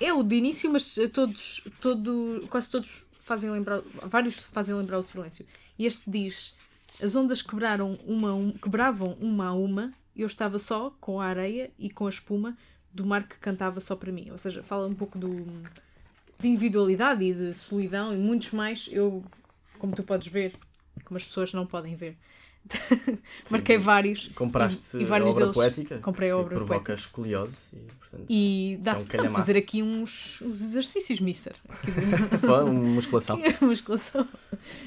É 0.00 0.12
o 0.12 0.22
de 0.22 0.36
início, 0.36 0.70
mas 0.70 0.94
todos, 1.12 1.62
todo, 1.80 2.46
quase 2.50 2.70
todos 2.70 3.06
fazem 3.18 3.50
lembrar, 3.50 3.80
vários 4.02 4.44
fazem 4.46 4.74
lembrar 4.74 4.98
o 4.98 5.02
silêncio. 5.02 5.46
E 5.78 5.86
este 5.86 6.08
diz: 6.10 6.54
As 7.02 7.16
ondas 7.16 7.40
quebraram 7.40 7.98
uma, 8.06 8.34
um, 8.34 8.52
quebravam 8.52 9.16
uma 9.20 9.46
a 9.46 9.52
uma, 9.54 9.92
eu 10.14 10.26
estava 10.26 10.58
só 10.58 10.90
com 11.00 11.20
a 11.20 11.26
areia 11.26 11.70
e 11.78 11.88
com 11.88 12.06
a 12.06 12.10
espuma 12.10 12.56
do 12.92 13.06
mar 13.06 13.26
que 13.26 13.38
cantava 13.38 13.80
só 13.80 13.96
para 13.96 14.12
mim. 14.12 14.30
Ou 14.30 14.38
seja, 14.38 14.62
fala 14.62 14.86
um 14.86 14.94
pouco 14.94 15.18
do 15.18 15.46
de 16.40 16.48
individualidade 16.48 17.24
e 17.24 17.34
de 17.34 17.54
solidão 17.54 18.12
e 18.12 18.16
muitos 18.16 18.52
mais, 18.52 18.88
eu, 18.90 19.24
como 19.78 19.94
tu 19.94 20.02
podes 20.02 20.28
ver, 20.28 20.52
como 21.04 21.16
as 21.16 21.26
pessoas 21.26 21.52
não 21.52 21.66
podem 21.66 21.94
ver, 21.94 22.16
marquei 23.50 23.78
vários. 23.78 24.28
Compraste 24.28 24.98
e, 24.98 25.02
e 25.02 25.04
vários 25.04 25.30
obra 25.30 25.44
deles, 25.44 25.56
poética 25.56 25.98
comprei 25.98 26.30
obra 26.32 26.48
que 26.48 26.54
provoca 26.54 26.84
poética. 26.84 26.94
escoliose 26.94 27.74
e, 27.74 27.92
portanto, 27.98 28.26
e 28.28 28.78
dá, 28.80 28.92
é 28.92 29.22
um 29.22 29.30
fazer 29.30 29.56
aqui 29.56 29.82
uns, 29.82 30.40
uns 30.42 30.60
exercícios, 30.60 31.20
mister. 31.20 31.54
uma 32.44 32.72
musculação. 32.72 33.40
musculação. 33.62 34.28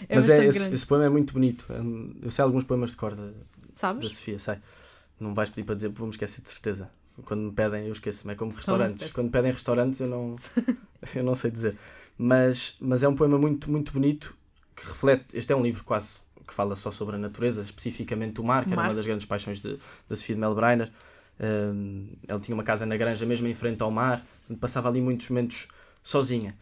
É 0.08 0.16
Mas 0.16 0.30
é, 0.30 0.46
esse, 0.46 0.70
esse, 0.70 0.86
poema 0.86 1.06
é 1.06 1.10
muito 1.10 1.34
bonito. 1.34 1.66
Eu 2.22 2.30
sei 2.30 2.44
alguns 2.44 2.64
poemas 2.64 2.92
de 2.92 2.98
corda 2.98 3.34
Sabes? 3.76 4.04
da 4.04 4.10
Sofia, 4.10 4.40
sei. 4.40 4.58
Não 5.20 5.34
vais 5.34 5.50
pedir 5.50 5.64
para 5.64 5.76
dizer, 5.76 5.90
vou-me 5.90 6.12
esquecer 6.12 6.42
de 6.42 6.50
certeza. 6.50 6.92
Quando 7.26 7.42
me 7.42 7.52
pedem, 7.52 7.86
eu 7.86 7.92
esqueço-me. 7.92 8.34
É 8.34 8.36
como 8.36 8.52
restaurantes. 8.52 9.12
Quando 9.12 9.30
pedem 9.30 9.52
restaurantes, 9.52 10.00
eu 10.00 10.08
não, 10.08 10.36
eu 11.16 11.24
não 11.24 11.36
sei 11.36 11.52
dizer. 11.52 11.78
Mas, 12.18 12.76
mas 12.80 13.04
é 13.04 13.08
um 13.08 13.16
poema 13.16 13.38
muito, 13.38 13.70
muito 13.72 13.94
bonito 13.94 14.36
que 14.76 14.88
reflete. 14.88 15.38
Este 15.38 15.54
é 15.54 15.56
um 15.56 15.62
livro 15.62 15.84
quase 15.84 16.20
que 16.48 16.54
fala 16.54 16.76
só 16.76 16.92
sobre 16.92 17.16
a 17.16 17.20
natureza, 17.20 17.62
especificamente 17.62 18.42
o 18.42 18.44
mar, 18.44 18.66
que 18.66 18.74
o 18.74 18.76
mar. 18.76 18.84
era 18.84 18.90
uma 18.90 18.96
das 18.96 19.06
grandes 19.06 19.26
paixões 19.26 19.62
de, 19.62 19.78
da 20.08 20.16
Sofia 20.16 20.36
de 20.36 20.42
Melbreiner. 20.42 20.92
Um, 21.40 22.10
ela 22.28 22.40
tinha 22.40 22.54
uma 22.54 22.64
casa 22.64 22.86
na 22.86 22.98
granja, 22.98 23.26
mesmo 23.26 23.48
em 23.48 23.54
frente 23.54 23.82
ao 23.82 23.92
mar, 23.92 24.26
passava 24.60 24.90
ali 24.90 25.02
muitos 25.02 25.30
momentos 25.30 25.68
sozinha. 26.02 26.56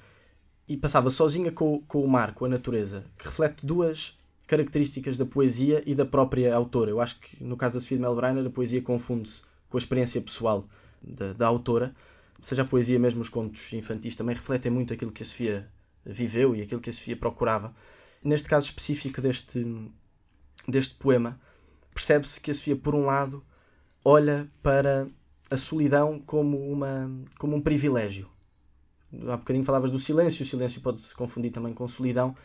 E 0.67 0.77
passava 0.77 1.09
sozinha 1.09 1.51
com, 1.51 1.81
com 1.87 2.03
o 2.03 2.07
mar, 2.07 2.33
com 2.33 2.45
a 2.45 2.49
natureza, 2.49 3.05
que 3.17 3.25
reflete 3.25 3.65
duas 3.65 4.17
características 4.47 5.17
da 5.17 5.25
poesia 5.25 5.81
e 5.85 5.95
da 5.95 6.05
própria 6.05 6.53
autora. 6.53 6.91
Eu 6.91 7.01
acho 7.01 7.19
que 7.19 7.43
no 7.43 7.57
caso 7.57 7.75
da 7.75 7.79
Sofia 7.79 7.97
de 7.97 8.03
Melbreiner 8.03 8.45
a 8.45 8.49
poesia 8.49 8.81
confunde-se 8.81 9.41
com 9.71 9.77
a 9.77 9.79
experiência 9.79 10.21
pessoal 10.21 10.63
da, 11.01 11.33
da 11.33 11.47
autora, 11.47 11.95
seja 12.41 12.61
a 12.61 12.65
poesia 12.65 12.99
mesmo 12.99 13.21
os 13.21 13.29
contos 13.29 13.71
infantis 13.73 14.15
também 14.15 14.35
refletem 14.35 14.71
muito 14.71 14.93
aquilo 14.93 15.11
que 15.11 15.23
a 15.23 15.25
Sofia 15.25 15.67
viveu 16.05 16.55
e 16.55 16.61
aquilo 16.61 16.81
que 16.81 16.89
a 16.89 16.93
Sofia 16.93 17.15
procurava. 17.15 17.73
Neste 18.23 18.49
caso 18.49 18.65
específico 18.65 19.21
deste, 19.21 19.65
deste 20.67 20.95
poema, 20.95 21.39
percebe-se 21.93 22.39
que 22.39 22.51
a 22.51 22.53
Sofia, 22.53 22.75
por 22.75 22.93
um 22.93 23.05
lado, 23.05 23.43
olha 24.03 24.51
para 24.61 25.07
a 25.49 25.57
solidão 25.57 26.19
como, 26.19 26.57
uma, 26.71 27.09
como 27.39 27.55
um 27.55 27.61
privilégio. 27.61 28.29
Há 29.27 29.37
bocadinho 29.37 29.65
falavas 29.65 29.89
do 29.89 29.99
silêncio, 29.99 30.43
o 30.43 30.47
silêncio 30.47 30.81
pode-se 30.81 31.15
confundir 31.15 31.51
também 31.51 31.73
com 31.73 31.87
solidão, 31.87 32.35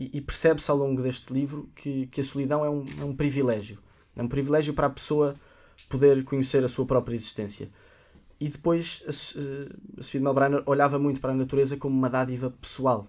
e, 0.00 0.10
e 0.14 0.20
percebe-se 0.20 0.70
ao 0.70 0.76
longo 0.76 1.02
deste 1.02 1.32
livro 1.32 1.70
que, 1.74 2.06
que 2.06 2.20
a 2.20 2.24
solidão 2.24 2.64
é 2.64 2.70
um, 2.70 2.84
é 2.98 3.04
um 3.04 3.14
privilégio. 3.14 3.78
É 4.16 4.22
um 4.22 4.28
privilégio 4.28 4.74
para 4.74 4.86
a 4.86 4.90
pessoa 4.90 5.36
poder 5.88 6.24
conhecer 6.24 6.64
a 6.64 6.68
sua 6.68 6.86
própria 6.86 7.14
existência. 7.14 7.68
E 8.40 8.48
depois 8.48 9.02
a, 9.06 9.10
a 9.10 10.02
Sofia 10.02 10.20
de 10.20 10.24
Melbrenner 10.24 10.62
olhava 10.66 10.98
muito 10.98 11.20
para 11.20 11.32
a 11.32 11.34
natureza 11.34 11.76
como 11.76 11.96
uma 11.96 12.10
dádiva 12.10 12.50
pessoal, 12.50 13.06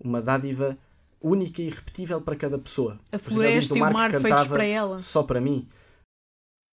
uma 0.00 0.20
dádiva 0.20 0.76
única 1.20 1.62
e 1.62 1.66
irrepetível 1.66 2.20
para 2.20 2.36
cada 2.36 2.58
pessoa. 2.58 2.98
A 3.12 3.18
floresta 3.18 3.78
e 3.78 3.82
o 3.82 3.92
mar 3.92 4.10
feitos 4.10 4.46
para 4.46 4.64
ela. 4.64 4.98
Só 4.98 5.22
para 5.22 5.40
mim. 5.40 5.68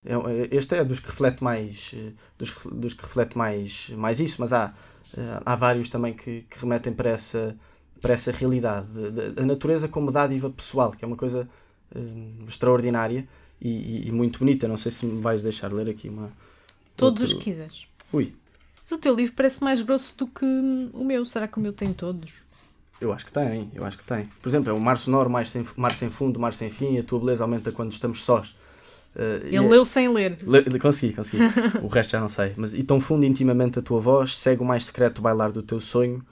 É, 0.06 0.14
é, 0.14 0.50
este 0.52 0.76
é 0.76 0.84
dos 0.84 1.00
que 1.00 1.08
reflete 1.08 1.44
mais, 1.44 1.94
dos, 2.38 2.52
dos 2.66 2.94
que 2.94 3.04
reflete 3.04 3.38
mais, 3.38 3.90
mais 3.92 4.20
isso, 4.20 4.38
mas 4.40 4.52
há, 4.52 4.74
há 5.46 5.56
vários 5.56 5.88
também 5.88 6.14
que, 6.14 6.42
que 6.50 6.60
remetem 6.60 6.92
para 6.94 7.12
essa, 7.12 7.56
para 8.02 8.14
essa 8.14 8.32
realidade. 8.32 8.88
A 9.38 9.46
natureza 9.46 9.88
como 9.88 10.12
dádiva 10.12 10.50
pessoal, 10.50 10.92
que 10.92 11.06
é 11.06 11.08
uma 11.08 11.18
coisa 11.18 11.48
extraordinária 12.48 13.28
e, 13.63 14.08
e, 14.10 14.12
muito 14.12 14.39
bonita. 14.39 14.67
Não 14.67 14.78
sei 14.78 14.91
se 14.91 15.06
me 15.06 15.21
vais 15.21 15.41
deixar 15.41 15.71
ler 15.71 15.89
aqui 15.89 16.10
uma. 16.10 16.32
Todos 16.97 17.21
outro... 17.21 17.38
os 17.38 17.43
que 17.43 17.52
quiseres. 17.52 17.88
Ui. 18.12 18.34
Mas 18.82 18.91
o 18.91 18.97
teu 18.97 19.15
livro 19.15 19.34
parece 19.36 19.63
mais 19.63 19.82
grosso 19.82 20.13
do 20.17 20.28
que 20.28 20.45
o 20.45 21.04
meu. 21.06 21.26
Será 21.26 21.47
que 21.47 21.58
o 21.58 21.62
meu 21.62 21.71
tem 21.71 21.93
todos? 21.93 22.43
Eu 22.99 23.12
acho 23.12 23.26
que 23.26 23.34
tem, 23.34 23.71
eu 23.73 23.84
acho 23.84 23.97
que 23.97 24.04
tem. 24.06 24.30
Por 24.41 24.47
exemplo, 24.47 24.69
é 24.69 24.73
o 24.73 24.80
Mar 24.80 24.97
Sonoro, 24.97 25.30
Mar 25.30 25.45
Sem, 25.45 25.65
mar 25.76 25.93
sem 25.93 26.10
Fundo, 26.10 26.39
Mar 26.39 26.54
Sem 26.54 26.69
Fim, 26.69 26.97
a 26.97 27.04
tua 27.04 27.19
beleza 27.19 27.43
aumenta 27.43 27.71
quando 27.71 27.91
estamos 27.91 28.23
sós. 28.23 28.56
Uh, 29.15 29.45
Ele 29.45 29.58
é... 29.58 29.62
leu 29.62 29.86
sem 29.86 30.10
ler. 30.10 30.39
Le... 30.41 30.80
Consegui, 30.80 31.13
consegui. 31.13 31.43
o 31.82 31.88
resto 31.88 32.12
já 32.12 32.19
não 32.19 32.30
sei. 32.30 32.54
Mas 32.56 32.73
e 32.73 32.84
tão 32.84 32.99
fundo 32.99 33.26
intimamente 33.26 33.80
a 33.80 33.82
tua 33.82 33.99
voz, 33.99 34.38
segue 34.38 34.63
o 34.63 34.65
mais 34.65 34.86
secreto 34.86 35.21
bailar 35.21 35.52
do 35.52 35.62
teu 35.62 35.80
sonho, 35.80 36.26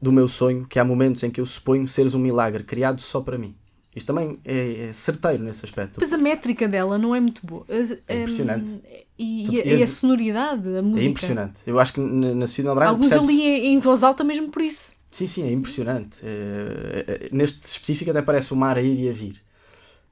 do 0.00 0.10
meu 0.10 0.28
sonho, 0.28 0.66
que 0.66 0.78
há 0.78 0.84
momentos 0.84 1.22
em 1.22 1.30
que 1.30 1.40
eu 1.40 1.46
suponho 1.46 1.86
seres 1.86 2.14
um 2.14 2.18
milagre 2.18 2.64
criado 2.64 3.00
só 3.00 3.20
para 3.20 3.38
mim. 3.38 3.54
Isto 3.94 4.06
também 4.06 4.40
é, 4.44 4.88
é 4.88 4.92
certeiro 4.92 5.44
nesse 5.44 5.64
aspecto. 5.64 5.96
Pois 5.98 6.12
a 6.12 6.18
métrica 6.18 6.66
dela 6.66 6.96
não 6.96 7.14
é 7.14 7.20
muito 7.20 7.46
boa. 7.46 7.64
É 8.08 8.20
impressionante. 8.20 8.70
Um, 8.70 8.80
e, 9.18 9.50
e, 9.50 9.60
a, 9.60 9.66
e, 9.66 9.82
a, 9.82 9.86
sonoridade, 9.86 10.76
a 10.76 10.82
música. 10.82 11.02
É 11.02 11.10
impressionante. 11.10 11.60
Eu 11.66 11.78
acho 11.78 11.92
que 11.92 12.00
na, 12.00 12.46
Sofia 12.46 12.64
Melbrano 12.64 12.90
Alguns 12.90 13.12
ali 13.12 13.66
em 13.66 13.78
voz 13.78 14.02
alta 14.02 14.24
mesmo 14.24 14.48
por 14.48 14.62
isso. 14.62 14.96
Sim, 15.10 15.26
sim, 15.26 15.42
é 15.46 15.52
impressionante. 15.52 16.20
É, 16.22 17.04
é, 17.06 17.28
neste 17.32 17.60
específico 17.66 18.10
até 18.10 18.22
parece 18.22 18.54
o 18.54 18.56
mar 18.56 18.78
a 18.78 18.82
ir 18.82 18.98
e 18.98 19.10
a 19.10 19.12
vir. 19.12 19.42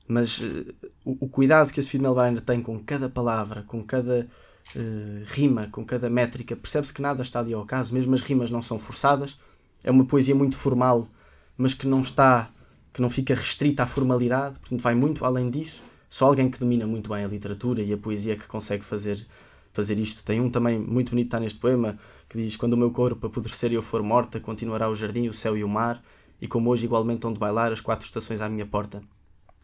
Mas 0.07 0.41
uh, 0.41 0.75
o, 1.03 1.25
o, 1.25 1.29
cuidado 1.29 1.73
que 1.73 1.81
a 1.81 1.83
Sofia 1.83 2.01
Melbrano 2.01 2.41
tem 2.41 2.61
com 2.61 2.79
cada 2.81 3.09
palavra, 3.09 3.63
com 3.63 3.83
cada 3.83 4.29
uh, 4.77 5.25
rima, 5.25 5.69
com 5.73 5.87
cada 5.87 6.11
métrica, 6.11 6.55
percebe-se 6.55 6.93
que 6.93 7.01
nada 7.01 7.23
está 7.23 7.41
ali 7.41 7.55
ao 7.55 7.65
caso. 7.65 7.95
Mesmo 7.95 8.15
as 8.15 8.21
rimas 8.21 8.51
não 8.51 8.61
são 8.61 8.79
forçadas. 8.79 9.39
É 9.83 9.91
uma 9.91 10.05
poesia 10.05 10.35
muito 10.35 10.59
formal, 10.59 11.09
mas 11.57 11.73
que 11.73 11.87
não 11.87 12.03
está 12.03 12.51
que 12.93 13.01
não 13.01 13.11
fica 13.11 13.35
restrita 13.35 13.83
à 13.83 13.87
formalidade, 13.87 14.59
portanto 14.59 14.81
vai 14.81 14.95
muito 14.95 15.25
além 15.25 15.51
disso. 15.51 15.83
Só 16.09 16.27
alguém 16.27 16.51
que 16.51 16.59
domina 16.59 16.87
muito 16.87 17.11
bem 17.11 17.25
a 17.25 17.29
literatura 17.29 17.83
e 17.83 17.93
a 17.93 17.99
poesia 17.99 18.37
que 18.37 18.47
consegue 18.49 18.85
fazer, 18.85 19.25
fazer 19.73 19.99
isto. 19.99 20.25
Tem 20.25 20.41
um 20.41 20.51
também 20.51 20.79
muito 20.79 21.11
bonito, 21.11 21.27
está 21.27 21.39
neste 21.39 21.61
poema, 21.61 21.97
que 22.29 22.37
diz: 22.37 22.57
Quando 22.57 22.73
o 22.73 22.77
meu 22.77 22.91
corpo 22.91 23.27
apodrecer 23.27 23.71
e 23.73 23.77
eu 23.77 23.83
for 23.83 24.03
morta, 24.03 24.41
continuará 24.41 24.89
o 24.89 24.95
jardim, 24.95 25.29
o 25.29 25.33
céu 25.33 25.57
e 25.57 25.63
o 25.63 25.69
mar, 25.69 26.03
e 26.41 26.49
como 26.49 26.71
hoje 26.71 26.87
igualmente 26.87 27.27
hão 27.27 27.33
de 27.33 27.39
bailar 27.39 27.71
as 27.71 27.81
quatro 27.81 28.05
estações 28.05 28.41
à 28.41 28.49
minha 28.49 28.67
porta. 28.67 29.01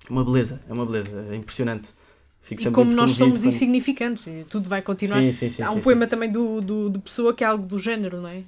Uma 0.08 0.24
beleza, 0.24 0.62
é 0.68 0.72
uma 0.72 0.86
beleza, 0.86 1.26
é 1.30 1.34
impressionante. 1.34 1.92
E 2.50 2.70
como 2.70 2.92
nós 2.94 3.12
somos 3.12 3.38
quando... 3.38 3.46
insignificantes, 3.46 4.30
tudo 4.48 4.68
vai 4.68 4.80
continuar. 4.80 5.20
Sim, 5.20 5.32
sim, 5.32 5.48
sim, 5.48 5.62
Há 5.62 5.72
um 5.72 5.80
poema 5.80 6.06
também 6.06 6.30
do, 6.30 6.60
do, 6.60 6.90
do 6.90 7.00
Pessoa 7.00 7.34
que 7.34 7.42
é 7.42 7.46
algo 7.46 7.66
do 7.66 7.78
género, 7.78 8.20
não 8.20 8.28
é? 8.28 8.42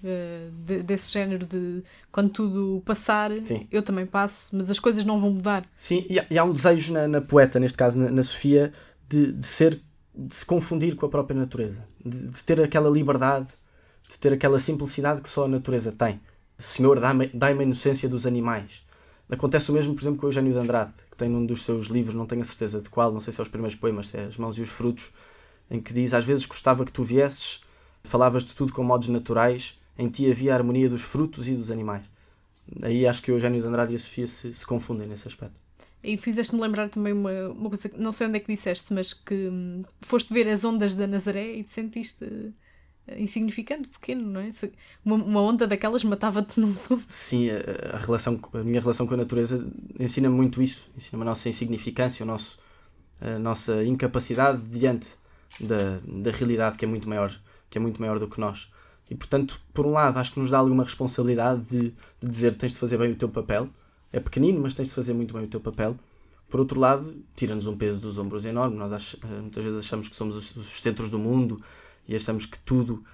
De, 0.64 0.82
desse 0.82 1.12
género 1.12 1.44
de 1.44 1.82
quando 2.12 2.30
tudo 2.30 2.82
passar, 2.84 3.30
eu 3.70 3.82
também 3.82 4.06
passo, 4.06 4.54
mas 4.56 4.70
as 4.70 4.78
coisas 4.78 5.04
não 5.04 5.20
vão 5.20 5.30
mudar. 5.30 5.64
Sim, 5.74 6.06
e 6.08 6.18
há, 6.18 6.26
e 6.30 6.38
há 6.38 6.44
um 6.44 6.52
desejo 6.52 6.92
na, 6.92 7.08
na, 7.08 7.20
poeta, 7.20 7.58
neste 7.58 7.76
caso 7.76 7.98
na, 7.98 8.10
na 8.10 8.22
Sofia, 8.22 8.72
de, 9.08 9.32
de, 9.32 9.46
ser, 9.46 9.80
de 10.14 10.34
se 10.34 10.46
confundir 10.46 10.94
com 10.94 11.06
a 11.06 11.08
própria 11.08 11.38
natureza, 11.38 11.84
de, 12.04 12.28
de 12.28 12.44
ter 12.44 12.60
aquela 12.60 12.88
liberdade, 12.88 13.48
de 14.08 14.18
ter 14.18 14.32
aquela 14.32 14.58
simplicidade 14.58 15.20
que 15.20 15.28
só 15.28 15.44
a 15.44 15.48
natureza 15.48 15.92
tem. 15.92 16.20
Senhor, 16.56 16.98
dá-me 16.98 17.28
dá 17.28 17.48
a 17.48 17.52
inocência 17.52 18.08
dos 18.08 18.26
animais. 18.26 18.82
Acontece 19.30 19.70
o 19.70 19.74
mesmo, 19.74 19.94
por 19.94 20.00
exemplo, 20.00 20.18
com 20.18 20.26
o 20.26 20.28
Eugênio 20.28 20.52
de 20.52 20.58
Andrade, 20.58 20.92
tem 21.18 21.28
num 21.28 21.44
dos 21.44 21.64
seus 21.64 21.88
livros, 21.88 22.14
não 22.14 22.26
tenho 22.26 22.40
a 22.40 22.44
certeza 22.44 22.80
de 22.80 22.88
qual, 22.88 23.12
não 23.12 23.20
sei 23.20 23.32
se 23.32 23.40
é 23.40 23.42
os 23.42 23.48
primeiros 23.48 23.74
poemas, 23.74 24.08
se 24.08 24.16
é 24.16 24.24
As 24.24 24.36
Mãos 24.36 24.56
e 24.56 24.62
os 24.62 24.70
Frutos, 24.70 25.10
em 25.70 25.80
que 25.80 25.92
diz: 25.92 26.14
Às 26.14 26.24
vezes 26.24 26.46
gostava 26.46 26.84
que 26.84 26.92
tu 26.92 27.02
viesses, 27.02 27.60
falavas 28.02 28.44
de 28.44 28.54
tudo 28.54 28.72
com 28.72 28.82
modos 28.82 29.08
naturais, 29.08 29.78
em 29.98 30.08
ti 30.08 30.30
havia 30.30 30.52
a 30.52 30.56
harmonia 30.56 30.88
dos 30.88 31.02
frutos 31.02 31.48
e 31.48 31.54
dos 31.54 31.70
animais. 31.70 32.04
Aí 32.82 33.06
acho 33.06 33.20
que 33.20 33.32
o 33.32 33.34
Eugênio 33.34 33.60
de 33.60 33.66
Andrade 33.66 33.92
e 33.92 33.96
a 33.96 33.98
Sofia 33.98 34.26
se, 34.26 34.52
se 34.52 34.64
confundem 34.64 35.08
nesse 35.08 35.26
aspecto. 35.26 35.60
E 36.02 36.16
fizeste-me 36.16 36.62
lembrar 36.62 36.88
também 36.88 37.12
uma, 37.12 37.48
uma 37.48 37.68
coisa, 37.68 37.90
não 37.96 38.12
sei 38.12 38.28
onde 38.28 38.36
é 38.36 38.40
que 38.40 38.52
disseste, 38.52 38.92
mas 38.92 39.12
que 39.12 39.34
hum, 39.34 39.82
foste 40.00 40.32
ver 40.32 40.48
as 40.48 40.64
ondas 40.64 40.94
da 40.94 41.06
Nazaré 41.06 41.54
e 41.54 41.64
te 41.64 41.72
sentiste 41.72 42.24
insignificante, 43.16 43.88
pequeno, 43.88 44.26
não 44.26 44.40
é? 44.40 44.50
Uma, 45.04 45.16
uma 45.16 45.42
onda 45.42 45.66
daquelas 45.66 46.04
matava-te 46.04 46.60
no 46.60 46.66
zoom. 46.66 47.00
Sim, 47.06 47.50
a, 47.50 47.96
a, 47.96 47.98
relação, 47.98 48.40
a 48.52 48.62
minha 48.62 48.80
relação 48.80 49.06
com 49.06 49.14
a 49.14 49.16
natureza 49.16 49.64
ensina-me 49.98 50.34
muito 50.34 50.60
isso. 50.62 50.90
Ensina-me 50.96 51.22
a 51.22 51.26
nossa 51.26 51.48
insignificância, 51.48 52.24
o 52.24 52.26
nosso, 52.26 52.58
a 53.20 53.38
nossa 53.38 53.84
incapacidade 53.84 54.62
diante 54.62 55.16
da, 55.60 55.98
da 56.06 56.30
realidade 56.30 56.76
que 56.76 56.84
é 56.84 56.88
muito 56.88 57.08
maior, 57.08 57.34
que 57.70 57.78
é 57.78 57.80
muito 57.80 58.00
maior 58.00 58.18
do 58.18 58.28
que 58.28 58.40
nós. 58.40 58.70
E 59.10 59.14
portanto, 59.14 59.60
por 59.72 59.86
um 59.86 59.90
lado, 59.90 60.18
acho 60.18 60.32
que 60.32 60.38
nos 60.38 60.50
dá 60.50 60.58
alguma 60.58 60.84
responsabilidade 60.84 61.62
de, 61.62 61.90
de 62.20 62.28
dizer 62.28 62.54
tens 62.54 62.72
de 62.72 62.78
fazer 62.78 62.98
bem 62.98 63.12
o 63.12 63.16
teu 63.16 63.28
papel. 63.28 63.68
É 64.12 64.20
pequenino, 64.20 64.60
mas 64.60 64.74
tens 64.74 64.88
de 64.88 64.94
fazer 64.94 65.14
muito 65.14 65.34
bem 65.34 65.44
o 65.44 65.48
teu 65.48 65.60
papel. 65.60 65.96
Por 66.48 66.60
outro 66.60 66.80
lado, 66.80 67.14
tira-nos 67.34 67.66
um 67.66 67.76
peso 67.76 68.00
dos 68.00 68.16
ombros 68.16 68.44
enorme. 68.44 68.76
Nós 68.76 68.92
ach, 68.92 69.16
muitas 69.22 69.64
vezes 69.64 69.78
achamos 69.78 70.08
que 70.08 70.16
somos 70.16 70.34
os, 70.34 70.56
os 70.56 70.82
centros 70.82 71.10
do 71.10 71.18
mundo 71.18 71.60
e 72.08 72.16
achamos 72.16 72.46
que 72.46 72.58
tudo, 72.60 73.04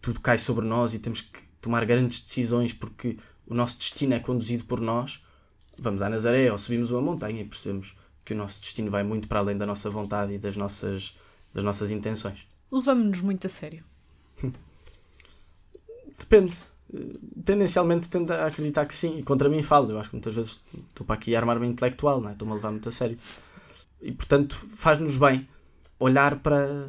tudo 0.00 0.20
cai 0.20 0.36
sobre 0.36 0.66
nós 0.66 0.94
e 0.94 0.98
temos 0.98 1.22
que 1.22 1.40
tomar 1.60 1.84
grandes 1.84 2.20
decisões 2.20 2.72
porque 2.72 3.16
o 3.46 3.54
nosso 3.54 3.78
destino 3.78 4.14
é 4.14 4.20
conduzido 4.20 4.64
por 4.66 4.80
nós, 4.80 5.22
vamos 5.78 6.02
à 6.02 6.10
Nazaré 6.10 6.52
ou 6.52 6.58
subimos 6.58 6.90
uma 6.90 7.00
montanha 7.00 7.40
e 7.40 7.44
percebemos 7.44 7.96
que 8.24 8.34
o 8.34 8.36
nosso 8.36 8.60
destino 8.60 8.90
vai 8.90 9.02
muito 9.02 9.28
para 9.28 9.40
além 9.40 9.56
da 9.56 9.66
nossa 9.66 9.88
vontade 9.88 10.34
e 10.34 10.38
das 10.38 10.56
nossas, 10.56 11.14
das 11.54 11.64
nossas 11.64 11.90
intenções. 11.90 12.46
Levamos-nos 12.70 13.20
muito 13.22 13.46
a 13.46 13.50
sério. 13.50 13.84
Depende. 16.18 16.56
Tendencialmente 17.44 18.10
tendo 18.10 18.32
a 18.32 18.46
acreditar 18.46 18.86
que 18.86 18.94
sim, 18.94 19.18
e 19.18 19.22
contra 19.22 19.48
mim 19.48 19.62
falo. 19.62 19.90
Eu 19.90 20.00
acho 20.00 20.10
que 20.10 20.16
muitas 20.16 20.34
vezes 20.34 20.60
estou 20.74 21.06
para 21.06 21.14
aqui 21.14 21.36
armar-me 21.36 21.66
intelectual, 21.66 22.20
não 22.20 22.30
é? 22.30 22.32
estou-me 22.32 22.52
a 22.52 22.56
levar 22.56 22.70
muito 22.70 22.88
a 22.88 22.92
sério. 22.92 23.16
E 24.00 24.12
portanto 24.12 24.56
faz-nos 24.74 25.16
bem 25.16 25.48
olhar 25.98 26.36
para, 26.40 26.88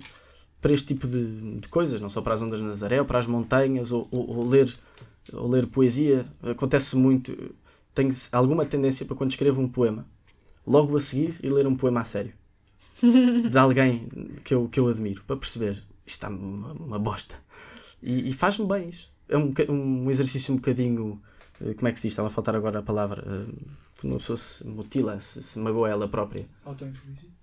para 0.62 0.74
este 0.74 0.88
tipo 0.88 1.08
de, 1.08 1.60
de, 1.60 1.70
coisas, 1.70 2.02
não 2.02 2.10
só 2.10 2.22
para 2.22 2.34
as 2.34 2.42
ondas 2.42 2.60
de 2.60 2.66
Nazaré, 2.66 3.00
ou 3.00 3.06
para 3.06 3.20
as 3.20 3.28
montanhas, 3.28 3.92
ou, 3.92 4.08
ou, 4.12 4.38
ou, 4.38 4.46
ler, 4.46 4.74
ou 5.34 5.48
ler 5.48 5.68
poesia. 5.68 6.26
Acontece 6.42 6.96
muito, 6.96 7.56
tenho 7.94 8.12
alguma 8.32 8.66
tendência 8.66 9.06
para 9.06 9.16
quando 9.16 9.32
escrevo 9.32 9.62
um 9.62 9.68
poema, 9.68 10.06
logo 10.66 10.96
a 10.98 11.00
seguir 11.00 11.40
ir 11.44 11.52
ler 11.52 11.68
um 11.68 11.76
poema 11.76 12.02
a 12.02 12.04
sério. 12.04 12.34
De 13.52 13.58
alguém 13.58 14.08
que 14.44 14.54
eu, 14.54 14.68
que 14.68 14.80
eu 14.80 14.88
admiro, 14.88 15.24
para 15.26 15.38
perceber, 15.38 15.74
isto 15.74 15.86
está 16.06 16.30
uma, 16.30 16.74
uma 16.74 17.00
bosta. 17.00 17.36
E, 18.02 18.30
e 18.30 18.34
faz-me 18.34 18.68
bem 18.68 18.90
isso. 18.90 19.12
É 19.30 19.38
um, 19.38 19.54
um 19.70 20.10
exercício 20.10 20.54
um 20.54 20.58
bocadinho, 20.58 21.22
eh, 21.62 21.74
como 21.74 21.88
é 21.88 21.92
que 21.92 22.00
se 22.00 22.08
diz? 22.08 22.14
Estava 22.14 22.28
a 22.28 22.32
faltar 22.32 22.56
agora 22.56 22.80
a 22.80 22.84
palavra. 22.84 23.24
Eh, 23.26 23.54
quando 24.00 24.14
uma 24.14 24.20
pessoa 24.20 24.38
se 24.38 24.66
mutila, 24.66 25.20
se, 25.20 25.42
se 25.42 25.60
magoa 25.60 25.90
ela 25.90 26.08
própria. 26.08 26.48
Auto-infligido. 26.66 27.37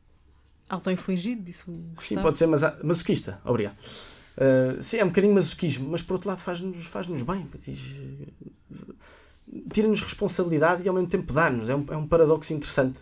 Auto-infligido, 0.75 1.43
disse 1.43 1.71
o 1.71 1.93
Sim, 1.97 2.17
pode 2.21 2.39
ser, 2.39 2.47
mas 2.47 2.63
masoquista, 2.83 3.41
obrigado. 3.45 3.77
Uh, 4.37 4.83
sim, 4.83 4.99
é 4.99 5.05
um 5.05 5.09
bocadinho 5.09 5.35
masoquismo, 5.35 5.89
mas 5.89 6.03
por 6.03 6.15
outro 6.15 6.29
lado 6.29 6.39
faz-nos 6.39 6.87
faz 6.87 7.07
-nos 7.07 7.23
bem. 7.23 7.49
Tira-nos 9.73 10.01
responsabilidade 10.01 10.85
e 10.85 10.89
ao 10.89 10.95
mesmo 10.95 11.09
tempo 11.09 11.33
dá-nos. 11.33 11.69
É 11.69 11.77
um, 11.77 11.85
é 11.91 11.97
um 11.97 12.07
paradoxo 12.07 12.53
interessante, 12.53 13.01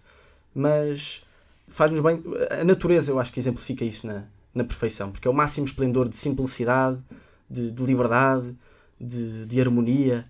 mas 0.54 1.22
faz-nos 1.66 2.00
bem. 2.00 2.22
A 2.50 2.64
natureza, 2.64 3.10
eu 3.10 3.18
acho 3.18 3.32
que 3.32 3.40
exemplifica 3.40 3.84
isso 3.84 4.06
na, 4.06 4.24
na 4.54 4.64
perfeição, 4.64 5.10
porque 5.10 5.26
é 5.26 5.30
o 5.30 5.34
máximo 5.34 5.66
esplendor 5.66 6.08
de 6.08 6.16
simplicidade, 6.16 7.02
de, 7.48 7.70
de 7.70 7.82
liberdade, 7.84 8.54
de, 9.00 9.46
de 9.46 9.60
harmonia, 9.60 10.26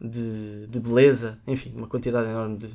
de, 0.00 0.66
de, 0.68 0.80
beleza, 0.80 1.38
enfim, 1.46 1.72
uma 1.74 1.86
quantidade 1.86 2.28
enorme 2.28 2.58
de, 2.58 2.68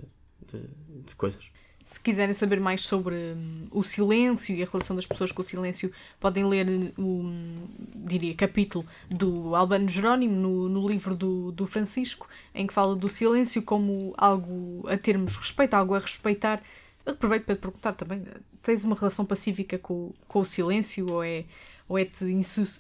de 1.06 1.16
coisas. 1.16 1.52
Se 1.90 2.00
quiserem 2.00 2.36
saber 2.36 2.60
mais 2.60 2.84
sobre 2.84 3.16
hum, 3.16 3.68
o 3.72 3.82
silêncio 3.82 4.56
e 4.56 4.62
a 4.62 4.66
relação 4.68 4.96
das 4.96 5.08
pessoas 5.08 5.32
com 5.32 5.42
o 5.42 5.44
silêncio, 5.44 5.92
podem 6.20 6.46
ler 6.46 6.94
o, 6.96 7.02
hum, 7.02 7.68
diria, 7.96 8.36
capítulo 8.36 8.86
do 9.10 9.56
Albano 9.56 9.90
Jerónimo 9.90 10.36
no, 10.36 10.70
no 10.70 10.88
livro 10.88 11.16
do, 11.16 11.52
do 11.52 11.66
Francisco, 11.66 12.30
em 12.54 12.68
que 12.68 12.74
fala 12.76 12.96
do 12.96 13.10
silêncio 13.10 13.64
como 13.64 14.14
algo 14.20 14.88
a 14.88 15.00
termos 15.00 15.36
respeito, 15.36 15.74
algo 15.74 15.96
a 15.96 16.00
respeitar. 16.00 16.62
Aproveito 17.04 17.46
para 17.46 17.56
te 17.56 17.62
perguntar 17.62 17.96
também, 17.96 18.24
tens 18.62 18.86
uma 18.86 18.96
relação 18.96 19.26
pacífica 19.26 19.80
com, 19.80 20.14
com 20.28 20.42
o 20.42 20.46
silêncio 20.46 21.12
ou 21.12 21.24
é, 21.24 21.46
ou 21.88 21.98
é-te 21.98 22.24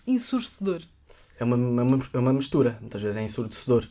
ensurdecedor? 0.05 0.83
É 1.39 1.43
uma, 1.43 1.55
uma, 1.55 1.99
é 2.13 2.19
uma 2.19 2.31
mistura, 2.31 2.77
muitas 2.79 3.01
vezes 3.01 3.17
é 3.17 3.23
ensurdecedor 3.23 3.89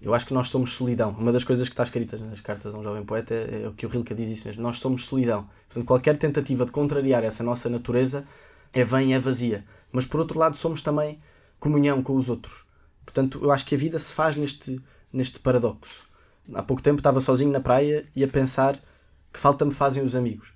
eu 0.00 0.14
acho 0.14 0.26
que 0.26 0.32
nós 0.32 0.48
somos 0.48 0.72
solidão. 0.72 1.10
Uma 1.10 1.30
das 1.32 1.44
coisas 1.44 1.68
que 1.68 1.74
está 1.74 1.82
escrita 1.82 2.16
nas 2.18 2.40
cartas 2.40 2.74
a 2.74 2.78
um 2.78 2.82
jovem 2.82 3.04
poeta 3.04 3.34
é, 3.34 3.62
é 3.64 3.68
o 3.68 3.72
que 3.72 3.84
o 3.84 3.88
Rilke 3.88 4.14
diz 4.14 4.30
isso 4.30 4.46
mesmo. 4.46 4.62
Nós 4.62 4.78
somos 4.78 5.04
solidão. 5.04 5.46
Portanto, 5.68 5.86
qualquer 5.86 6.16
tentativa 6.16 6.64
de 6.64 6.72
contrariar 6.72 7.22
essa 7.22 7.44
nossa 7.44 7.68
natureza 7.68 8.24
é 8.72 8.82
vã 8.82 9.02
e 9.02 9.12
é 9.12 9.18
vazia. 9.18 9.64
Mas 9.92 10.06
por 10.06 10.20
outro 10.20 10.38
lado, 10.38 10.56
somos 10.56 10.80
também 10.80 11.18
comunhão 11.58 12.02
com 12.02 12.14
os 12.14 12.30
outros. 12.30 12.64
Portanto, 13.04 13.40
eu 13.42 13.50
acho 13.50 13.66
que 13.66 13.74
a 13.74 13.78
vida 13.78 13.98
se 13.98 14.12
faz 14.12 14.36
neste, 14.36 14.80
neste 15.12 15.38
paradoxo. 15.40 16.06
Há 16.54 16.62
pouco 16.62 16.82
tempo 16.82 16.98
estava 16.98 17.20
sozinho 17.20 17.52
na 17.52 17.60
praia 17.60 18.06
e 18.16 18.24
a 18.24 18.28
pensar 18.28 18.80
que 19.32 19.38
falta 19.38 19.64
me 19.64 19.72
fazem 19.72 20.02
os 20.02 20.16
amigos. 20.16 20.54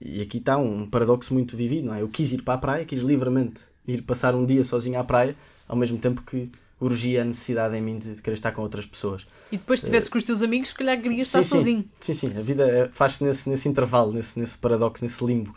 E 0.00 0.20
aqui 0.20 0.38
está 0.38 0.56
um 0.56 0.88
paradoxo 0.88 1.34
muito 1.34 1.56
vivido, 1.56 1.86
não 1.86 1.94
é? 1.94 2.02
Eu 2.02 2.08
quis 2.08 2.32
ir 2.32 2.42
para 2.42 2.54
a 2.54 2.58
praia, 2.58 2.84
quis 2.84 3.00
livremente 3.00 3.62
ir 3.86 4.02
passar 4.02 4.34
um 4.34 4.44
dia 4.44 4.62
sozinho 4.62 4.98
à 4.98 5.04
praia, 5.04 5.34
ao 5.66 5.76
mesmo 5.76 5.98
tempo 5.98 6.22
que 6.22 6.50
urgia 6.80 7.22
a 7.22 7.24
necessidade 7.24 7.76
em 7.76 7.80
mim 7.80 7.98
de, 7.98 8.16
de 8.16 8.22
querer 8.22 8.34
estar 8.34 8.52
com 8.52 8.62
outras 8.62 8.84
pessoas. 8.84 9.26
E 9.50 9.56
depois, 9.56 9.80
se 9.80 9.86
estivesse 9.86 10.08
uh, 10.08 10.10
com 10.12 10.18
os 10.18 10.24
teus 10.24 10.42
amigos, 10.42 10.68
se 10.70 10.74
calhar 10.74 11.00
querias 11.00 11.28
estar 11.28 11.42
sim, 11.42 11.56
sozinho. 11.56 11.90
Sim, 11.98 12.14
sim, 12.14 12.36
a 12.36 12.42
vida 12.42 12.68
é, 12.68 12.88
faz-se 12.92 13.24
nesse, 13.24 13.48
nesse 13.48 13.68
intervalo, 13.68 14.12
nesse, 14.12 14.38
nesse 14.38 14.58
paradoxo, 14.58 15.04
nesse 15.04 15.24
limbo. 15.24 15.54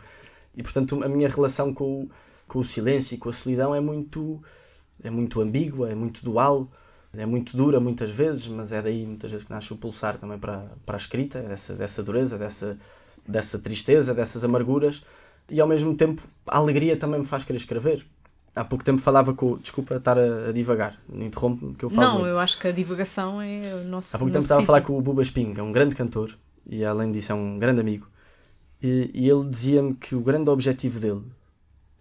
E 0.55 0.63
portanto, 0.63 1.03
a 1.03 1.09
minha 1.09 1.27
relação 1.27 1.73
com 1.73 2.03
o, 2.03 2.07
com 2.47 2.59
o 2.59 2.63
silêncio 2.63 3.15
e 3.15 3.17
com 3.17 3.29
a 3.29 3.33
solidão 3.33 3.75
é 3.75 3.81
muito, 3.81 4.41
é 5.03 5.09
muito 5.09 5.41
ambígua, 5.41 5.91
é 5.91 5.95
muito 5.95 6.23
dual, 6.23 6.67
é 7.13 7.25
muito 7.25 7.57
dura 7.57 7.79
muitas 7.79 8.11
vezes, 8.11 8.47
mas 8.47 8.71
é 8.71 8.81
daí 8.81 9.05
muitas 9.05 9.31
vezes 9.31 9.45
que 9.45 9.51
nasce 9.51 9.73
o 9.73 9.77
pulsar 9.77 10.17
também 10.17 10.37
para, 10.37 10.71
para 10.85 10.95
a 10.95 10.99
escrita, 10.99 11.41
dessa, 11.41 11.73
dessa 11.73 12.01
dureza, 12.01 12.37
dessa, 12.37 12.77
dessa 13.27 13.59
tristeza, 13.59 14.13
dessas 14.13 14.43
amarguras. 14.43 15.01
E 15.49 15.59
ao 15.59 15.67
mesmo 15.67 15.95
tempo, 15.95 16.21
a 16.47 16.57
alegria 16.57 16.95
também 16.95 17.19
me 17.19 17.25
faz 17.25 17.43
querer 17.43 17.57
escrever 17.57 18.05
Há 18.55 18.65
pouco 18.65 18.83
tempo 18.83 18.99
falava 18.99 19.33
com. 19.33 19.57
Desculpa 19.57 19.95
estar 19.95 20.17
a, 20.17 20.49
a 20.49 20.51
divagar, 20.51 20.99
interrompe-me 21.13 21.75
que 21.75 21.85
eu 21.85 21.89
falo. 21.89 22.01
Não, 22.01 22.13
muito. 22.15 22.27
eu 22.27 22.39
acho 22.39 22.59
que 22.59 22.67
a 22.67 22.71
divagação 22.71 23.41
é 23.41 23.75
o 23.75 23.83
nosso. 23.85 24.15
Há 24.15 24.19
pouco 24.19 24.31
tempo 24.31 24.43
estava 24.43 24.61
a 24.61 24.65
falar 24.65 24.81
com 24.81 24.97
o 24.97 25.01
Buba 25.01 25.21
Espinho, 25.21 25.53
que 25.53 25.59
é 25.59 25.63
um 25.63 25.71
grande 25.71 25.95
cantor, 25.95 26.35
e 26.65 26.83
além 26.83 27.11
disso 27.11 27.31
é 27.31 27.35
um 27.35 27.59
grande 27.59 27.81
amigo. 27.81 28.07
E, 28.81 29.11
e 29.13 29.29
ele 29.29 29.47
dizia-me 29.47 29.93
que 29.93 30.15
o 30.15 30.21
grande 30.21 30.49
objetivo 30.49 30.99
dele 30.99 31.23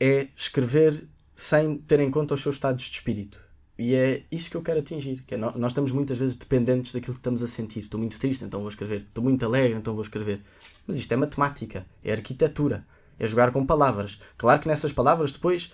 é 0.00 0.28
escrever 0.36 1.06
sem 1.34 1.76
ter 1.76 2.00
em 2.00 2.10
conta 2.10 2.34
os 2.34 2.40
seus 2.40 2.56
estados 2.56 2.84
de 2.84 2.92
espírito. 2.92 3.40
E 3.78 3.94
é 3.94 4.24
isso 4.30 4.50
que 4.50 4.56
eu 4.56 4.62
quero 4.62 4.80
atingir. 4.80 5.22
Que 5.24 5.34
é, 5.34 5.36
nós, 5.36 5.54
nós 5.54 5.70
estamos 5.70 5.92
muitas 5.92 6.18
vezes 6.18 6.34
dependentes 6.34 6.92
daquilo 6.92 7.14
que 7.14 7.20
estamos 7.20 7.42
a 7.42 7.46
sentir. 7.46 7.80
Estou 7.80 8.00
muito 8.00 8.18
triste, 8.18 8.44
então 8.44 8.60
vou 8.60 8.68
escrever. 8.68 9.02
Estou 9.02 9.22
muito 9.22 9.44
alegre, 9.44 9.78
então 9.78 9.94
vou 9.94 10.02
escrever. 10.02 10.40
Mas 10.86 10.98
isto 10.98 11.12
é 11.12 11.16
matemática, 11.16 11.86
é 12.02 12.12
arquitetura, 12.12 12.84
é 13.18 13.26
jogar 13.26 13.52
com 13.52 13.64
palavras. 13.64 14.18
Claro 14.36 14.60
que 14.60 14.66
nessas 14.66 14.92
palavras 14.92 15.30
depois 15.30 15.70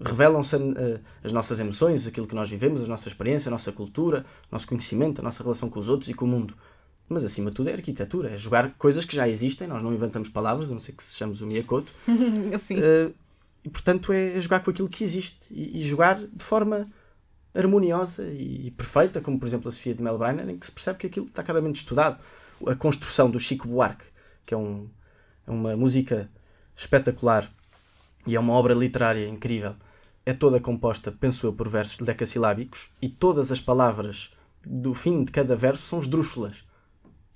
revelam-se 0.00 0.56
uh, 0.56 1.00
as 1.22 1.32
nossas 1.32 1.60
emoções, 1.60 2.06
aquilo 2.06 2.26
que 2.26 2.34
nós 2.34 2.48
vivemos, 2.48 2.82
a 2.82 2.86
nossa 2.86 3.08
experiência, 3.08 3.48
a 3.48 3.50
nossa 3.50 3.70
cultura, 3.70 4.24
o 4.50 4.52
nosso 4.52 4.66
conhecimento, 4.66 5.20
a 5.20 5.24
nossa 5.24 5.42
relação 5.42 5.68
com 5.68 5.78
os 5.78 5.88
outros 5.88 6.08
e 6.08 6.14
com 6.14 6.24
o 6.24 6.28
mundo. 6.28 6.54
Mas 7.08 7.24
acima 7.24 7.50
de 7.50 7.56
tudo 7.56 7.68
é 7.68 7.72
arquitetura, 7.72 8.30
é 8.30 8.36
jogar 8.36 8.72
coisas 8.78 9.04
que 9.04 9.14
já 9.14 9.28
existem, 9.28 9.68
nós 9.68 9.82
não 9.82 9.92
inventamos 9.92 10.28
palavras, 10.28 10.70
a 10.70 10.72
não 10.72 10.78
ser 10.78 10.92
que 10.92 11.02
sejamos 11.02 11.42
o 11.42 11.46
Miyakoto. 11.46 11.92
assim. 12.54 12.76
Uh, 12.78 13.12
e 13.62 13.68
portanto 13.68 14.12
é 14.12 14.40
jogar 14.40 14.60
com 14.60 14.70
aquilo 14.70 14.88
que 14.88 15.04
existe 15.04 15.52
e, 15.52 15.82
e, 15.82 15.84
jogar 15.84 16.16
de 16.16 16.42
forma 16.42 16.88
harmoniosa 17.54 18.26
e 18.26 18.70
perfeita, 18.70 19.20
como 19.20 19.38
por 19.38 19.46
exemplo 19.46 19.68
a 19.68 19.70
Sofia 19.70 19.94
de 19.94 20.02
Mel 20.02 20.16
Brainer, 20.16 20.48
em 20.48 20.56
que 20.56 20.64
se 20.64 20.72
percebe 20.72 20.98
que 20.98 21.06
aquilo 21.08 21.26
está 21.26 21.42
claramente 21.42 21.76
estudado. 21.76 22.18
A 22.66 22.74
construção 22.74 23.30
do 23.30 23.38
Chico 23.38 23.68
Buarque, 23.68 24.04
que 24.46 24.54
é, 24.54 24.56
um, 24.56 24.88
é 25.46 25.50
uma 25.50 25.76
música 25.76 26.30
espetacular 26.74 27.50
e 28.26 28.34
é 28.34 28.40
uma 28.40 28.52
obra 28.54 28.72
literária 28.72 29.26
incrível 29.26 29.74
é 30.24 30.32
toda 30.32 30.60
composta, 30.60 31.10
penso 31.10 31.46
eu, 31.46 31.52
por 31.52 31.68
versos 31.68 31.98
decassilábicos 31.98 32.90
e 33.00 33.08
todas 33.08 33.50
as 33.50 33.60
palavras 33.60 34.30
do 34.64 34.92
fim 34.94 35.24
de 35.24 35.32
cada 35.32 35.56
verso 35.56 35.82
são 35.82 35.98
esdrúxulas. 35.98 36.64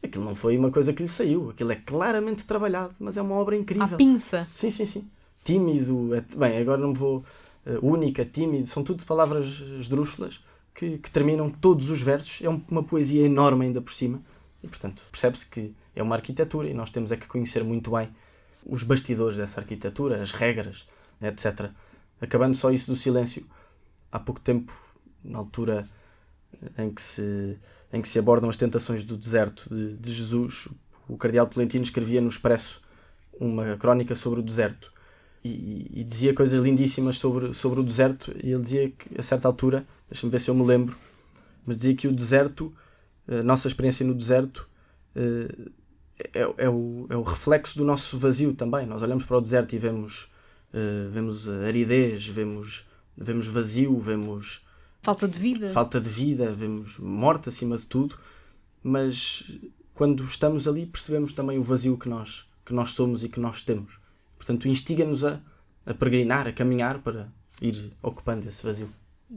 Aquilo 0.03 0.24
não 0.24 0.35
foi 0.35 0.59
uma 0.59 0.70
coisa 0.70 0.93
que 0.93 1.03
lhe 1.03 1.09
saiu, 1.09 1.51
aquilo 1.51 1.72
é 1.72 1.76
claramente 1.76 2.45
trabalhado, 2.45 2.95
mas 3.01 3.16
é 3.16 3.22
uma 3.22 3.35
obra 3.37 3.57
incrível. 3.57 3.95
A 3.95 3.97
pinça. 3.97 4.47
Sim, 4.53 4.70
sim, 4.70 4.85
sim. 4.85 5.09
Tímido, 5.43 6.14
é... 6.14 6.22
bem, 6.37 6.59
agora 6.59 6.80
não 6.80 6.93
vou. 6.93 7.24
Uh, 7.66 7.78
única, 7.82 8.24
tímido, 8.26 8.66
são 8.66 8.85
tudo 8.85 9.07
palavras 9.07 9.62
esdrúxulas 9.78 10.43
que, 10.74 10.99
que 10.99 11.11
terminam 11.11 11.49
todos 11.49 11.89
os 11.89 12.03
versos. 12.03 12.43
É 12.43 12.49
uma 12.70 12.82
poesia 12.82 13.24
enorme 13.24 13.64
ainda 13.64 13.80
por 13.80 13.95
cima. 13.95 14.20
E 14.62 14.68
portanto, 14.68 15.03
percebe-se 15.11 15.47
que 15.47 15.74
é 15.97 16.03
uma 16.03 16.14
arquitetura 16.14 16.68
e 16.68 16.74
nós 16.74 16.91
temos 16.91 17.11
é 17.11 17.16
que 17.16 17.26
conhecer 17.26 17.64
muito 17.64 17.91
bem 17.91 18.11
os 18.66 18.82
bastidores 18.82 19.39
dessa 19.39 19.61
arquitetura, 19.61 20.20
as 20.20 20.32
regras, 20.32 20.87
etc 21.22 21.70
acabando 22.25 22.57
só 22.57 22.70
isso 22.70 22.87
do 22.87 22.97
silêncio, 22.97 23.47
há 24.11 24.18
pouco 24.18 24.41
tempo, 24.41 24.72
na 25.22 25.39
altura 25.39 25.89
em 26.79 26.91
que 26.91 27.01
se, 27.01 27.59
em 27.93 28.01
que 28.01 28.09
se 28.09 28.18
abordam 28.18 28.49
as 28.49 28.57
tentações 28.57 29.05
do 29.05 29.16
deserto 29.16 29.68
de, 29.72 29.97
de 29.97 30.12
Jesus, 30.12 30.68
o 31.09 31.16
cardeal 31.16 31.47
Tolentino 31.47 31.85
escrevia 31.85 32.20
no 32.20 32.29
Expresso 32.29 32.81
uma 33.39 33.77
crónica 33.77 34.14
sobre 34.14 34.41
o 34.41 34.43
deserto 34.43 34.93
e, 35.45 35.91
e, 36.01 36.05
dizia 36.05 36.33
coisas 36.33 36.61
lindíssimas 36.61 37.18
sobre, 37.18 37.53
sobre 37.53 37.81
o 37.81 37.83
deserto 37.83 38.35
e 38.43 38.53
ele 38.53 38.62
dizia 38.62 38.91
que 38.91 39.18
a 39.18 39.22
certa 39.22 39.47
altura, 39.47 39.87
deixa-me 40.09 40.31
ver 40.31 40.41
se 40.41 40.51
eu 40.51 40.55
me 40.55 40.64
lembro, 40.64 40.97
mas 41.66 41.77
dizia 41.77 41.95
que 41.95 42.09
o 42.09 42.12
deserto, 42.12 42.72
a 43.29 43.43
nossa 43.43 43.68
experiência 43.68 44.07
no 44.07 44.14
deserto 44.14 44.68
eh, 45.14 45.70
é, 46.33 46.41
é, 46.59 46.68
o, 46.68 47.07
é 47.11 47.16
o 47.16 47.22
reflexo 47.22 47.77
do 47.77 47.85
nosso 47.85 48.18
vazio 48.18 48.55
também. 48.55 48.87
Nós 48.87 49.03
olhamos 49.03 49.25
para 49.25 49.37
o 49.37 49.41
deserto 49.41 49.75
e 49.75 49.79
vemos 49.79 50.31
Uh, 50.75 51.09
vemos 51.09 51.49
aridez, 51.49 52.27
vemos, 52.27 52.85
vemos 53.16 53.47
vazio, 53.47 53.97
vemos 54.01 54.61
falta 55.01 55.29
de 55.29 55.39
vida, 55.39 55.70
falta 55.70 56.01
de 56.01 56.11
vida, 56.11 56.53
vemos 56.53 56.99
morte 56.99 57.49
acima 57.49 57.79
de 57.79 57.87
tudo, 57.87 58.18
mas 58.83 59.61
quando 59.95 60.25
estamos 60.25 60.66
ali 60.66 60.85
percebemos 60.85 61.33
também 61.33 61.59
o 61.59 61.62
vazio 61.62 61.97
que 61.97 62.09
nós, 62.09 62.45
que 62.64 62.75
nós 62.75 62.91
somos 62.91 63.22
e 63.22 63.29
que 63.29 63.39
nós 63.39 63.62
temos. 63.62 64.01
Portanto, 64.37 64.66
instiga-nos 64.66 65.25
a, 65.25 65.41
a 65.87 65.95
peregrinar, 65.95 66.49
a 66.49 66.53
caminhar 66.53 66.99
para 66.99 67.33
ir 67.62 67.93
ocupando 68.03 68.49
esse 68.49 68.61
vazio. 68.61 68.91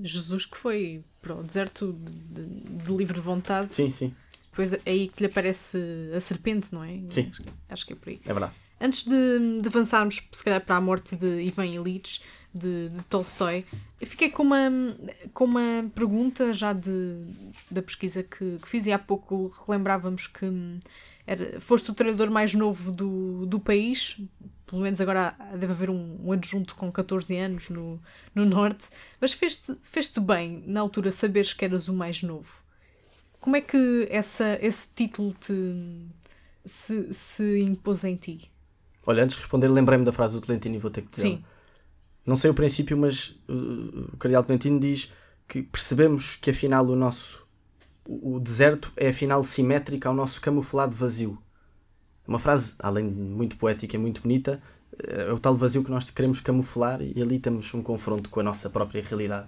Jesus 0.03 0.43
que 0.43 0.57
foi 0.57 1.03
para 1.21 1.35
o 1.35 1.43
deserto 1.43 1.93
de, 1.93 2.13
de, 2.13 2.83
de 2.83 2.97
livre 2.97 3.19
vontade. 3.19 3.73
Sim, 3.73 3.91
sim. 3.91 4.11
Depois 4.49 4.73
é 4.73 4.81
aí 4.87 5.07
que 5.07 5.21
lhe 5.21 5.27
aparece 5.27 5.77
a 6.15 6.19
serpente, 6.19 6.73
não 6.73 6.83
é? 6.83 6.93
Sim. 7.11 7.29
Acho, 7.29 7.43
acho 7.69 7.85
que 7.85 7.93
é 7.93 7.95
por 7.95 8.09
aí. 8.09 8.19
É 8.25 8.33
verdade. 8.33 8.53
Antes 8.79 9.03
de, 9.03 9.59
de, 9.61 9.67
avançarmos, 9.67 10.21
se 10.31 10.43
calhar, 10.43 10.63
para 10.63 10.75
a 10.75 10.81
morte 10.81 11.15
de 11.15 11.41
Ivan 11.41 11.65
Illich, 11.65 12.21
de, 12.53 12.89
de 12.89 13.05
Tolstói, 13.05 13.65
fiquei 14.01 14.29
com 14.29 14.43
uma, 14.43 14.69
com 15.33 15.45
uma 15.45 15.89
pergunta 15.95 16.53
já 16.53 16.73
de, 16.73 17.25
da 17.69 17.81
pesquisa 17.81 18.23
que, 18.23 18.59
que 18.59 18.67
fiz 18.67 18.85
e 18.85 18.91
há 18.91 18.99
pouco 18.99 19.53
relembrávamos 19.65 20.27
que 20.27 20.45
era, 21.25 21.59
foste 21.59 21.91
o 21.91 21.93
treinador 21.93 22.29
mais 22.29 22.53
novo 22.53 22.91
do, 22.91 23.45
do 23.45 23.59
país, 23.59 24.17
pelo 24.65 24.81
menos 24.81 25.01
agora 25.01 25.35
deve 25.51 25.73
haver 25.73 25.89
um, 25.89 26.19
um 26.23 26.31
adjunto 26.31 26.75
com 26.75 26.91
14 26.91 27.35
anos 27.37 27.69
no, 27.69 27.99
no 28.35 28.45
Norte, 28.45 28.89
mas 29.19 29.33
fez-te 29.33 29.75
fez 29.81 30.09
bem 30.19 30.63
na 30.67 30.81
altura 30.81 31.11
saberes 31.11 31.53
que 31.53 31.65
eras 31.65 31.87
o 31.87 31.93
mais 31.93 32.21
novo. 32.21 32.61
Como 33.39 33.55
é 33.55 33.61
que 33.61 34.07
essa, 34.09 34.57
esse 34.61 34.93
título 34.93 35.33
te, 35.33 35.53
se, 36.65 37.13
se 37.13 37.59
impôs 37.59 38.03
em 38.03 38.15
ti? 38.15 38.51
Olha, 39.07 39.23
antes 39.23 39.37
de 39.37 39.41
responder, 39.41 39.69
lembrei-me 39.69 40.03
da 40.03 40.11
frase 40.11 40.35
do 40.35 40.41
Tolentino 40.41 40.75
e 40.75 40.77
vou 40.77 40.91
ter 40.91 41.01
que 41.01 41.09
dizer. 41.09 41.29
Sim. 41.29 41.43
Não 42.25 42.35
sei 42.35 42.51
o 42.51 42.53
princípio, 42.53 42.97
mas 42.97 43.29
uh, 43.47 44.13
o 44.13 44.17
Cardeal 44.17 44.43
Tolentino 44.43 44.79
diz 44.81 45.09
que 45.47 45.63
percebemos 45.63 46.35
que 46.35 46.49
afinal 46.49 46.85
o 46.85 46.95
nosso 46.95 47.47
o 48.05 48.39
deserto 48.39 48.91
é 48.95 49.09
afinal 49.09 49.43
simétrico 49.43 50.07
ao 50.07 50.13
nosso 50.13 50.39
camuflado 50.41 50.95
vazio. 50.95 51.37
Uma 52.27 52.39
frase, 52.39 52.75
além 52.79 53.09
de 53.09 53.15
muito 53.15 53.57
poética 53.57 53.95
e 53.95 53.99
muito 53.99 54.21
bonita, 54.21 54.61
é 55.03 55.31
o 55.31 55.39
tal 55.39 55.55
vazio 55.55 55.83
que 55.83 55.91
nós 55.91 56.09
queremos 56.09 56.39
camuflar 56.39 57.01
e 57.01 57.21
ali 57.21 57.39
temos 57.39 57.73
um 57.73 57.81
confronto 57.81 58.29
com 58.29 58.39
a 58.39 58.43
nossa 58.43 58.69
própria 58.69 59.01
realidade. 59.01 59.47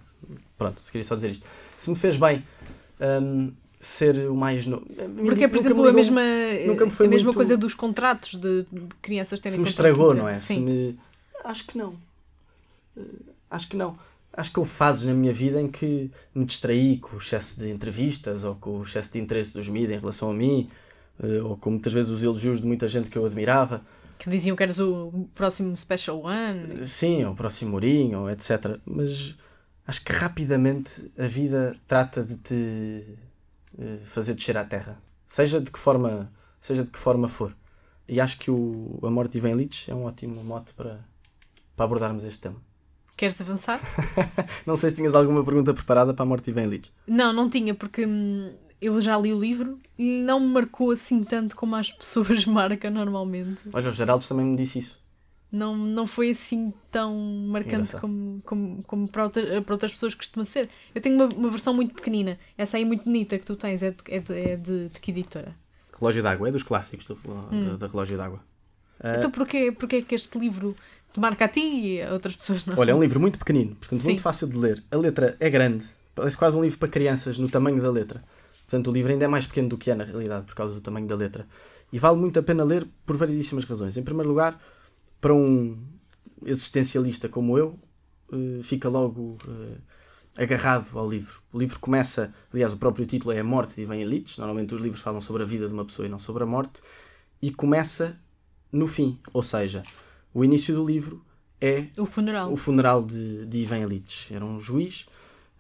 Pronto, 0.58 0.82
queria 0.92 1.04
só 1.04 1.16
dizer 1.16 1.32
isto. 1.32 1.46
Se 1.78 1.90
me 1.90 1.96
fez 1.96 2.18
bem 2.18 2.44
um, 3.22 3.54
ser 3.80 4.30
o 4.30 4.36
mais 4.36 4.66
novo. 4.66 4.86
Porque 5.24 5.46
é, 5.46 5.48
por 5.48 5.58
exemplo, 5.58 5.78
ligou, 5.78 5.90
a 5.90 5.94
mesma, 5.94 6.22
a 6.22 7.08
mesma 7.08 7.26
muito... 7.26 7.36
coisa 7.36 7.56
dos 7.56 7.74
contratos 7.74 8.36
de, 8.36 8.66
de 8.70 8.88
crianças 9.02 9.40
terem 9.40 9.56
Se 9.56 9.62
me 9.62 9.68
estragou, 9.68 10.14
não 10.14 10.28
é? 10.28 10.36
Sim. 10.36 10.56
Se 10.56 10.60
me... 10.60 11.00
Acho 11.46 11.66
que 11.66 11.78
não. 11.78 11.94
Eh, 12.98 13.02
acho 13.50 13.70
que 13.70 13.78
não. 13.78 13.98
Acho 14.34 14.52
que 14.52 14.60
houve 14.60 14.70
fases 14.70 15.06
na 15.06 15.14
minha 15.14 15.32
vida 15.32 15.62
em 15.62 15.70
que 15.70 16.12
me 16.36 16.44
distraí 16.44 16.98
com 16.98 17.16
o 17.16 17.20
excesso 17.20 17.58
de 17.58 17.70
entrevistas 17.70 18.44
ou 18.44 18.56
com 18.56 18.72
o 18.72 18.84
excesso 18.84 19.14
de 19.14 19.20
interesse 19.20 19.54
dos 19.54 19.70
mídias 19.70 19.98
em 19.98 20.00
relação 20.00 20.30
a 20.30 20.34
mim, 20.34 20.70
eh, 21.24 21.42
ou 21.42 21.56
com 21.56 21.70
muitas 21.72 21.94
vezes 21.94 22.12
os 22.12 22.22
elogios 22.22 22.60
de 22.60 22.68
muita 22.68 22.88
gente 22.88 23.10
que 23.10 23.18
eu 23.18 23.26
admirava. 23.26 23.82
Que 24.18 24.30
diziam 24.30 24.58
que 24.58 24.64
eras 24.64 24.80
o 24.80 25.30
próximo 25.34 25.76
Special 25.78 26.22
One. 26.22 26.84
Sim, 26.84 27.24
ou 27.24 27.32
o 27.32 27.36
próximo 27.36 27.72
Mourinho, 27.72 28.30
etc. 28.30 28.78
Mas 28.86 29.36
acho 29.88 30.04
que 30.04 30.12
rapidamente 30.12 31.10
a 31.18 31.26
vida 31.26 31.78
trata 31.88 32.26
de 32.26 32.36
te 32.36 33.18
fazer 34.06 34.34
descer 34.34 34.58
à 34.58 34.64
terra, 34.64 34.98
seja 35.26 35.60
de 35.60 35.72
que 35.72 35.80
forma, 35.80 36.32
seja 36.60 36.84
de 36.84 36.90
que 36.90 37.00
forma 37.00 37.28
for. 37.28 37.56
E 38.08 38.20
acho 38.20 38.40
que 38.40 38.50
o 38.50 39.00
A 39.04 39.10
Morte 39.10 39.34
de 39.34 39.38
Ivan 39.38 39.52
Illich 39.52 39.90
é 39.90 39.96
um 39.96 40.06
ótimo 40.06 40.44
mote 40.44 40.74
para, 40.74 41.00
para 41.76 41.86
abordarmos 41.86 42.24
este 42.24 42.40
tema. 42.40 42.62
Queres 43.16 43.40
avançar? 43.42 43.80
não 44.66 44.76
sei 44.76 44.90
se 44.90 44.96
tinhas 44.96 45.14
alguma 45.14 45.44
pergunta 45.44 45.74
preparada 45.74 46.14
para 46.14 46.24
A 46.24 46.26
Morte 46.26 46.46
de 46.46 46.52
Ivan 46.52 46.64
Illich. 46.64 46.92
Não, 47.06 47.32
não 47.32 47.50
tinha, 47.50 47.76
porque 47.76 48.06
hum, 48.06 48.52
eu 48.82 49.00
já 49.00 49.18
li 49.18 49.34
o 49.34 49.40
livro 49.40 49.80
e 49.98 50.22
não 50.22 50.40
me 50.40 50.48
marcou 50.48 50.92
assim 50.92 51.24
tanto 51.24 51.56
como 51.56 51.76
as 51.76 51.92
pessoas 51.94 52.46
marcam 52.46 52.92
normalmente. 52.92 53.62
Olha, 53.72 53.90
o 53.90 53.92
Geraldo 53.92 54.28
também 54.28 54.46
me 54.46 54.56
disse 54.56 54.80
isso 54.80 55.09
não, 55.52 55.76
não 55.76 56.06
foi 56.06 56.30
assim 56.30 56.74
tão 56.92 57.16
marcante 57.48 57.96
como, 57.98 58.42
como, 58.46 58.84
como 58.84 59.08
para, 59.08 59.24
outra, 59.24 59.62
para 59.62 59.76
outras 59.76 59.92
pessoas 59.92 60.14
costuma 60.14 60.46
ser. 60.46 60.70
Eu 60.94 61.02
tenho 61.02 61.16
uma, 61.16 61.26
uma 61.26 61.50
versão 61.50 61.74
muito 61.74 61.94
pequenina, 61.94 62.38
essa 62.58 62.78
aí 62.78 62.86
muito 62.86 63.04
bonita 63.04 63.38
que 63.38 63.46
tu 63.46 63.56
tens, 63.56 63.82
é 63.82 63.92
de, 63.92 63.98
é 64.08 64.20
de, 64.20 64.34
é 64.34 64.56
de, 64.56 64.90
de 64.90 65.00
que 65.00 65.12
editora? 65.12 65.56
Relógio 65.98 66.24
d'Água, 66.24 66.50
é 66.50 66.52
dos 66.52 66.64
clássicos 66.64 67.08
do, 67.08 67.20
hum. 67.52 67.78
da, 67.78 67.88
Relógio 67.88 68.18
d'Água. 68.18 68.40
Então 69.18 69.32
porquê, 69.32 69.72
porquê 69.72 69.98
é 69.98 70.02
que 70.02 70.14
este 70.14 70.38
livro 70.38 70.76
te 71.14 71.20
marca 71.20 71.46
a 71.46 71.48
ti 71.48 71.62
e 71.62 72.02
a 72.02 72.14
outras 72.14 72.36
pessoas 72.36 72.66
não? 72.66 72.78
Olha, 72.78 72.92
é 72.92 72.96
um 72.96 73.02
livro 73.02 73.20
muito 73.20 73.40
pequenino, 73.40 73.76
portanto 73.76 74.00
Sim. 74.00 74.06
muito 74.06 74.22
fácil 74.22 74.48
de 74.48 74.58
ler. 74.58 74.84
A 74.92 74.98
letra 74.98 75.36
é 75.40 75.50
grande, 75.50 75.86
parece 76.14 76.38
quase 76.38 76.56
um 76.58 76.62
livro 76.62 76.78
para 76.78 76.90
crianças 76.90 77.40
no 77.40 77.50
tamanho 77.50 77.82
da 77.82 77.90
letra. 77.90 78.24
Portanto, 78.70 78.92
o 78.92 78.94
livro 78.94 79.12
ainda 79.12 79.26
é 79.26 79.28
mais 79.28 79.48
pequeno 79.48 79.68
do 79.68 79.80
que 79.80 79.90
é 79.90 79.96
na 79.96 80.04
realidade, 80.04 80.46
por 80.46 80.54
causa 80.54 80.76
do 80.76 80.82
tamanho 80.82 81.08
da 81.08 81.16
letra. 81.16 81.48
E 81.92 81.98
vale 81.98 82.18
muito 82.18 82.38
a 82.38 82.44
pena 82.44 82.64
ler 82.64 82.88
por 83.04 83.18
variedíssimas 83.18 83.66
razões. 83.66 83.98
Em 83.98 84.04
primeiro 84.04 84.30
lugar, 84.30 84.60
para 85.20 85.34
um 85.34 85.78
existencialista 86.46 87.28
como 87.28 87.58
eu, 87.58 87.80
uh, 88.32 88.64
fica 88.64 88.88
logo 88.88 89.38
uh, 89.46 89.78
agarrado 90.38 90.98
ao 90.98 91.10
livro. 91.10 91.42
O 91.52 91.60
livro 91.60 91.80
começa, 91.80 92.34
aliás, 92.54 92.74
o 92.74 92.78
próprio 92.78 93.06
título 93.06 93.32
é 93.34 93.40
A 93.40 93.44
Morte 93.44 93.76
de 93.76 93.82
Ivan 93.82 93.98
Illich. 93.98 94.38
Normalmente 94.38 94.74
os 94.74 94.82
livros 94.82 95.02
falam 95.02 95.22
sobre 95.22 95.44
a 95.44 95.46
vida 95.46 95.68
de 95.68 95.74
uma 95.74 95.86
pessoa 95.86 96.06
e 96.06 96.10
não 96.10 96.20
sobre 96.20 96.44
a 96.44 96.46
morte. 96.46 96.82
E 97.42 97.52
começa 97.52 98.18
no 98.72 98.88
fim, 98.88 99.20
ou 99.34 99.42
seja, 99.42 99.84
o 100.34 100.46
início 100.46 100.76
do 100.76 100.86
livro 100.86 101.24
é 101.60 101.88
o 101.98 102.06
funeral, 102.06 102.54
o 102.54 102.58
funeral 102.58 103.04
de, 103.04 103.46
de 103.46 103.60
Ivan 103.60 103.80
Illich. 103.80 104.34
Era 104.34 104.46
um 104.46 104.60
juiz, 104.60 105.06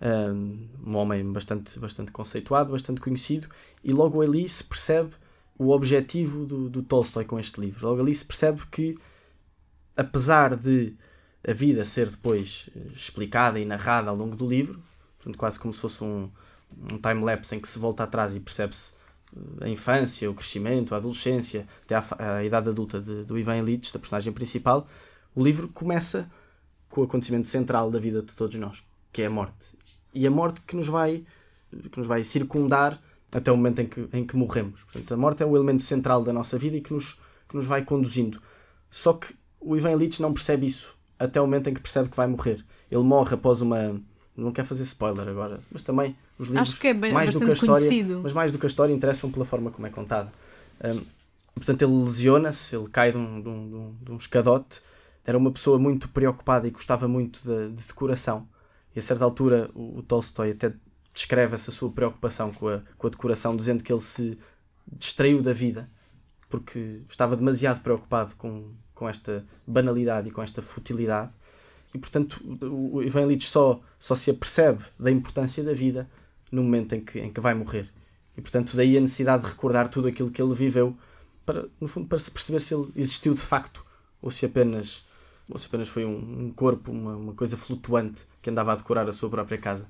um, 0.01 0.68
um 0.86 0.95
homem 0.95 1.30
bastante, 1.32 1.78
bastante 1.80 2.12
conceituado, 2.12 2.72
bastante 2.72 3.01
conhecido, 3.01 3.47
e 3.84 3.91
logo 3.91 4.22
ali 4.22 4.47
se 4.47 4.64
percebe 4.64 5.12
o 5.57 5.72
objetivo 5.72 6.45
do, 6.45 6.70
do 6.70 6.82
Tolstói 6.82 7.26
com 7.26 7.38
este 7.38 7.60
livro. 7.60 7.88
Logo 7.88 8.01
ali 8.01 8.16
se 8.16 8.24
percebe 8.24 8.62
que, 8.72 8.97
apesar 10.00 10.56
de 10.56 10.95
a 11.45 11.52
vida 11.52 11.84
ser 11.84 12.10
depois 12.10 12.70
eh, 12.74 12.80
explicada 12.93 13.60
e 13.60 13.66
narrada 13.66 14.10
ao 14.10 14.16
longo 14.16 14.36
do 14.36 14.47
livro, 14.47 14.82
portanto, 15.18 15.38
quase 15.38 15.60
como 15.60 15.74
se 15.74 15.82
fosse 15.82 16.04
um, 16.04 16.32
um 16.91 16.97
time-lapse 16.97 17.54
em 17.56 17.60
que 17.60 17.68
se 17.68 17.78
volta 17.78 18.04
atrás 18.04 18.34
e 18.34 18.39
percebe-se 18.39 18.93
eh, 19.36 19.66
a 19.66 19.70
infância, 19.70 20.32
o 20.32 20.34
crescimento, 20.34 20.95
a 20.95 20.97
adolescência, 20.97 21.68
até 21.84 21.95
a, 22.18 22.43
idade 22.43 22.70
adulta 22.70 23.02
de, 23.02 23.26
do 23.26 23.38
Ivan 23.38 23.58
Illich, 23.58 23.91
da 23.91 24.00
personagem 24.00 24.32
principal, 24.32 24.88
o 25.36 25.43
livro 25.43 25.68
começa 25.68 26.32
com 26.89 27.02
o 27.02 27.04
acontecimento 27.04 27.47
central 27.47 27.91
da 27.91 28.00
vida 28.00 28.22
de 28.22 28.34
todos 28.34 28.58
nós, 28.58 28.84
que 29.12 29.22
é 29.22 29.26
a 29.26 29.30
morte. 29.30 29.78
E 30.14 30.26
a 30.26 30.32
morte 30.32 30.62
que 30.62 30.78
nos 30.78 30.88
vai, 30.88 31.26
que 31.91 31.97
nos 32.00 32.08
vai 32.08 32.24
circundar 32.24 33.00
até 33.34 33.52
o 33.52 33.58
momento 33.58 33.80
em 33.80 33.86
que, 33.86 34.10
em 34.14 34.26
que 34.26 34.36
morremos. 34.36 34.84
Portanto, 34.86 35.14
a 35.14 35.18
morte 35.18 35.43
é 35.43 35.45
o 35.45 35.56
elemento 35.56 35.84
central 35.84 36.24
da 36.24 36.34
nossa 36.34 36.58
vida 36.58 36.78
e 36.78 36.82
que 36.82 36.93
nos, 36.93 37.14
que 37.47 37.56
nos 37.56 37.68
vai 37.68 37.84
conduzindo. 37.84 38.41
Só 38.89 39.14
que 39.14 39.36
o 39.60 39.76
Ivan 39.76 39.91
Illich 39.91 40.22
não 40.22 40.34
percebe 40.34 40.66
isso 40.66 40.97
até 41.20 41.39
o 41.39 41.43
momento 41.43 41.70
em 41.70 41.74
que 41.74 41.82
percebe 41.82 42.10
que 42.10 42.16
vai 42.16 42.26
morrer. 42.26 42.64
Ele 42.89 43.03
morre 43.03 43.36
após 43.36 43.62
uma. 43.62 43.99
Não 44.36 44.53
quer 44.53 44.64
fazer 44.64 44.84
spoiler 44.84 45.28
agora, 45.28 45.60
mas 45.70 45.82
também 45.82 46.16
os 46.38 46.47
livros. 46.47 46.70
Acho 46.70 46.80
que 46.80 46.88
é 46.88 46.93
bem, 46.93 47.12
mais 47.12 47.32
do 47.32 47.39
que 47.41 47.49
a 47.49 47.53
história, 47.53 47.86
conhecido. 47.86 48.22
Mas 48.24 48.32
mais 48.32 48.51
do 48.53 48.57
que 48.57 48.66
a 48.66 48.68
história, 48.68 48.93
interessam 48.93 49.30
pela 49.30 49.43
forma 49.43 49.70
como 49.70 49.86
é 49.86 49.89
contada. 49.89 50.32
Um, 50.82 51.01
portanto, 51.53 51.82
ele 51.82 51.91
lesiona-se, 51.91 52.74
ele 52.74 52.88
cai 52.88 53.12
de 53.12 53.18
um, 53.18 53.41
de, 53.41 53.49
um, 53.49 53.95
de 54.01 54.12
um 54.14 54.18
escadote. 54.18 54.80
Era 55.26 55.38
uma 55.38 55.51
pessoa 55.51 55.78
muito 55.78 56.07
preocupada 56.07 56.66
e 56.68 56.72
gostava 56.72 57.05
muito 57.05 57.41
de, 57.43 57.74
de 57.74 57.88
decoração. 57.88 58.47
E 58.95 58.99
a 58.99 59.01
certa 59.01 59.26
altura, 59.26 59.70
o, 59.76 59.97
o 59.97 60.01
Tolstói 60.01 60.51
até 60.51 60.74
descreve 61.14 61.55
essa 61.55 61.70
sua 61.70 61.91
preocupação 61.91 62.53
com 62.53 62.70
a, 62.70 62.82
com 62.97 63.07
a 63.07 63.10
decoração, 63.10 63.57
dizendo 63.57 63.84
que 63.84 63.91
ele 63.91 63.99
se 63.99 64.39
distraiu 64.88 65.41
da 65.41 65.51
vida 65.51 65.89
porque 66.49 67.03
estava 67.07 67.38
demasiado 67.38 67.82
preocupado 67.82 68.36
com, 68.36 68.72
com 69.00 69.08
esta 69.08 69.45
banalidade 69.66 70.28
e 70.28 70.32
com 70.32 70.43
esta 70.43 70.62
futilidade. 70.62 71.32
E, 71.95 71.97
portanto, 71.97 72.41
o 72.62 73.02
Ivan 73.02 73.22
Illich 73.22 73.45
só, 73.45 73.80
só 73.97 74.14
se 74.14 74.30
apercebe 74.30 74.84
da 75.00 75.10
importância 75.10 75.64
da 75.64 75.72
vida 75.72 76.06
no 76.52 76.62
momento 76.62 76.95
em 76.95 77.00
que, 77.00 77.18
em 77.18 77.32
que 77.32 77.39
vai 77.39 77.54
morrer. 77.54 77.89
E, 78.36 78.41
portanto, 78.41 78.76
daí 78.76 78.97
a 78.97 79.02
necessidade 79.02 79.43
de 79.43 79.50
recordar 79.50 79.88
tudo 79.88 80.10
aquilo 80.10 80.30
que 80.30 80.41
ele 80.41 80.54
viveu, 80.54 80.97
para, 81.45 81.66
no 81.80 81.88
fundo, 81.88 82.08
para 82.08 82.20
se 82.20 82.30
perceber 82.30 82.60
se 82.60 82.76
ele 82.76 82.91
existiu 82.93 83.34
de 83.34 83.39
facto 83.39 83.86
ou 84.22 84.30
se 84.30 84.45
apenas, 84.45 85.06
ou 85.50 85.58
se 85.58 85.68
apenas 85.68 85.88
foi 85.88 86.04
um, 86.04 86.47
um 86.47 86.52
corpo, 86.52 86.91
uma, 86.91 87.16
uma 87.16 87.34
coisa 87.34 87.56
flutuante 87.56 88.28
que 88.41 88.50
andava 88.50 88.74
a 88.74 88.76
decorar 88.76 89.08
a 89.08 89.14
sua 89.14 89.30
própria 89.30 89.58
casa. 89.58 89.88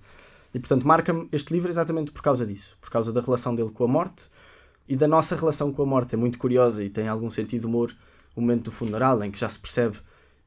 E 0.53 0.60
portanto 0.60 0.86
marca-me 0.88 1.28
este 1.32 1.51
livro 1.51 1.70
exatamente 1.70 2.12
por 2.12 2.22
causa 2.22 2.45
disso, 2.45 2.78
por 2.80 2.91
causa 2.91 3.12
da 3.12 3.22
relação 3.22 3.55
dele 3.55 3.72
com 3.72 3.84
a 3.84 3.88
morte 3.88 4.30
e 4.88 4.95
da 4.95 5.07
nossa 5.07 5.36
relação 5.36 5.72
com 5.72 5.82
a 5.82 5.86
morte. 5.86 6.14
É 6.14 6.18
muito 6.18 6.38
curiosa 6.38 6.84
e 6.84 6.89
tem 6.89 7.07
algum 7.07 7.30
sentido 7.30 7.66
humor 7.66 7.95
o 8.36 8.42
momento 8.42 8.66
do 8.66 8.72
funeral, 8.72 9.24
em 9.24 9.32
que 9.32 9.40
já 9.40 9.50
se 9.50 9.60
percebe, 9.60 9.98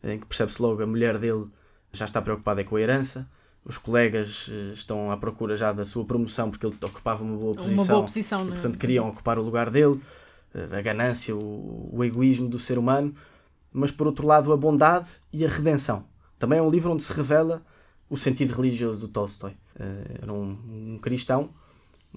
em 0.02 0.18
que 0.18 0.26
percebe-se 0.26 0.60
logo 0.60 0.82
a 0.82 0.86
mulher 0.86 1.18
dele 1.18 1.48
já 1.92 2.04
está 2.04 2.20
preocupada 2.22 2.64
com 2.64 2.76
a 2.76 2.80
herança, 2.80 3.28
os 3.64 3.78
colegas 3.78 4.48
eh, 4.50 4.72
estão 4.72 5.10
à 5.10 5.16
procura 5.16 5.54
já 5.54 5.72
da 5.72 5.84
sua 5.84 6.04
promoção 6.04 6.50
porque 6.50 6.66
ele 6.66 6.76
ocupava 6.82 7.22
uma 7.22 7.36
boa 7.36 7.54
posição, 7.54 7.74
uma 7.74 7.84
boa 7.84 8.02
posição 8.02 8.44
e, 8.44 8.48
é? 8.48 8.50
portanto 8.52 8.78
queriam 8.78 9.08
ocupar 9.08 9.38
o 9.38 9.42
lugar 9.42 9.70
dele, 9.70 10.00
eh, 10.54 10.68
a 10.76 10.80
ganância, 10.80 11.34
o, 11.36 11.90
o 11.92 12.04
egoísmo 12.04 12.48
do 12.48 12.58
ser 12.58 12.78
humano, 12.78 13.14
mas 13.72 13.90
por 13.90 14.06
outro 14.06 14.26
lado 14.26 14.52
a 14.52 14.56
bondade 14.56 15.10
e 15.32 15.44
a 15.44 15.48
redenção. 15.48 16.04
Também 16.38 16.58
é 16.58 16.62
um 16.62 16.70
livro 16.70 16.92
onde 16.92 17.02
se 17.02 17.12
revela 17.12 17.62
o 18.10 18.16
sentido 18.16 18.52
religioso 18.52 19.00
do 19.00 19.08
Tolstói. 19.08 19.54
Eh, 19.78 20.18
era 20.22 20.32
um, 20.32 20.58
um 20.94 20.98
cristão, 21.00 21.50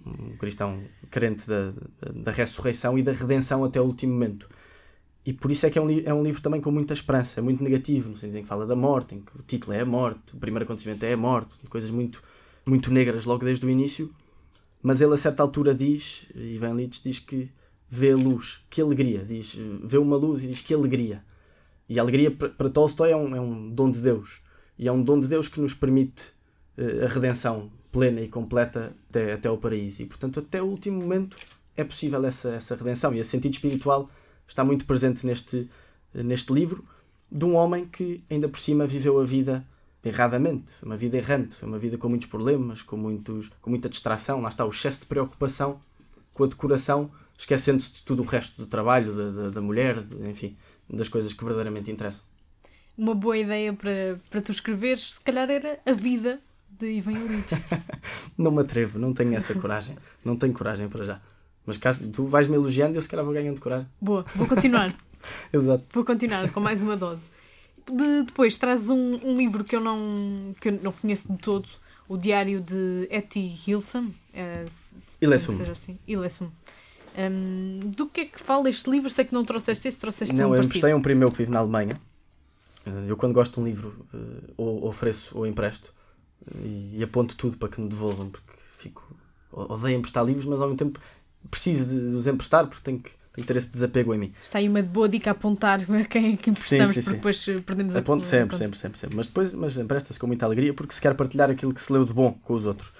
um 0.06 0.36
cristão 0.38 0.84
crente 1.12 1.48
da, 1.48 1.72
da, 1.72 2.24
da, 2.24 2.32
ressurreição 2.32 2.98
e 2.98 3.04
da 3.04 3.14
redenção 3.14 3.64
até 3.64 3.80
o 3.80 3.84
último 3.84 4.14
momento. 4.14 4.50
E 5.26 5.34
por 5.34 5.50
isso 5.50 5.66
é 5.66 5.70
que 5.70 5.80
é 5.80 5.82
um, 5.82 5.90
é 5.90 6.14
um 6.14 6.24
livro 6.24 6.42
também 6.42 6.62
com 6.62 6.70
muita 6.70 6.94
esperança, 6.94 7.40
é 7.40 7.44
muito 7.44 7.64
negativo, 7.64 8.10
no 8.10 8.16
sentido 8.16 8.38
em 8.38 8.42
que 8.44 8.48
fala 8.48 8.66
da 8.66 8.76
morte, 8.76 9.16
em 9.16 9.22
que 9.22 9.38
o 9.38 9.42
título 9.42 9.74
é 9.74 9.82
a 9.82 9.86
morte, 9.86 10.36
o 10.36 10.38
primeiro 10.38 10.66
acontecimento 10.66 11.04
é 11.04 11.14
a 11.14 11.18
morte, 11.18 11.56
coisas 11.68 11.90
muito, 11.90 12.22
muito 12.66 12.92
negras 12.92 13.26
logo 13.26 13.44
desde 13.44 13.66
o 13.66 13.70
início. 13.70 14.12
Mas 14.84 15.02
ele 15.02 15.16
a 15.16 15.18
certa 15.18 15.42
altura 15.42 15.74
diz, 15.74 16.28
Ivan 16.36 16.74
Litz 16.74 17.02
diz 17.02 17.18
que 17.18 17.50
vê 17.90 18.14
luz, 18.14 18.62
que 18.70 18.82
alegria, 18.82 19.26
diz, 19.26 19.58
vê 19.84 19.98
uma 19.98 20.16
luz 20.16 20.44
e 20.44 20.48
diz 20.48 20.62
que 20.62 20.74
alegria. 20.76 21.24
E 21.90 21.98
a 21.98 22.04
alegria 22.04 22.30
para 22.30 22.70
Tolstói 22.70 23.12
é 23.12 23.16
um, 23.16 23.36
é 23.36 23.42
um 23.42 23.70
dom 23.70 23.90
de 23.90 24.02
Deus 24.02 24.42
e 24.78 24.88
é 24.88 24.92
um 24.92 25.02
dom 25.02 25.20
de 25.20 25.28
Deus 25.28 25.48
que 25.48 25.60
nos 25.60 25.74
permite 25.74 26.34
uh, 26.78 27.06
a 27.06 27.08
redenção 27.08 27.72
plena 27.92 28.22
e 28.22 28.28
completa 28.28 28.94
até, 29.10 29.34
até 29.34 29.50
o 29.50 29.58
paraíso. 29.58 30.02
E, 30.02 30.06
portanto, 30.06 30.40
até 30.40 30.62
o 30.62 30.66
último 30.66 31.02
momento 31.02 31.38
é 31.78 31.84
possível 31.84 32.24
essa, 32.26 32.50
essa 32.50 32.76
redenção. 32.76 33.14
E 33.14 33.20
esse 33.20 33.30
sentido 33.30 33.54
espiritual 33.54 34.10
está 34.48 34.64
muito 34.64 34.86
presente 34.86 35.26
neste, 35.26 35.70
neste 36.14 36.54
livro 36.54 36.86
de 37.32 37.46
um 37.46 37.56
homem 37.56 37.86
que, 37.86 38.24
ainda 38.30 38.48
por 38.48 38.60
cima, 38.60 38.86
viveu 38.86 39.20
a 39.20 39.26
vida 39.26 39.66
erradamente. 40.04 40.72
Foi 40.72 40.88
uma 40.88 40.96
vida 40.96 41.18
errante, 41.18 41.56
foi 41.56 41.68
uma 41.68 41.80
vida 41.80 41.98
com 41.98 42.08
muitos 42.08 42.28
problemas, 42.28 42.84
com, 42.84 42.98
muitos, 42.98 43.50
com 43.62 43.70
muita 43.70 43.90
distração. 43.90 44.42
Lá 44.42 44.50
está 44.50 44.66
o 44.66 44.70
excesso 44.70 45.02
de 45.02 45.08
preocupação 45.08 45.82
com 46.34 46.44
a 46.44 46.48
decoração, 46.48 47.12
esquecendo-se 47.38 47.94
de 47.94 48.04
tudo 48.04 48.22
o 48.22 48.26
resto 48.26 48.58
do 48.58 48.68
trabalho, 48.68 49.14
da, 49.14 49.32
da, 49.32 49.50
da 49.52 49.62
mulher, 49.62 50.02
de, 50.02 50.30
enfim, 50.30 50.56
das 50.90 51.10
coisas 51.10 51.34
que 51.34 51.44
verdadeiramente 51.44 51.92
interessam 51.92 52.24
uma 52.98 53.14
boa 53.14 53.38
ideia 53.38 53.74
para, 53.74 54.20
para 54.30 54.42
tu 54.42 54.52
escreveres, 54.52 55.14
se 55.14 55.22
calhar 55.22 55.50
era 55.50 55.80
a 55.86 55.92
vida 55.92 56.40
de 56.70 56.90
Ivan 56.92 57.14
Illich. 57.14 57.56
não 58.38 58.52
me 58.52 58.62
atrevo, 58.62 58.98
não 59.00 59.14
tenho 59.14 59.36
essa 59.36 59.54
coragem. 59.54 59.98
Não 60.24 60.36
tenho 60.36 60.54
coragem 60.54 60.88
para 60.88 61.04
já. 61.04 61.22
Mas 61.66 61.78
caso 61.78 62.08
tu 62.10 62.26
vais-me 62.26 62.56
elogiando, 62.56 62.98
eu 62.98 63.02
se 63.02 63.10
calhar 63.10 63.26
vou 63.26 63.34
ganhando 63.34 63.60
coragem. 63.60 63.88
Boa, 64.00 64.26
vou 64.36 64.48
continuar. 64.48 64.96
Exato. 65.52 65.84
Vou 65.92 66.06
continuar 66.06 66.52
com 66.52 66.60
mais 66.60 66.84
uma 66.84 66.96
dose. 66.96 67.32
De, 67.92 68.24
depois 68.24 68.58
trazes 68.58 68.90
um, 68.90 69.20
um, 69.24 69.38
livro 69.38 69.64
que 69.64 69.76
eu, 69.76 69.82
não, 69.82 70.56
que 70.60 70.70
eu 70.70 70.80
não 70.82 70.92
conheço 70.92 71.32
de 71.32 71.38
todo, 71.38 71.68
o 72.08 72.18
Diário 72.18 72.60
de 72.62 73.08
Etty 73.10 73.56
Hilson. 73.68 74.12
É, 74.34 74.66
Ilessum. 75.22 75.72
Assim. 75.72 76.00
Ilessum. 76.08 76.50
Um, 77.18 77.80
do 77.96 78.08
que 78.08 78.22
é 78.22 78.26
que 78.26 78.40
fala 78.40 78.70
este 78.70 78.90
livro? 78.90 79.10
Sei 79.10 79.24
que 79.26 79.34
não 79.34 79.46
trouxeste 79.46 79.88
este, 79.88 80.00
trouxeste 80.00 80.36
não, 80.36 80.52
um 80.52 80.56
eu 80.56 80.64
emprestei 80.64 80.94
um 80.94 81.02
primo 81.02 81.20
meu 81.20 81.32
que 81.32 81.38
vive 81.38 81.52
na 81.52 81.60
Alemanha 81.60 81.98
eh, 82.86 83.06
eu, 83.08 83.18
quando 83.18 83.34
gosto 83.34 83.56
de 83.56 83.60
um 83.60 83.66
livro, 83.66 84.06
eh, 84.14 84.54
ou 84.58 84.86
ofereço 84.88 85.38
ou 85.38 85.46
empresto 85.46 85.94
eh, 86.48 86.94
e 86.98 87.04
aponto 87.04 87.36
tudo 87.36 87.58
para 87.58 87.70
que 87.70 87.82
me 87.82 87.90
devolvam, 87.90 88.30
porque 88.30 88.54
fico. 88.78 89.16
Odeio 89.52 89.98
emprestar 89.98 90.26
livros, 90.26 90.46
mas 90.46 90.60
ao 90.60 90.68
mesmo 90.68 90.78
tempo 90.78 91.00
preciso 91.50 91.88
de, 91.88 92.10
de 92.12 92.16
os 92.16 92.28
emprestar 92.28 92.68
porque 92.68 92.84
tenho 92.84 93.00
que, 93.00 93.12
tenho 93.34 93.46
que 93.46 93.54
ter 93.54 93.58
esse 93.58 93.70
desapego 93.70 94.14
em 94.14 94.18
mim. 94.18 94.34
Está 94.44 94.60
aí 94.60 94.70
uma 94.70 94.82
boa 94.82 95.10
dica 95.10 95.30
a 95.30 95.34
apontar 95.34 95.80
a 95.92 96.06
quem 96.06 96.34
é 96.34 96.38
que 96.38 96.50
emprestamos, 96.50 96.90
sim, 96.90 97.02
sim, 97.02 97.14
depois 97.14 97.46
perdemos 97.66 97.96
Aponto 97.96 98.24
a 98.24 98.28
sempre, 98.28 98.58
sempre, 98.58 98.78
sempre, 98.78 99.00
sempre. 99.00 99.16
Mas 99.16 99.28
depois 99.28 99.54
mas 99.54 99.78
empresta-se 99.78 100.20
com 100.20 100.28
muita 100.28 100.46
alegria 100.46 100.74
porque 100.74 100.94
se 100.94 101.02
quer 101.02 101.14
partilhar 101.14 101.50
aquilo 101.50 101.74
que 101.74 101.82
se 101.82 101.92
leu 101.92 102.06
de 102.06 102.14
bom 102.14 102.34
com 102.44 102.54
os 102.54 102.66
outros. 102.66 102.94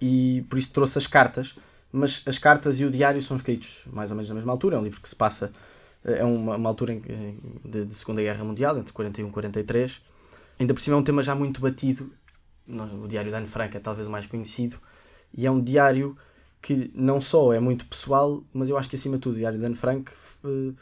E 0.00 0.44
por 0.48 0.58
isso 0.58 0.72
trouxe 0.72 0.98
as 0.98 1.06
cartas, 1.06 1.54
mas 1.92 2.22
as 2.26 2.38
cartas 2.38 2.80
e 2.80 2.84
o 2.84 2.90
diário 2.90 3.22
são 3.22 3.36
escritos 3.36 3.82
mais 3.92 4.10
ou 4.10 4.16
menos 4.16 4.28
na 4.28 4.34
mesma 4.34 4.52
altura. 4.52 4.76
É 4.76 4.78
um 4.78 4.84
livro 4.84 5.00
que 5.00 5.08
se 5.08 5.14
passa 5.16 5.52
é 6.04 6.24
uma, 6.24 6.56
uma 6.56 6.68
altura 6.68 6.94
em, 6.94 7.38
de, 7.64 7.86
de, 7.86 7.94
Segunda 7.94 8.20
Guerra 8.20 8.44
Mundial, 8.44 8.76
entre 8.78 8.92
41 8.92 9.28
e 9.28 9.30
43. 9.30 10.02
Ainda 10.58 10.74
por 10.74 10.80
cima 10.80 10.96
é 10.96 10.98
um 10.98 11.02
tema 11.02 11.22
já 11.22 11.34
muito 11.34 11.60
batido. 11.60 12.12
O 12.68 13.06
Diário 13.06 13.30
da 13.30 13.38
Anne 13.38 13.46
Frank 13.46 13.76
é 13.76 13.80
talvez 13.80 14.08
o 14.08 14.10
mais 14.10 14.26
conhecido. 14.26 14.78
E 15.36 15.46
é 15.46 15.50
um 15.50 15.62
diário 15.62 16.16
que 16.62 16.90
não 16.94 17.20
só 17.20 17.52
é 17.52 17.58
muito 17.58 17.86
pessoal, 17.86 18.42
mas 18.52 18.68
eu 18.68 18.78
acho 18.78 18.88
que 18.88 18.96
acima 18.96 19.16
de 19.16 19.22
tudo 19.22 19.34
o 19.34 19.38
Diário 19.38 19.60
da 19.60 19.66
Anne 19.66 19.74
Frank 19.74 20.12
uh, 20.44 20.74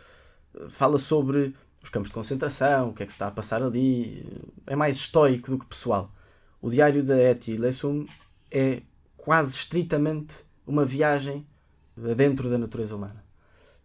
fala 0.68 0.98
sobre 0.98 1.54
os 1.82 1.88
campos 1.88 2.10
de 2.10 2.14
concentração, 2.14 2.90
o 2.90 2.92
que 2.92 3.02
é 3.02 3.06
que 3.06 3.12
se 3.12 3.16
está 3.16 3.28
a 3.28 3.30
passar 3.30 3.62
ali. 3.62 4.22
É 4.66 4.76
mais 4.76 4.96
histórico 4.96 5.50
do 5.50 5.58
que 5.58 5.64
pessoal. 5.64 6.12
O 6.60 6.68
Diário 6.68 7.02
da 7.02 7.16
Etty 7.16 7.56
Lessum 7.56 8.04
é 8.50 8.82
quase 9.16 9.56
estritamente 9.56 10.44
uma 10.66 10.84
viagem 10.84 11.46
dentro 11.96 12.50
da 12.50 12.58
natureza 12.58 12.94
humana 12.94 13.24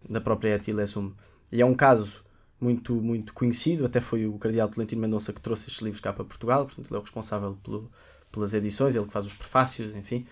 da 0.10 0.20
própria 0.20 0.56
Etty 0.56 0.74
Lessum. 0.74 1.14
E 1.50 1.62
é 1.62 1.66
um 1.66 1.74
caso 1.74 2.24
muito, 2.60 2.96
muito 2.96 3.34
conhecido, 3.34 3.86
até 3.86 4.02
foi 4.02 4.26
o 4.26 4.38
Cardeal 4.38 4.68
Tolentino 4.68 5.02
Mendonça 5.02 5.32
que 5.32 5.42
trouxe 5.42 5.68
estes 5.68 5.82
livros 5.82 6.02
cá 6.02 6.12
para 6.12 6.26
Portugal, 6.26 6.66
portanto 6.66 6.88
ele 6.88 6.96
é 6.96 7.00
o 7.00 7.02
responsável 7.02 7.58
pelo, 7.64 7.90
pelas 8.32 8.54
edições, 8.54 8.96
ele 8.96 9.06
que 9.06 9.14
faz 9.14 9.26
os 9.26 9.34
prefácios, 9.34 9.96
enfim. 9.96 10.26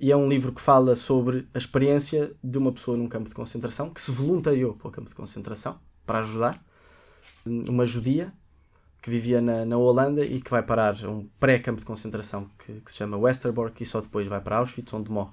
E 0.00 0.12
é 0.12 0.16
um 0.16 0.28
livro 0.28 0.52
que 0.52 0.60
fala 0.60 0.94
sobre 0.94 1.48
a 1.52 1.58
experiência 1.58 2.32
de 2.42 2.56
uma 2.56 2.70
pessoa 2.72 2.96
num 2.96 3.08
campo 3.08 3.28
de 3.28 3.34
concentração, 3.34 3.90
que 3.90 4.00
se 4.00 4.12
voluntariou 4.12 4.74
para 4.74 4.88
o 4.88 4.90
campo 4.90 5.08
de 5.08 5.14
concentração 5.14 5.78
para 6.06 6.20
ajudar, 6.20 6.64
uma 7.44 7.84
judia 7.84 8.32
que 9.02 9.10
vivia 9.10 9.40
na, 9.40 9.64
na 9.64 9.76
Holanda 9.76 10.24
e 10.24 10.40
que 10.40 10.50
vai 10.50 10.62
parar 10.62 10.94
um 11.04 11.28
pré-campo 11.40 11.80
de 11.80 11.86
concentração 11.86 12.48
que, 12.58 12.80
que 12.80 12.90
se 12.90 12.98
chama 12.98 13.16
Westerbork 13.16 13.82
e 13.82 13.86
só 13.86 14.00
depois 14.00 14.26
vai 14.26 14.40
para 14.40 14.58
Auschwitz, 14.58 14.92
onde 14.92 15.10
morre. 15.10 15.32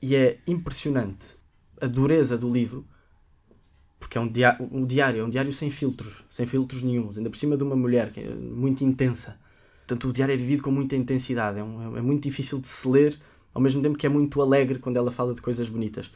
E 0.00 0.16
é 0.16 0.40
impressionante 0.46 1.36
a 1.80 1.86
dureza 1.86 2.36
do 2.36 2.48
livro, 2.48 2.86
porque 3.98 4.18
é 4.18 4.20
um, 4.20 4.28
dia 4.28 4.56
um 4.60 4.84
diário, 4.84 5.20
é 5.20 5.24
um 5.24 5.30
diário 5.30 5.52
sem 5.52 5.70
filtros, 5.70 6.24
sem 6.28 6.46
filtros 6.46 6.82
nenhums, 6.82 7.16
ainda 7.16 7.30
por 7.30 7.36
cima 7.36 7.56
de 7.56 7.62
uma 7.62 7.76
mulher 7.76 8.10
que 8.10 8.20
é 8.20 8.34
muito 8.34 8.84
intensa. 8.84 9.38
Portanto, 9.80 10.08
o 10.08 10.12
diário 10.12 10.32
é 10.32 10.36
vivido 10.36 10.62
com 10.62 10.70
muita 10.70 10.96
intensidade, 10.96 11.58
é, 11.58 11.62
um, 11.62 11.96
é 11.96 12.00
muito 12.00 12.22
difícil 12.22 12.60
de 12.60 12.66
se 12.66 12.88
ler, 12.88 13.18
ao 13.54 13.60
mesmo 13.60 13.82
tempo 13.82 13.98
que 13.98 14.06
é 14.06 14.08
muito 14.08 14.40
alegre 14.40 14.78
quando 14.78 14.96
ela 14.96 15.10
fala 15.10 15.34
de 15.34 15.42
coisas 15.42 15.68
bonitas. 15.68 16.10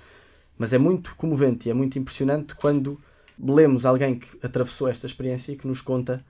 Mas 0.59 0.72
é 0.72 0.78
muito 0.78 1.14
comovente 1.16 1.68
e 1.68 1.70
é 1.70 1.74
muito 1.74 1.99
impressionante 1.99 2.55
quando 2.55 3.01
lemos 3.39 3.84
alguém 3.84 4.18
que 4.18 4.39
atravessou 4.43 4.89
esta 4.89 5.07
experiência 5.07 5.53
e 5.53 5.57
que 5.57 5.68
nos 5.68 5.80
conta 5.80 6.24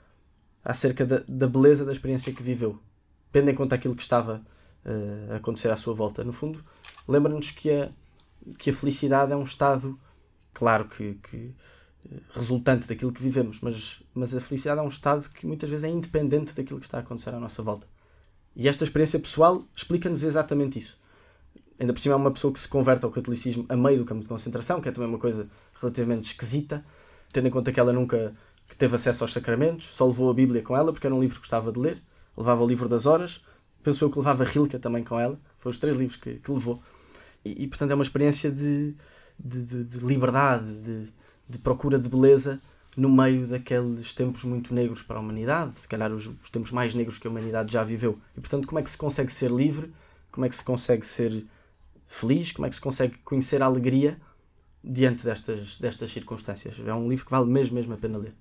acerca 0.64 1.06
da, 1.06 1.22
da 1.28 1.46
beleza 1.46 1.84
da 1.84 1.92
experiência 1.92 2.32
que 2.32 2.42
viveu, 2.42 2.78
tendo 3.30 3.48
em 3.48 3.54
conta 3.54 3.76
aquilo 3.76 3.94
que 3.94 4.02
estava 4.02 4.42
uh, 4.84 5.32
a 5.32 5.36
acontecer 5.36 5.70
à 5.70 5.76
sua 5.76 5.94
volta. 5.94 6.24
No 6.24 6.32
fundo, 6.32 6.64
lembra-nos 7.06 7.52
que 7.52 7.70
a, 7.70 7.90
que 8.58 8.70
a 8.70 8.72
felicidade 8.72 9.32
é 9.32 9.36
um 9.36 9.44
estado, 9.44 9.98
claro 10.52 10.88
que, 10.88 11.14
que 11.22 11.54
eh, 12.10 12.20
resultante 12.30 12.88
daquilo 12.88 13.12
que 13.12 13.22
vivemos, 13.22 13.60
mas, 13.60 14.02
mas 14.12 14.34
a 14.34 14.40
felicidade 14.40 14.80
é 14.80 14.82
um 14.82 14.88
estado 14.88 15.30
que 15.30 15.46
muitas 15.46 15.70
vezes 15.70 15.84
é 15.84 15.88
independente 15.88 16.52
daquilo 16.52 16.80
que 16.80 16.86
está 16.86 16.98
a 16.98 17.00
acontecer 17.00 17.32
à 17.32 17.38
nossa 17.38 17.62
volta. 17.62 17.86
E 18.56 18.68
esta 18.68 18.82
experiência 18.82 19.20
pessoal 19.20 19.62
explica-nos 19.76 20.24
exatamente 20.24 20.78
isso. 20.78 20.98
Ainda 21.78 21.92
por 21.92 22.00
cima 22.00 22.14
é 22.14 22.16
uma 22.16 22.30
pessoa 22.30 22.50
que 22.50 22.58
se 22.58 22.66
converte 22.66 23.04
ao 23.04 23.10
catolicismo 23.10 23.66
a 23.68 23.76
meio 23.76 23.98
do 23.98 24.04
campo 24.06 24.22
de 24.22 24.28
concentração, 24.28 24.80
que 24.80 24.88
é 24.88 24.92
também 24.92 25.10
uma 25.10 25.18
coisa 25.18 25.46
relativamente 25.78 26.28
esquisita, 26.28 26.82
tendo 27.30 27.48
em 27.48 27.50
conta 27.50 27.70
que 27.70 27.78
ela 27.78 27.92
nunca 27.92 28.32
teve 28.78 28.94
acesso 28.94 29.22
aos 29.22 29.32
sacramentos, 29.32 29.86
só 29.94 30.06
levou 30.06 30.30
a 30.30 30.34
Bíblia 30.34 30.62
com 30.62 30.74
ela 30.74 30.90
porque 30.90 31.06
era 31.06 31.14
um 31.14 31.20
livro 31.20 31.34
que 31.36 31.40
gostava 31.40 31.70
de 31.70 31.78
ler, 31.78 32.02
levava 32.34 32.64
o 32.64 32.66
livro 32.66 32.88
das 32.88 33.04
horas, 33.04 33.42
pensou 33.82 34.10
que 34.10 34.18
levava 34.18 34.42
Rilke 34.42 34.78
também 34.78 35.04
com 35.04 35.20
ela, 35.20 35.38
foram 35.58 35.70
os 35.70 35.78
três 35.78 35.96
livros 35.96 36.16
que, 36.16 36.36
que 36.36 36.50
levou. 36.50 36.80
E, 37.44 37.64
e, 37.64 37.68
portanto 37.68 37.90
é 37.90 37.94
uma 37.94 38.02
experiência 38.02 38.50
de, 38.50 38.96
de, 39.38 39.62
de, 39.64 39.84
de 39.84 39.98
liberdade, 39.98 40.80
de, 40.80 41.12
de 41.46 41.58
procura 41.58 41.98
de 41.98 42.08
beleza 42.08 42.58
no 42.96 43.10
meio 43.10 43.46
daqueles 43.46 44.12
tempos 44.14 44.42
muito 44.44 44.72
negros 44.72 45.02
para 45.02 45.18
a 45.18 45.20
humanidade, 45.20 45.78
se 45.78 45.86
calhar 45.86 46.10
os, 46.12 46.26
os, 46.26 46.50
tempos 46.50 46.72
mais 46.72 46.94
negros 46.94 47.18
que 47.18 47.26
a 47.26 47.30
humanidade 47.30 47.70
já 47.70 47.82
viveu. 47.82 48.18
E 48.34 48.40
portanto, 48.40 48.66
como 48.66 48.78
é 48.78 48.82
que 48.82 48.90
se 48.90 48.96
consegue 48.96 49.30
ser 49.30 49.50
livre? 49.50 49.92
Como 50.32 50.46
é 50.46 50.48
que 50.48 50.56
se 50.56 50.64
consegue 50.64 51.04
ser 51.04 51.44
feliz? 52.06 52.52
Como 52.52 52.64
é 52.64 52.68
que 52.70 52.74
se 52.74 52.80
consegue 52.80 53.18
conhecer 53.18 53.62
a 53.62 53.66
alegria 53.66 54.18
diante 54.82 55.24
destas, 55.24 55.76
destas 55.76 56.10
circunstâncias? 56.10 56.80
É 56.84 56.94
um 56.94 57.08
livro 57.08 57.26
que 57.26 57.30
vale 57.30 57.50
mesmo, 57.50 57.74
mesmo 57.74 57.92
a 57.92 57.98
pena 57.98 58.16
ler. 58.16 58.32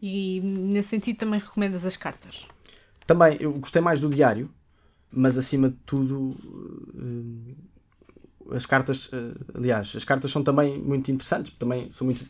E 0.00 0.40
nesse 0.40 0.88
sentido 0.88 1.18
também 1.18 1.38
recomendas 1.38 1.86
as 1.86 1.96
cartas? 1.96 2.48
Também, 3.06 3.36
eu 3.40 3.52
gostei 3.52 3.80
mais 3.80 4.00
do 4.00 4.10
diário, 4.10 4.50
mas 5.12 5.38
acima 5.38 5.70
de 5.70 5.76
tudo. 5.86 6.36
Uh, 6.94 7.54
as 8.50 8.66
cartas, 8.66 9.06
uh, 9.06 9.38
aliás, 9.54 9.94
as 9.94 10.02
cartas 10.02 10.32
são 10.32 10.42
também 10.42 10.76
muito 10.82 11.12
interessantes, 11.12 11.54
também 11.56 11.88
são 11.90 12.04
muito 12.04 12.26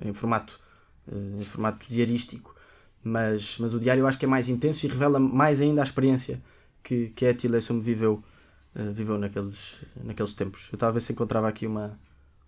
em 0.00 0.12
formato, 0.12 0.60
uh, 1.08 1.40
em 1.40 1.44
formato 1.44 1.86
diarístico, 1.88 2.54
mas, 3.02 3.58
mas 3.58 3.74
o 3.74 3.80
diário 3.80 4.02
eu 4.02 4.06
acho 4.06 4.18
que 4.18 4.24
é 4.24 4.28
mais 4.28 4.48
intenso 4.48 4.84
e 4.86 4.88
revela 4.88 5.18
mais 5.18 5.60
ainda 5.60 5.80
a 5.80 5.84
experiência 5.84 6.40
que, 6.82 7.10
que 7.10 7.26
a 7.26 7.34
Tilesum 7.34 7.80
viveu, 7.80 8.22
uh, 8.76 8.92
viveu 8.92 9.18
naqueles, 9.18 9.76
naqueles 10.02 10.34
tempos. 10.34 10.68
Eu 10.72 10.76
estava 10.76 10.90
a 10.90 10.94
ver 10.94 11.00
se 11.00 11.12
encontrava 11.12 11.48
aqui 11.48 11.66
uma, 11.66 11.98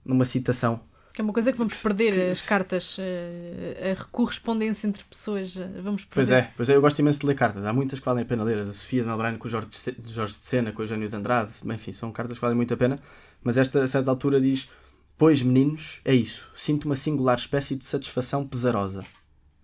uma 0.05 0.25
citação 0.25 0.81
que 1.13 1.21
é 1.21 1.25
uma 1.25 1.33
coisa 1.33 1.53
que 1.53 1.59
vamos 1.59 1.81
perder, 1.83 2.15
que, 2.15 2.31
as 2.31 2.49
cartas, 2.49 2.97
eh, 2.99 3.93
a 3.93 4.05
correspondência 4.07 4.87
entre 4.87 5.05
pessoas, 5.05 5.55
eh, 5.59 5.69
vamos 5.83 6.07
perder. 6.07 6.15
Pois 6.15 6.31
é, 6.31 6.51
pois 6.57 6.71
é, 6.71 6.77
eu 6.77 6.81
gosto 6.81 6.99
imenso 7.01 7.21
de 7.21 7.27
ler 7.27 7.35
cartas. 7.35 7.67
Há 7.67 7.73
muitas 7.73 7.99
que 7.99 8.05
valem 8.07 8.23
a 8.23 8.27
pena 8.27 8.43
ler. 8.43 8.59
A 8.61 8.65
da 8.65 8.73
Sofia 8.73 9.03
de 9.03 9.09
Melbrano 9.09 9.37
com 9.37 9.47
o 9.47 9.51
Jorge 9.51 9.69
de, 9.69 10.11
Jorge 10.11 10.39
de 10.39 10.45
Sena, 10.47 10.73
com 10.73 10.81
o 10.81 10.83
Eugênio 10.85 11.07
de 11.11 11.15
Andrade, 11.15 11.53
enfim, 11.67 11.93
são 11.93 12.11
cartas 12.11 12.39
que 12.39 12.41
valem 12.41 12.57
muito 12.57 12.73
a 12.73 12.79
pena. 12.79 12.99
Mas 13.45 13.59
esta, 13.59 13.83
a 13.83 13.87
certa 13.87 14.11
altura, 14.11 14.41
diz: 14.41 14.71
Pois, 15.17 15.43
meninos, 15.43 16.01
é 16.05 16.15
isso. 16.15 16.51
Sinto 16.55 16.87
uma 16.87 16.97
singular 16.97 17.39
espécie 17.39 17.77
de 17.77 17.85
satisfação 17.85 18.47
pesarosa. 18.47 19.05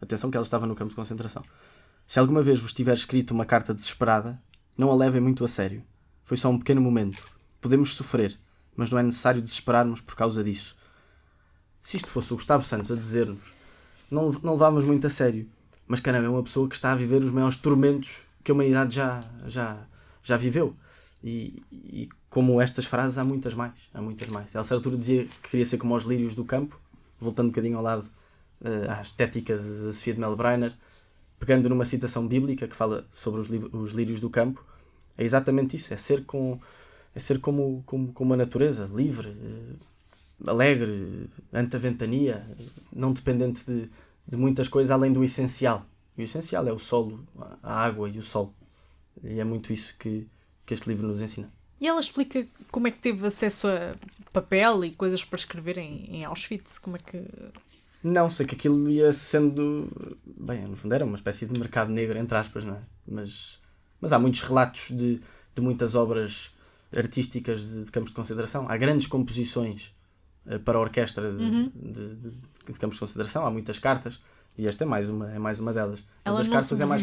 Atenção 0.00 0.30
que 0.30 0.36
ela 0.36 0.44
estava 0.44 0.66
no 0.66 0.74
campo 0.74 0.90
de 0.90 0.96
concentração. 0.96 1.44
Se 2.06 2.18
alguma 2.18 2.42
vez 2.42 2.60
vos 2.60 2.72
tiver 2.72 2.94
escrito 2.94 3.32
uma 3.32 3.44
carta 3.44 3.74
desesperada, 3.74 4.40
não 4.76 4.90
a 4.90 4.94
levem 4.94 5.20
muito 5.20 5.44
a 5.44 5.48
sério. 5.48 5.82
Foi 6.24 6.36
só 6.36 6.48
um 6.48 6.58
pequeno 6.58 6.80
momento. 6.80 7.22
Podemos 7.60 7.94
sofrer, 7.94 8.38
mas 8.76 8.90
não 8.90 8.98
é 8.98 9.02
necessário 9.02 9.42
desesperarmos 9.42 10.00
por 10.00 10.14
causa 10.14 10.44
disso 10.44 10.78
se 11.88 11.96
isto 11.96 12.10
fosse 12.10 12.32
o 12.34 12.36
Gustavo 12.36 12.62
Santos 12.62 12.90
a 12.90 12.94
dizer-nos, 12.94 13.54
não, 14.10 14.30
não 14.42 14.52
levávamos 14.52 14.84
muito 14.84 15.06
a 15.06 15.10
sério. 15.10 15.48
Mas 15.86 16.00
caramba, 16.00 16.26
é 16.26 16.28
uma 16.28 16.42
pessoa 16.42 16.68
que 16.68 16.74
está 16.74 16.92
a 16.92 16.94
viver 16.94 17.22
os 17.22 17.30
maiores 17.30 17.56
tormentos 17.56 18.24
que 18.44 18.50
a 18.50 18.54
humanidade 18.54 18.94
já, 18.94 19.24
já, 19.46 19.86
já 20.22 20.36
viveu. 20.36 20.76
E, 21.22 21.62
e 21.72 22.08
como 22.30 22.60
estas 22.60 22.86
frases, 22.86 23.18
há 23.18 23.24
muitas 23.24 23.54
mais. 23.54 23.74
Há 23.92 24.00
muitas 24.00 24.28
mais. 24.28 24.54
Ela, 24.54 24.62
a 24.62 24.64
certa 24.64 24.76
altura, 24.76 24.96
dizia 24.96 25.24
que 25.42 25.50
queria 25.50 25.66
ser 25.66 25.78
como 25.78 25.94
os 25.96 26.04
lírios 26.04 26.34
do 26.34 26.44
campo, 26.44 26.80
voltando 27.20 27.46
um 27.46 27.50
bocadinho 27.50 27.76
ao 27.76 27.82
lado 27.82 28.08
uh, 28.60 28.90
à 28.90 29.00
estética 29.00 29.56
de, 29.56 29.92
Sofia 29.92 30.14
de 30.14 30.20
Melbreiner, 30.20 30.74
pegando 31.38 31.68
numa 31.68 31.84
citação 31.84 32.26
bíblica 32.26 32.68
que 32.68 32.76
fala 32.76 33.06
sobre 33.10 33.40
os, 33.40 33.48
os 33.72 33.92
lírios 33.92 34.20
do 34.20 34.30
campo. 34.30 34.64
É 35.16 35.24
exatamente 35.24 35.76
isso: 35.76 35.92
é 35.92 35.96
ser, 35.96 36.24
com, 36.24 36.60
é 37.14 37.18
ser 37.18 37.40
como, 37.40 37.82
como, 37.84 38.12
como 38.12 38.34
a 38.34 38.36
natureza, 38.36 38.88
livre, 38.92 39.28
uh, 39.28 40.50
alegre, 40.50 41.28
ante 41.52 41.74
a 41.74 41.78
ventania, 41.78 42.46
não 42.92 43.12
dependente 43.12 43.64
de, 43.64 43.90
de 44.26 44.36
muitas 44.36 44.68
coisas 44.68 44.90
além 44.90 45.12
do 45.12 45.24
essencial. 45.24 45.84
E 46.16 46.22
o 46.22 46.24
essencial 46.24 46.66
é 46.66 46.72
o 46.72 46.78
solo, 46.78 47.24
a 47.62 47.84
água 47.84 48.08
e 48.08 48.18
o 48.18 48.22
sol. 48.22 48.52
E 49.22 49.40
é 49.40 49.44
muito 49.44 49.72
isso 49.72 49.96
que, 49.98 50.26
que 50.68 50.74
este 50.74 50.86
livro 50.86 51.08
nos 51.08 51.22
ensina. 51.22 51.50
E 51.80 51.88
ela 51.88 51.98
explica 51.98 52.46
como 52.70 52.86
é 52.86 52.90
que 52.90 52.98
teve 52.98 53.26
acesso 53.26 53.66
a 53.68 53.94
papel 54.32 54.84
e 54.84 54.94
coisas 54.94 55.24
para 55.24 55.38
escrever 55.38 55.78
em, 55.78 56.16
em 56.16 56.24
Auschwitz? 56.26 56.78
Como 56.78 56.96
é 56.96 57.00
que. 57.00 57.24
Não, 58.04 58.28
sei 58.28 58.44
que 58.44 58.54
aquilo 58.54 58.88
ia 58.90 59.10
sendo. 59.10 59.88
Bem, 60.26 60.62
no 60.66 60.76
fundo 60.76 60.94
era 60.94 61.06
uma 61.06 61.16
espécie 61.16 61.46
de 61.46 61.58
mercado 61.58 61.90
negro, 61.90 62.18
entre 62.18 62.36
aspas, 62.36 62.64
não 62.64 62.74
é? 62.74 62.82
Mas, 63.06 63.60
mas 63.98 64.12
há 64.12 64.18
muitos 64.18 64.42
relatos 64.42 64.90
de, 64.90 65.20
de 65.54 65.62
muitas 65.62 65.94
obras 65.94 66.52
artísticas 66.94 67.66
de, 67.66 67.84
de 67.84 67.90
campos 67.90 68.10
de 68.10 68.16
consideração. 68.16 68.66
Há 68.68 68.76
grandes 68.76 69.06
composições 69.06 69.94
eh, 70.46 70.58
para 70.58 70.76
a 70.76 70.82
orquestra 70.82 71.32
de, 71.32 71.42
uhum. 71.42 71.72
de, 71.74 72.14
de, 72.16 72.30
de, 72.30 72.78
campos 72.78 72.96
de 72.96 73.00
consideração. 73.00 73.46
Há 73.46 73.50
muitas 73.50 73.78
cartas 73.78 74.20
e 74.58 74.66
esta 74.66 74.84
é 74.84 74.86
mais 74.86 75.08
uma, 75.08 75.32
é 75.32 75.38
mais 75.38 75.60
uma 75.60 75.72
delas. 75.72 76.04
Ela 76.24 76.36
Mas 76.36 76.46
as 76.46 76.52
cartas 76.52 76.78
é 76.78 76.84
mais 76.84 77.02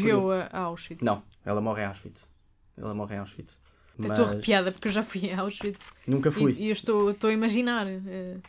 a 0.51 0.59
Auschwitz? 0.59 1.01
Não, 1.01 1.23
ela 1.43 1.61
morre 1.61 1.81
em 1.81 1.85
Auschwitz. 1.85 2.29
Ela 2.77 2.93
morre 2.93 3.15
em 3.15 3.19
Auschwitz. 3.19 3.59
Mas... 3.97 4.11
Estou 4.11 4.25
arrepiada 4.25 4.71
porque 4.71 4.87
eu 4.87 4.91
já 4.91 5.03
fui 5.03 5.31
a 5.31 5.41
Auschwitz. 5.41 5.89
Nunca 6.07 6.31
fui. 6.31 6.53
E, 6.53 6.63
e 6.63 6.65
eu 6.67 6.73
estou, 6.73 7.11
estou 7.11 7.29
a 7.29 7.33
imaginar 7.33 7.87
uh, 7.87 8.41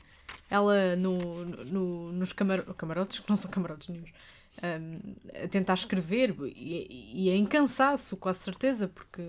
ela 0.50 0.96
no, 0.96 1.44
no, 1.44 2.12
nos 2.12 2.32
camar... 2.32 2.62
camarotes, 2.74 3.20
que 3.20 3.28
não 3.28 3.36
são 3.36 3.50
camarotes 3.50 3.88
nenhum, 3.88 4.04
um, 4.04 5.14
eh, 5.32 5.44
a 5.44 5.48
tentar 5.48 5.74
escrever 5.74 6.34
e, 6.44 7.12
e 7.14 7.30
é 7.30 7.36
em 7.36 7.44
cansaço, 7.44 8.16
com 8.16 8.28
a 8.28 8.34
certeza, 8.34 8.88
porque 8.88 9.22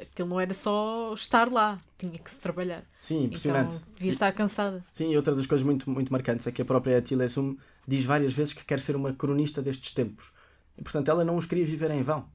aquilo 0.00 0.28
não 0.28 0.40
era 0.40 0.52
só 0.54 1.12
estar 1.14 1.50
lá, 1.50 1.78
tinha 1.96 2.18
que 2.18 2.30
se 2.30 2.40
trabalhar. 2.40 2.84
Sim, 3.00 3.24
impressionante. 3.24 3.74
Então, 3.74 3.88
devia 3.94 4.10
estar 4.10 4.32
cansada. 4.32 4.84
Sim, 4.92 5.12
e 5.12 5.16
outra 5.16 5.34
das 5.34 5.46
coisas 5.46 5.64
muito, 5.64 5.88
muito 5.88 6.12
marcantes 6.12 6.46
é 6.46 6.52
que 6.52 6.62
a 6.62 6.64
própria 6.64 6.98
Attila 6.98 7.28
Sum 7.28 7.56
diz 7.86 8.04
várias 8.04 8.32
vezes 8.32 8.52
que 8.52 8.64
quer 8.64 8.80
ser 8.80 8.96
uma 8.96 9.12
cronista 9.12 9.62
destes 9.62 9.92
tempos. 9.92 10.32
E, 10.78 10.82
portanto, 10.82 11.08
ela 11.08 11.24
não 11.24 11.36
os 11.36 11.46
queria 11.46 11.64
viver 11.64 11.90
em 11.90 12.02
vão. 12.02 12.28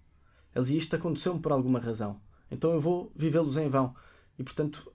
Dizia: 0.61 0.77
Isto 0.77 0.95
aconteceu-me 0.95 1.39
por 1.39 1.51
alguma 1.51 1.79
razão, 1.79 2.21
então 2.49 2.71
eu 2.71 2.79
vou 2.79 3.11
vivê-los 3.15 3.57
em 3.57 3.67
vão. 3.67 3.95
E, 4.37 4.43
portanto, 4.43 4.91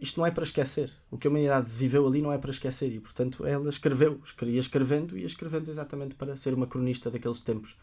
isto 0.00 0.20
não 0.20 0.26
é 0.26 0.30
para 0.30 0.44
esquecer. 0.44 0.92
O 1.10 1.18
que 1.18 1.26
a 1.26 1.30
humanidade 1.30 1.70
viveu 1.70 2.06
ali 2.06 2.22
não 2.22 2.32
é 2.32 2.38
para 2.38 2.50
esquecer. 2.50 2.92
E, 2.92 3.00
portanto, 3.00 3.44
ela 3.44 3.68
escreveu, 3.68 4.20
ia 4.42 4.60
escrevendo 4.60 5.16
e 5.16 5.20
ia 5.20 5.26
escrevendo 5.26 5.70
exatamente 5.70 6.14
para 6.14 6.36
ser 6.36 6.54
uma 6.54 6.66
cronista 6.66 7.10
daqueles 7.10 7.40
tempos. 7.40 7.76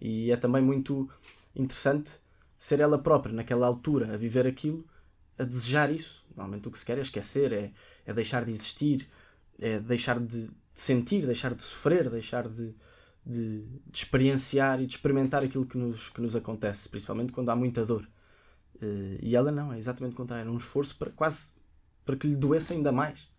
E 0.00 0.30
é 0.30 0.36
também 0.36 0.62
muito 0.62 1.08
interessante 1.54 2.18
ser 2.58 2.80
ela 2.80 2.98
própria, 2.98 3.34
naquela 3.34 3.66
altura, 3.66 4.14
a 4.14 4.16
viver 4.16 4.46
aquilo, 4.46 4.84
a 5.38 5.44
desejar 5.44 5.90
isso. 5.90 6.24
Normalmente 6.36 6.68
o 6.68 6.70
que 6.70 6.78
se 6.78 6.84
quer 6.84 6.98
é 6.98 7.00
esquecer, 7.00 7.52
é, 7.52 7.72
é 8.04 8.12
deixar 8.12 8.44
de 8.44 8.52
existir, 8.52 9.08
é 9.60 9.78
deixar 9.78 10.18
de, 10.18 10.46
de 10.46 10.50
sentir, 10.74 11.26
deixar 11.26 11.54
de 11.54 11.62
sofrer, 11.62 12.10
deixar 12.10 12.48
de, 12.48 12.74
de, 13.24 13.62
de, 13.62 13.92
experienciar 13.92 14.80
e 14.80 14.86
de 14.86 14.92
experimentar 14.92 15.42
aquilo 15.42 15.66
que 15.66 15.78
nos, 15.78 16.10
que 16.10 16.20
nos 16.20 16.34
acontece, 16.34 16.88
principalmente 16.88 17.32
quando 17.32 17.50
há 17.50 17.56
muita 17.56 17.84
dor. 17.84 18.08
Uh, 18.76 19.18
e 19.20 19.36
ela 19.36 19.52
não, 19.52 19.72
é 19.72 19.78
exatamente 19.78 20.14
o 20.14 20.16
contrário, 20.16 20.48
é 20.48 20.52
um 20.52 20.56
esforço 20.56 20.96
para 20.96 21.10
quase 21.10 21.52
para 22.04 22.16
que 22.16 22.26
lhe 22.26 22.36
doesse 22.36 22.72
ainda 22.72 22.90
mais. 22.90 23.30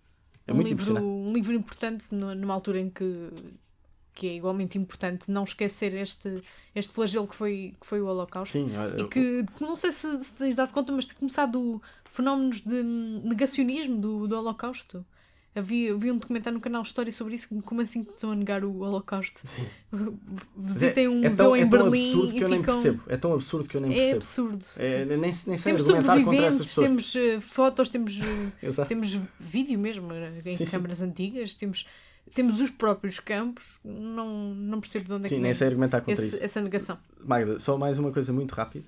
É 0.48 0.52
um 0.52 0.56
muito 0.56 0.70
livro, 0.70 0.84
impressionante. 0.84 1.06
Um 1.06 1.34
livro 1.34 1.54
importante 1.54 2.16
numa 2.16 2.54
altura 2.54 2.80
em 2.80 2.90
que 2.90 3.30
que 4.14 4.28
é 4.28 4.36
igualmente 4.36 4.78
importante 4.78 5.32
não 5.32 5.44
esquecer 5.44 5.94
este, 5.96 6.42
este 6.76 6.94
flagelo 6.94 7.28
que 7.28 7.36
foi, 7.36 7.74
que 7.80 7.88
foi 7.88 8.00
o 8.00 8.06
Holocausto. 8.06 8.60
Sim, 8.60 8.72
eu, 8.72 9.06
e 9.06 9.10
que 9.10 9.46
não 9.60 9.76
sei 9.76 9.92
se, 9.92 10.20
se 10.24 10.36
tens 10.36 10.56
dado 10.56 10.72
conta, 10.72 10.92
mas 10.92 11.08
tem 11.08 11.18
começado 11.18 11.82
fenómenos 12.06 12.62
de 12.62 12.84
negacionismo 12.84 14.00
do, 14.00 14.28
do 14.28 14.38
Holocausto. 14.38 15.04
Havia, 15.56 15.94
havia 15.94 16.12
um 16.12 16.18
documentário 16.18 16.56
no 16.58 16.62
canal 16.62 16.82
História 16.82 17.12
sobre 17.12 17.36
isso, 17.36 17.48
como 17.62 17.80
assim 17.80 18.04
que 18.04 18.12
estão 18.12 18.32
a 18.32 18.36
negar 18.36 18.64
o 18.64 18.80
Holocausto. 18.80 19.42
Sim. 19.44 19.68
Visitem 20.58 21.08
um 21.08 21.24
é, 21.24 21.30
museu 21.30 21.46
tão, 21.46 21.56
em 21.56 21.62
é 21.62 21.66
tão 21.68 21.90
Berlim 21.92 22.08
absurdo 22.08 22.28
que 22.28 22.34
eu 22.34 22.40
ficam... 22.40 22.50
nem 22.50 22.62
percebo. 22.64 23.04
É 23.08 23.18
tão 23.18 23.34
absurdo 23.34 23.70
que 23.70 23.78
eu 23.78 23.82
nem 23.82 23.92
é 23.92 23.96
percebo. 23.96 24.18
Absurdo, 24.18 24.66
é 24.78 25.06
Nem, 25.06 25.18
nem 25.20 25.34
sei 25.34 25.58
temos 25.58 25.90
argumentar 25.90 26.24
contra 26.24 26.46
essas 26.48 26.68
pessoas. 26.68 26.88
Temos 26.88 27.16
uh, 27.16 27.42
fotos, 27.42 27.90
temos, 27.90 28.18
uh, 28.20 28.86
temos 28.88 29.20
vídeo 29.40 29.78
mesmo 29.78 30.08
uh, 30.08 30.42
em 30.44 30.56
sim, 30.56 30.66
câmaras 30.66 30.98
sim. 30.98 31.06
antigas, 31.06 31.54
temos 31.54 31.86
temos 32.34 32.60
os 32.60 32.70
próprios 32.70 33.20
campos, 33.20 33.80
não, 33.84 34.56
não 34.56 34.80
percebo 34.80 35.06
de 35.06 35.14
onde 35.14 35.26
é 35.26 35.30
Sim, 35.30 35.36
que 35.36 35.42
nem 35.42 35.54
sei 35.54 35.68
argumentar 35.68 36.00
contra 36.00 36.14
esse, 36.14 36.36
isso. 36.36 36.44
essa 36.44 36.62
negação. 36.62 36.98
Magda, 37.24 37.60
só 37.60 37.78
mais 37.78 38.00
uma 38.00 38.12
coisa 38.12 38.32
muito 38.32 38.54
rápida. 38.54 38.88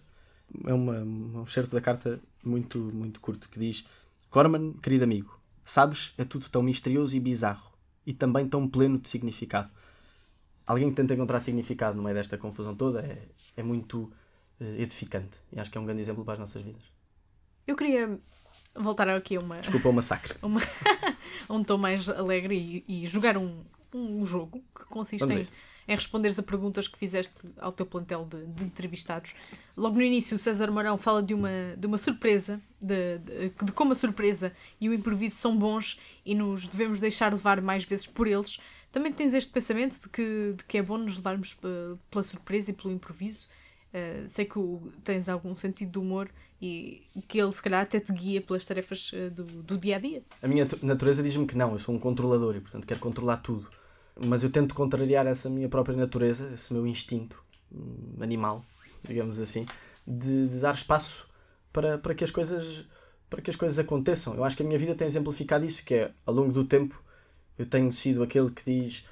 É 0.65 0.73
uma, 0.73 0.99
um 0.99 1.45
certo 1.45 1.71
da 1.71 1.81
carta 1.81 2.19
muito, 2.43 2.79
muito 2.79 3.19
curto 3.19 3.49
que 3.49 3.59
diz: 3.59 3.85
Corman, 4.29 4.73
querido 4.81 5.03
amigo, 5.03 5.39
Sabes, 5.65 6.13
é 6.15 6.23
tudo 6.23 6.47
tão 6.47 6.61
misterioso 6.61 7.17
e 7.17 7.19
bizarro, 7.19 7.71
e 8.05 8.13
também 8.13 8.47
tão 8.47 8.67
pleno 8.67 8.99
de 8.99 9.09
significado. 9.09 9.69
Alguém 10.65 10.89
que 10.89 10.95
tenta 10.95 11.15
encontrar 11.15 11.39
significado 11.39 11.97
no 11.97 12.03
meio 12.03 12.15
desta 12.15 12.37
confusão 12.37 12.75
toda 12.75 13.01
é, 13.01 13.27
é 13.57 13.63
muito 13.63 14.03
uh, 14.61 14.63
edificante, 14.77 15.39
e 15.51 15.59
acho 15.59 15.71
que 15.71 15.77
é 15.77 15.81
um 15.81 15.85
grande 15.85 16.01
exemplo 16.01 16.23
para 16.23 16.33
as 16.33 16.39
nossas 16.39 16.61
vidas. 16.61 16.83
Eu 17.65 17.75
queria 17.75 18.19
voltar 18.75 19.09
aqui 19.09 19.37
a 19.37 19.39
uma. 19.39 19.57
Desculpa, 19.57 19.89
o 19.89 19.93
massacre. 19.93 20.37
uma, 20.41 20.61
um 21.49 21.63
tom 21.63 21.79
mais 21.79 22.07
alegre 22.09 22.83
e, 22.87 23.03
e 23.03 23.07
jogar 23.07 23.35
um, 23.35 23.63
um 23.91 24.23
jogo 24.23 24.63
que 24.77 24.85
consiste 24.85 25.31
em, 25.31 25.41
em 25.87 25.95
responderes 25.95 26.37
a 26.39 26.43
perguntas 26.43 26.87
que 26.87 26.97
fizeste 26.97 27.53
ao 27.57 27.71
teu 27.71 27.85
plantel 27.85 28.25
de, 28.25 28.45
de, 28.47 28.63
entrevistados. 28.63 29.35
Logo 29.77 29.95
no 29.95 30.01
início, 30.01 30.35
o 30.35 30.39
César 30.39 30.71
Marão 30.71 30.97
fala 30.97 31.21
de 31.21 31.33
uma, 31.33 31.49
de 31.77 31.85
uma 31.85 31.97
surpresa, 31.97 32.61
de, 32.81 33.19
de, 33.19 33.49
de 33.49 33.71
como 33.71 33.91
a 33.91 33.95
surpresa 33.95 34.51
e 34.81 34.89
o 34.89 34.93
improviso 34.93 35.35
são 35.35 35.55
bons 35.55 35.99
e 36.25 36.33
nos 36.33 36.67
devemos 36.67 36.99
deixar 36.99 37.31
levar 37.31 37.61
mais 37.61 37.83
vezes 37.83 38.07
por 38.07 38.27
eles. 38.27 38.59
Também 38.91 39.11
tens 39.11 39.33
este 39.33 39.51
pensamento 39.51 39.99
de 39.99 40.09
que, 40.09 40.53
de 40.57 40.65
que 40.65 40.77
é 40.77 40.81
bom 40.81 40.97
nos 40.97 41.17
levarmos 41.17 41.53
pela 42.09 42.23
surpresa 42.23 42.71
e 42.71 42.73
pelo 42.73 42.93
improviso. 42.93 43.47
Uh, 43.93 44.27
sei 44.27 44.43
que 44.45 44.59
o, 44.59 44.91
tens 45.03 45.29
algum 45.29 45.55
sentido 45.55 45.91
de 45.91 45.99
humor 45.99 46.29
e 46.61 47.07
que 47.27 47.39
ele, 47.39 47.51
se 47.51 47.61
calhar, 47.61 47.83
até 47.83 47.99
te 47.99 48.11
guia 48.11 48.41
pelas 48.41 48.65
tarefas 48.65 49.11
uh, 49.13 49.29
do, 49.29 49.43
do 49.43 49.77
dia 49.77 49.97
a 49.97 49.99
dia. 49.99 50.23
A 50.41 50.47
minha 50.47 50.67
natureza 50.81 51.21
diz-me 51.21 51.45
que 51.45 51.57
não, 51.57 51.73
eu 51.73 51.79
sou 51.79 51.93
um 51.93 51.99
controlador 51.99 52.55
e, 52.55 52.61
portanto, 52.61 52.87
quero 52.87 52.99
controlar 52.99 53.37
tudo. 53.37 53.69
Mas 54.23 54.43
eu 54.43 54.49
tento 54.49 54.73
contrariar 54.73 55.27
essa 55.27 55.49
minha 55.49 55.67
própria 55.67 55.95
natureza, 55.95 56.49
esse 56.53 56.73
meu 56.73 56.87
instinto 56.87 57.43
hum, 57.71 58.15
animal, 58.21 58.63
digamos 59.03 59.39
assim, 59.39 59.65
de, 60.07 60.47
de, 60.47 60.59
dar 60.59 60.73
espaço 60.73 61.27
para, 61.73 61.97
para, 61.97 62.15
que 62.15 62.23
as 62.23 62.31
coisas, 62.31 62.85
para 63.29 63.41
que 63.41 63.49
as 63.49 63.55
coisas 63.55 63.77
aconteçam. 63.77 64.33
Eu 64.35 64.43
acho 64.43 64.55
que 64.55 64.63
a 64.63 64.65
minha 64.65 64.79
vida 64.79 64.95
tem 64.95 65.05
exemplificado 65.05 65.65
isso, 65.65 65.83
que 65.83 65.95
é, 65.95 66.11
ao 66.25 66.33
longo 66.33 66.53
do 66.53 66.63
tempo, 66.63 67.01
eu 67.57 67.65
tenho 67.65 67.91
sido 67.91 68.23
aquele 68.23 68.49
que 68.49 68.63
diz 68.63 69.03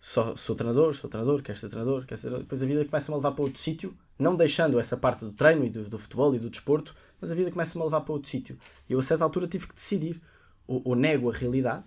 só, 0.00 0.34
sou 0.36 0.56
treinador, 0.56 0.94
sou 0.94 1.10
treinador, 1.10 1.42
quero 1.42 1.58
ser 1.58 1.68
treinador, 1.68 2.06
quero 2.06 2.16
ser 2.16 2.28
treinador. 2.28 2.44
Depois 2.44 2.62
a 2.62 2.66
vida 2.66 2.84
começa-me 2.84 3.14
a 3.14 3.16
levar 3.18 3.32
para 3.32 3.44
outro 3.44 3.60
sítio 3.60 3.94
não 4.18 4.34
deixando 4.34 4.80
essa 4.80 4.96
parte 4.96 5.24
do 5.24 5.32
treino 5.32 5.64
e 5.64 5.70
do, 5.70 5.88
do 5.88 5.98
futebol 5.98 6.34
e 6.34 6.38
do 6.38 6.50
desporto, 6.50 6.94
mas 7.20 7.30
a 7.30 7.34
vida 7.34 7.50
começa-me 7.50 7.82
a 7.82 7.84
levar 7.84 8.00
para 8.00 8.12
outro 8.12 8.28
sítio. 8.28 8.58
E 8.88 8.92
eu, 8.92 8.98
a 8.98 9.02
certa 9.02 9.24
altura, 9.24 9.46
tive 9.46 9.68
que 9.68 9.74
decidir: 9.74 10.20
ou, 10.66 10.82
ou, 10.84 10.96
nego 10.96 11.30
a 11.30 11.32
realidade, 11.32 11.84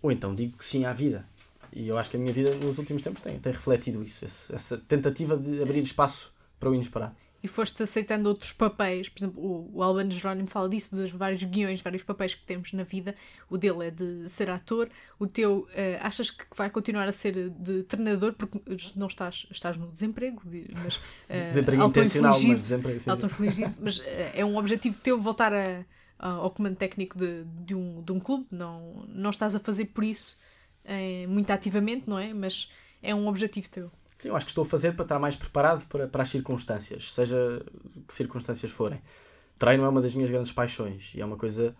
ou 0.00 0.10
então 0.10 0.34
digo 0.34 0.56
que 0.56 0.64
sim 0.64 0.84
à 0.86 0.92
vida. 0.92 1.28
E 1.74 1.88
eu 1.88 1.98
acho 1.98 2.08
que 2.08 2.16
a 2.16 2.20
minha 2.20 2.32
vida 2.32 2.54
nos 2.54 2.78
últimos 2.78 3.02
tempos 3.02 3.20
tem, 3.20 3.38
tem 3.38 3.52
refletido 3.52 4.02
isso, 4.02 4.24
esse, 4.24 4.54
essa 4.54 4.78
tentativa 4.78 5.36
de 5.36 5.60
abrir 5.60 5.80
espaço 5.80 6.32
para 6.58 6.70
o 6.70 6.74
inesperado 6.74 7.16
e 7.44 7.46
foste 7.46 7.82
aceitando 7.82 8.26
outros 8.26 8.54
papéis. 8.54 9.06
Por 9.10 9.18
exemplo, 9.18 9.44
o, 9.44 9.70
o 9.74 9.82
Albano 9.82 10.10
Jerónimo 10.10 10.48
fala 10.48 10.66
disso, 10.66 10.96
dos 10.96 11.10
vários 11.10 11.44
guiões, 11.44 11.82
vários 11.82 12.02
papéis 12.02 12.34
que 12.34 12.42
temos 12.42 12.72
na 12.72 12.84
vida. 12.84 13.14
O 13.50 13.58
dele 13.58 13.88
é 13.88 13.90
de 13.90 14.26
ser 14.30 14.48
ator. 14.48 14.88
O 15.18 15.26
teu, 15.26 15.58
uh, 15.58 15.68
achas 16.00 16.30
que 16.30 16.46
vai 16.56 16.70
continuar 16.70 17.06
a 17.06 17.12
ser 17.12 17.50
de 17.50 17.82
treinador 17.82 18.32
porque 18.32 18.58
não 18.96 19.08
estás, 19.08 19.46
estás 19.50 19.76
no 19.76 19.88
desemprego, 19.88 20.40
mas, 20.82 20.96
uh, 20.96 21.00
desemprego 21.46 21.84
intencional, 21.84 22.32
mas 22.32 22.62
desemprego 22.62 22.98
sim, 22.98 23.50
sim. 23.50 23.64
mas 23.78 23.98
uh, 23.98 24.02
é 24.32 24.42
um 24.42 24.56
objetivo 24.56 24.96
teu 25.02 25.20
voltar 25.20 25.52
a, 25.52 25.84
a, 26.18 26.28
ao 26.30 26.50
comando 26.50 26.76
técnico 26.76 27.18
de, 27.18 27.44
de, 27.44 27.74
um, 27.74 28.02
de 28.02 28.10
um 28.10 28.20
clube. 28.20 28.46
Não, 28.50 29.04
não 29.06 29.28
estás 29.28 29.54
a 29.54 29.60
fazer 29.60 29.84
por 29.84 30.02
isso 30.02 30.38
muito 31.28 31.50
ativamente, 31.50 32.08
não 32.08 32.18
é? 32.18 32.32
Mas 32.34 32.70
é 33.02 33.14
um 33.14 33.28
objetivo 33.28 33.68
teu. 33.68 33.90
Sim, 34.18 34.28
eu 34.28 34.36
acho 34.36 34.46
que 34.46 34.50
estou 34.50 34.62
a 34.62 34.64
fazer 34.64 34.92
para 34.92 35.04
estar 35.04 35.18
mais 35.18 35.36
preparado 35.36 35.86
para, 35.88 36.06
para 36.06 36.22
as 36.22 36.28
circunstâncias, 36.28 37.12
seja 37.12 37.64
que 38.06 38.14
circunstâncias 38.14 38.70
forem. 38.70 39.00
Treino 39.58 39.84
é 39.84 39.88
uma 39.88 40.00
das 40.00 40.14
minhas 40.14 40.30
grandes 40.30 40.52
paixões 40.52 41.12
e 41.14 41.20
é 41.20 41.24
uma 41.24 41.36
coisa 41.36 41.74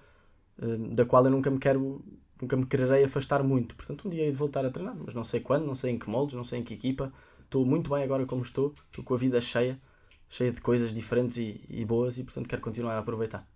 uh, 0.59 0.95
da 0.95 1.05
qual 1.05 1.25
eu 1.25 1.31
nunca 1.31 1.51
me 1.51 1.59
quero, 1.59 2.05
nunca 2.41 2.57
me 2.57 2.67
quererei 2.67 3.05
afastar 3.05 3.43
muito. 3.43 3.75
Portanto, 3.75 4.07
um 4.07 4.11
dia 4.11 4.25
hei 4.25 4.31
de 4.31 4.37
voltar 4.37 4.65
a 4.65 4.71
treinar, 4.71 4.97
mas 4.97 5.15
não 5.15 5.25
sei 5.25 5.41
quando, 5.41 5.65
não 5.67 5.75
sei 5.75 5.93
em 5.93 5.99
que 5.99 6.09
moldes, 6.09 6.35
não 6.35 6.45
sei 6.45 6.61
em 6.61 6.63
que 6.63 6.75
equipa. 6.75 7.13
Estou 7.45 7.65
muito 7.65 7.91
bem 7.91 8.03
agora 8.03 8.27
como 8.27 8.43
estou, 8.43 8.73
estou 8.91 9.05
com 9.05 9.15
a 9.15 9.17
vida 9.17 9.41
cheia, 9.41 9.81
cheia 10.29 10.51
de 10.51 10.61
coisas 10.61 10.93
diferentes 10.93 11.37
e, 11.37 11.65
e 11.69 11.85
boas 11.85 12.19
e, 12.19 12.25
portanto, 12.25 12.49
quero 12.49 12.63
continuar 12.63 12.95
a 12.95 12.99
aproveitar. 12.99 13.47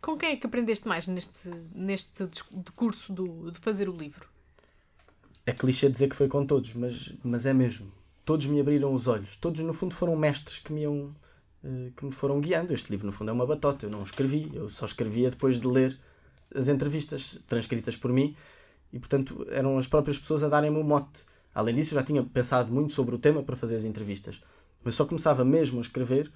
Com 0.00 0.16
quem 0.16 0.30
é 0.30 0.36
que 0.36 0.46
aprendeste 0.46 0.88
mais 0.88 1.06
neste, 1.06 1.50
neste 1.74 2.28
curso 2.74 3.12
do, 3.12 3.50
de 3.50 3.60
fazer 3.60 3.88
o 3.88 3.96
livro? 3.96 4.28
É 5.44 5.52
clichê 5.52 5.88
dizer 5.88 6.08
que 6.08 6.16
foi 6.16 6.28
com 6.28 6.46
todos, 6.46 6.72
mas, 6.74 7.12
mas 7.22 7.46
é 7.46 7.52
mesmo 7.52 7.92
todos 8.24 8.46
me 8.46 8.60
abriram 8.60 8.94
os 8.94 9.06
olhos. 9.06 9.36
Todos, 9.36 9.60
no 9.60 9.72
fundo, 9.72 9.94
foram 9.94 10.16
mestres 10.16 10.58
que 10.58 10.72
me, 10.72 10.82
iam, 10.82 11.14
uh, 11.64 11.92
que 11.96 12.04
me 12.04 12.10
foram 12.10 12.40
guiando. 12.40 12.72
Este 12.72 12.90
livro, 12.90 13.06
no 13.06 13.12
fundo, 13.12 13.30
é 13.30 13.32
uma 13.32 13.46
batota. 13.46 13.86
Eu 13.86 13.90
não 13.90 14.02
escrevi, 14.02 14.50
eu 14.54 14.68
só 14.68 14.84
escrevia 14.84 15.30
depois 15.30 15.60
de 15.60 15.66
ler 15.66 15.98
as 16.54 16.68
entrevistas 16.68 17.38
transcritas 17.46 17.96
por 17.96 18.12
mim 18.12 18.36
e, 18.92 18.98
portanto, 18.98 19.46
eram 19.50 19.78
as 19.78 19.86
próprias 19.86 20.18
pessoas 20.18 20.44
a 20.44 20.48
darem-me 20.48 20.78
o 20.78 20.84
mote. 20.84 21.24
Além 21.54 21.74
disso, 21.74 21.94
eu 21.94 22.00
já 22.00 22.04
tinha 22.04 22.22
pensado 22.22 22.72
muito 22.72 22.92
sobre 22.92 23.14
o 23.14 23.18
tema 23.18 23.42
para 23.42 23.56
fazer 23.56 23.76
as 23.76 23.84
entrevistas, 23.84 24.40
mas 24.84 24.94
só 24.94 25.04
começava 25.04 25.44
mesmo 25.44 25.78
a 25.78 25.82
escrever 25.82 26.30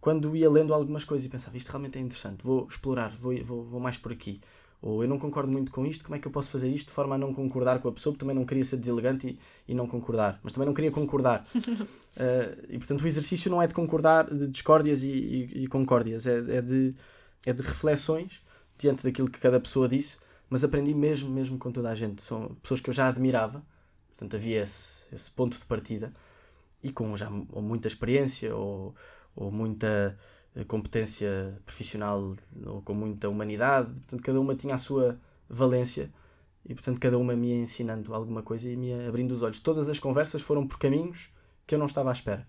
quando 0.00 0.36
ia 0.36 0.48
lendo 0.48 0.72
algumas 0.72 1.04
coisas 1.04 1.24
e 1.24 1.28
pensava 1.28 1.56
isto 1.56 1.68
realmente 1.68 1.98
é 1.98 2.00
interessante, 2.00 2.44
vou 2.44 2.66
explorar, 2.68 3.10
vou, 3.18 3.34
vou, 3.42 3.64
vou 3.64 3.80
mais 3.80 3.98
por 3.98 4.12
aqui 4.12 4.40
ou 4.80 5.02
eu 5.02 5.08
não 5.08 5.18
concordo 5.18 5.50
muito 5.50 5.72
com 5.72 5.84
isto, 5.84 6.04
como 6.04 6.14
é 6.14 6.18
que 6.18 6.28
eu 6.28 6.32
posso 6.32 6.50
fazer 6.50 6.68
isto 6.68 6.88
de 6.88 6.92
forma 6.92 7.16
a 7.16 7.18
não 7.18 7.34
concordar 7.34 7.80
com 7.80 7.88
a 7.88 7.92
pessoa, 7.92 8.12
porque 8.12 8.20
também 8.20 8.36
não 8.36 8.44
queria 8.44 8.64
ser 8.64 8.76
deselegante 8.76 9.26
e, 9.26 9.72
e 9.72 9.74
não 9.74 9.88
concordar, 9.88 10.38
mas 10.42 10.52
também 10.52 10.66
não 10.66 10.74
queria 10.74 10.90
concordar. 10.90 11.44
uh, 11.54 12.66
e 12.68 12.78
portanto 12.78 13.02
o 13.02 13.06
exercício 13.06 13.50
não 13.50 13.60
é 13.60 13.66
de 13.66 13.74
concordar, 13.74 14.32
de 14.32 14.46
discórdias 14.46 15.02
e, 15.02 15.08
e, 15.08 15.64
e 15.64 15.66
concórdias, 15.66 16.26
é, 16.26 16.38
é, 16.58 16.62
de, 16.62 16.94
é 17.44 17.52
de 17.52 17.62
reflexões 17.62 18.40
diante 18.78 19.02
daquilo 19.02 19.28
que 19.28 19.40
cada 19.40 19.58
pessoa 19.58 19.88
disse, 19.88 20.18
mas 20.48 20.62
aprendi 20.62 20.94
mesmo, 20.94 21.28
mesmo 21.28 21.58
com 21.58 21.72
toda 21.72 21.90
a 21.90 21.94
gente. 21.94 22.22
São 22.22 22.54
pessoas 22.62 22.80
que 22.80 22.88
eu 22.88 22.94
já 22.94 23.08
admirava, 23.08 23.62
portanto 24.10 24.36
havia 24.36 24.62
esse, 24.62 25.02
esse 25.12 25.30
ponto 25.30 25.58
de 25.58 25.66
partida, 25.66 26.12
e 26.82 26.92
com 26.92 27.16
já 27.16 27.28
ou 27.50 27.60
muita 27.60 27.88
experiência 27.88 28.54
ou, 28.54 28.94
ou 29.34 29.50
muita 29.50 30.16
competência 30.64 31.60
profissional 31.64 32.34
ou 32.66 32.82
com 32.82 32.94
muita 32.94 33.28
humanidade, 33.28 33.90
portanto, 33.90 34.22
cada 34.22 34.40
uma 34.40 34.54
tinha 34.54 34.74
a 34.74 34.78
sua 34.78 35.18
valência 35.48 36.12
e, 36.64 36.74
portanto, 36.74 37.00
cada 37.00 37.16
uma 37.16 37.34
me 37.34 37.48
ia 37.48 37.62
ensinando 37.62 38.14
alguma 38.14 38.42
coisa 38.42 38.68
e 38.68 38.76
me 38.76 38.88
ia 38.88 39.08
abrindo 39.08 39.32
os 39.32 39.42
olhos. 39.42 39.60
Todas 39.60 39.88
as 39.88 39.98
conversas 39.98 40.42
foram 40.42 40.66
por 40.66 40.78
caminhos 40.78 41.30
que 41.66 41.74
eu 41.74 41.78
não 41.78 41.86
estava 41.86 42.10
à 42.10 42.12
espera. 42.12 42.46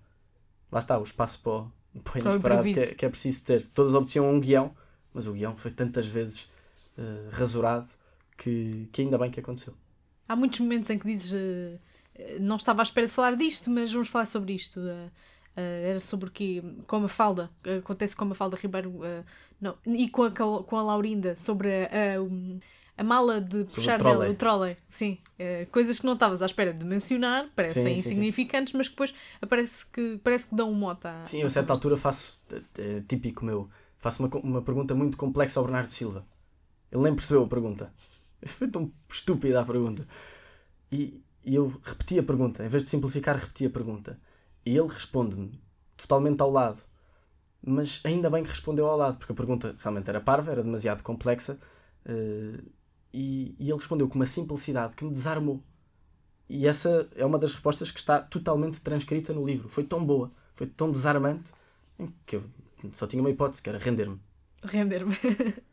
Lá 0.72 0.80
está, 0.80 0.97
o 0.99 1.03
espaço 1.03 1.39
para 1.39 1.51
o, 1.51 1.72
para 2.03 2.18
o 2.18 2.20
inesperado 2.20 2.64
que 2.64 2.80
é, 2.80 2.95
que 2.95 3.05
é, 3.05 3.10
preciso 3.10 3.43
ter. 3.43 3.66
Todas 3.68 3.95
a 3.95 4.22
um 4.22 4.39
guião, 4.39 4.76
mas 5.14 5.28
o 5.28 5.34
guião 5.34 5.55
foi 5.55 5.72
tantas 5.72 6.05
vezes 6.07 6.49
uh, 6.97 7.30
rasurado 7.32 7.88
que, 8.38 8.89
que 8.91 9.01
ainda 9.01 9.18
bem 9.18 9.32
que 9.32 9.39
aconteceu. 9.39 9.74
Há 10.28 10.36
muitos 10.36 10.60
momentos 10.60 10.89
em 10.89 10.97
que 10.99 11.07
dizes 11.07 11.32
uh, 11.32 11.80
não 12.39 12.57
estava 12.57 12.82
à 12.82 12.84
espera 12.84 13.07
de 13.07 13.14
falar 13.14 13.36
disto, 13.36 13.70
mas 13.70 13.91
vamos 13.91 14.10
falar 14.10 14.26
sobre 14.26 14.53
isto. 14.53 14.80
Uh, 14.80 15.12
era 15.60 15.99
sobre 15.99 16.30
o 16.30 16.32
que 16.32 16.62
com 16.88 16.97
a 16.97 16.99
Mafalda, 17.01 17.49
acontece 17.80 18.16
com 18.16 18.26
a 18.26 18.28
Mafalda 18.28 18.57
Ribeiro 18.57 19.01
não, 19.60 19.76
e 19.86 20.10
com 20.10 20.24
a, 20.24 20.32
com 20.32 20.78
a 20.78 20.82
Laurinda, 20.82 21.36
sobre 21.36 21.70
a, 21.70 21.86
a, 21.86 23.01
a 23.01 23.03
mala 23.03 23.41
de 23.41 23.64
puxar 23.66 23.99
o 23.99 24.03
dela, 24.03 24.30
o 24.30 24.34
trolley. 24.34 24.78
Sim, 24.88 25.18
coisas 25.72 25.99
que 25.99 26.05
não 26.05 26.14
estavas 26.14 26.41
à 26.41 26.45
espera 26.45 26.74
de 26.74 26.86
mencionar, 26.86 27.49
parecem 27.55 27.84
sim, 27.84 27.99
insignificantes, 27.99 28.72
sim, 28.72 28.74
sim. 28.74 28.78
mas 28.78 28.88
que 28.88 28.93
depois 28.93 29.14
parece 29.49 29.86
que, 29.86 30.20
parece 30.24 30.47
que 30.47 30.55
dão 30.55 30.72
um 30.72 30.76
mote 30.76 31.07
à. 31.07 31.24
Sim, 31.26 31.41
eu 31.41 31.47
a 31.47 31.49
certa 31.49 31.74
altura 31.74 31.97
faço, 31.97 32.39
é, 32.78 33.01
típico 33.07 33.43
meu, 33.45 33.70
faço 33.97 34.24
uma, 34.24 34.30
uma 34.41 34.62
pergunta 34.62 34.95
muito 34.95 35.18
complexa 35.18 35.60
ao 35.60 35.66
Bernardo 35.66 35.89
Silva. 35.89 36.26
Ele 36.91 37.03
nem 37.03 37.14
percebeu 37.14 37.43
a 37.43 37.47
pergunta. 37.47 37.93
Isso 38.41 38.57
foi 38.57 38.68
tão 38.68 38.91
estúpida 39.10 39.60
a 39.60 39.66
pergunta. 39.66 40.07
E, 40.91 41.22
e 41.45 41.55
eu 41.55 41.68
repeti 41.84 42.18
a 42.18 42.24
pergunta, 42.24 42.66
em 42.66 42.68
vez 42.68 42.84
de 42.84 42.89
simplificar, 42.89 43.36
repeti 43.38 43.66
a 43.66 43.70
pergunta. 43.70 44.20
E 44.66 44.78
ele 44.78 44.88
responde-me 44.88 45.60
totalmente 45.97 46.41
ao 46.41 46.51
lado. 46.51 46.82
Mas 47.62 48.01
ainda 48.03 48.30
bem 48.30 48.43
que 48.43 48.49
respondeu 48.49 48.88
ao 48.88 48.97
lado, 48.97 49.18
porque 49.18 49.34
a 49.34 49.36
pergunta 49.36 49.76
realmente 49.80 50.10
era 50.10 50.22
parva, 50.22 50.51
era 50.51 50.64
demasiado 50.64 51.03
complexa. 51.03 51.57
Uh, 52.05 52.64
e, 53.14 53.55
e, 53.60 53.70
ele 53.70 53.78
respondeu 53.78 54.07
com 54.07 54.16
uma 54.16 54.26
simplicidade 54.26 54.95
que 54.95 55.03
me 55.03 55.12
desarmou. 55.12 55.62
E 56.47 56.68
essa 56.68 57.07
é 57.16 57.26
uma 57.26 57.38
das 57.38 57.53
respostas 57.53 57.91
que 57.91 57.99
está 57.99 58.22
totalmente 58.22 58.82
transcrita 58.82 59.34
no 59.34 59.45
livro. 59.45 59.70
Foi 59.70 59.84
tão 59.84 60.03
boa, 60.03 60.32
foi 60.53 60.68
tão 60.68 60.91
desarmante, 60.91 61.51
que 62.26 62.38
eu 62.38 62.43
só 62.91 63.05
tinha 63.05 63.22
uma 63.22 63.30
hipótese, 63.30 63.62
que 63.62 63.70
era 63.70 63.78
render-me. 63.78 64.20
Render-me. 64.64 65.16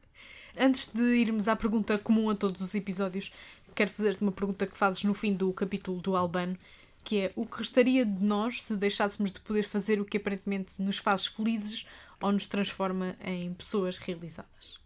Antes 0.58 0.88
de 0.92 1.02
irmos 1.02 1.48
à 1.48 1.56
pergunta 1.56 1.98
comum 1.98 2.30
a 2.30 2.34
todos 2.34 2.60
os 2.60 2.74
episódios, 2.74 3.30
quero 3.74 3.90
fazer-te 3.90 4.22
uma 4.22 4.32
pergunta 4.32 4.66
que 4.66 4.76
fazes 4.76 5.04
no 5.04 5.14
fim 5.14 5.34
do 5.34 5.52
capítulo 5.52 6.00
do 6.00 6.16
Albano, 6.16 6.58
que 7.06 7.20
é 7.20 7.32
o 7.36 7.46
que 7.46 7.58
restaria 7.58 8.04
de 8.04 8.24
nós 8.24 8.64
se 8.64 8.76
deixássemos 8.76 9.30
de 9.30 9.38
poder 9.38 9.62
fazer 9.62 10.00
o 10.00 10.04
que 10.04 10.16
aparentemente 10.16 10.82
nos 10.82 10.98
faz 10.98 11.24
felizes 11.24 11.86
ou 12.20 12.32
nos 12.32 12.46
transforma 12.46 13.16
em 13.24 13.54
pessoas 13.54 13.96
realizadas? 13.96 14.80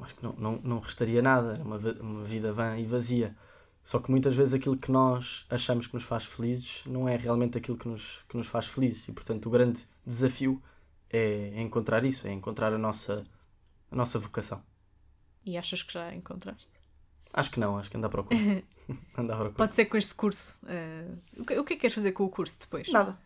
Acho 0.00 0.16
que 0.16 0.24
não, 0.24 0.32
não, 0.32 0.60
não 0.64 0.78
restaria 0.80 1.22
nada, 1.22 1.54
era 1.54 1.62
uma, 1.62 1.76
uma 2.00 2.24
vida 2.24 2.52
vã 2.52 2.76
e 2.76 2.84
vazia. 2.84 3.36
Só 3.80 4.00
que 4.00 4.10
muitas 4.10 4.34
vezes 4.34 4.54
aquilo 4.54 4.76
que 4.76 4.90
nós 4.90 5.46
achamos 5.48 5.86
que 5.86 5.94
nos 5.94 6.02
faz 6.02 6.24
felizes 6.24 6.82
não 6.84 7.08
é 7.08 7.16
realmente 7.16 7.56
aquilo 7.56 7.78
que 7.78 7.86
nos, 7.86 8.24
que 8.28 8.36
nos 8.36 8.48
faz 8.48 8.66
felizes. 8.66 9.06
E 9.06 9.12
portanto 9.12 9.46
o 9.46 9.50
grande 9.50 9.86
desafio 10.04 10.60
é 11.08 11.62
encontrar 11.62 12.04
isso, 12.04 12.26
é 12.26 12.32
encontrar 12.32 12.72
a 12.72 12.78
nossa, 12.78 13.24
a 13.88 13.94
nossa 13.94 14.18
vocação. 14.18 14.60
E 15.44 15.56
achas 15.56 15.84
que 15.84 15.92
já 15.92 16.12
encontraste? 16.12 16.87
Acho 17.32 17.50
que 17.50 17.60
não, 17.60 17.78
acho 17.78 17.90
que 17.90 17.96
anda 17.96 18.06
à 18.06 18.10
procura. 18.10 18.38
anda 19.16 19.34
à 19.34 19.36
procura. 19.36 19.56
Pode 19.56 19.76
ser 19.76 19.86
com 19.86 19.96
este 19.96 20.14
curso. 20.14 20.58
Uh, 20.62 21.18
o, 21.40 21.44
que, 21.44 21.58
o 21.58 21.64
que 21.64 21.72
é 21.74 21.76
que 21.76 21.80
queres 21.82 21.94
fazer 21.94 22.12
com 22.12 22.24
o 22.24 22.28
curso 22.28 22.58
depois? 22.58 22.88
Nada. 22.90 23.18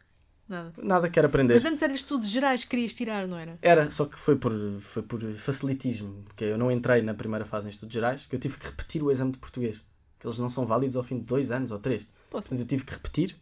Nada. 0.49 0.73
Nada 0.83 1.09
quero 1.09 1.29
aprender. 1.29 1.55
Mas 1.55 1.65
antes 1.65 1.83
eras 1.83 1.99
estudos 1.99 2.29
gerais 2.29 2.65
que 2.65 2.71
querias 2.71 2.95
tirar, 2.95 3.27
não 3.27 3.39
era? 3.39 3.59
Era, 3.63 3.91
só 3.91 4.05
que 4.05 4.19
foi 4.19 4.37
por, 4.37 4.53
foi 4.81 5.03
por 5.03 5.21
facilitismo, 5.35 6.23
porque 6.25 6.45
eu 6.45 6.59
não 6.59 6.71
entrei 6.71 7.01
na 7.01 7.15
primeira 7.15 7.45
fase 7.45 7.69
em 7.69 7.71
estudos 7.71 7.95
gerais, 7.95 8.27
que 8.27 8.35
eu 8.35 8.41
tive 8.41 8.59
que 8.59 8.67
repetir 8.67 9.03
o 9.03 9.11
exame 9.11 9.33
de 9.33 9.39
português, 9.39 9.83
que 10.19 10.27
eles 10.27 10.39
não 10.39 10.51
são 10.51 10.67
válidos 10.67 10.97
ao 10.97 11.03
fim 11.03 11.19
de 11.19 11.25
dois 11.25 11.51
anos 11.51 11.71
ou 11.71 11.79
três. 11.79 12.07
Posso. 12.29 12.49
Portanto, 12.49 12.61
eu 12.61 12.67
tive 12.67 12.85
que 12.85 12.93
repetir. 12.93 13.37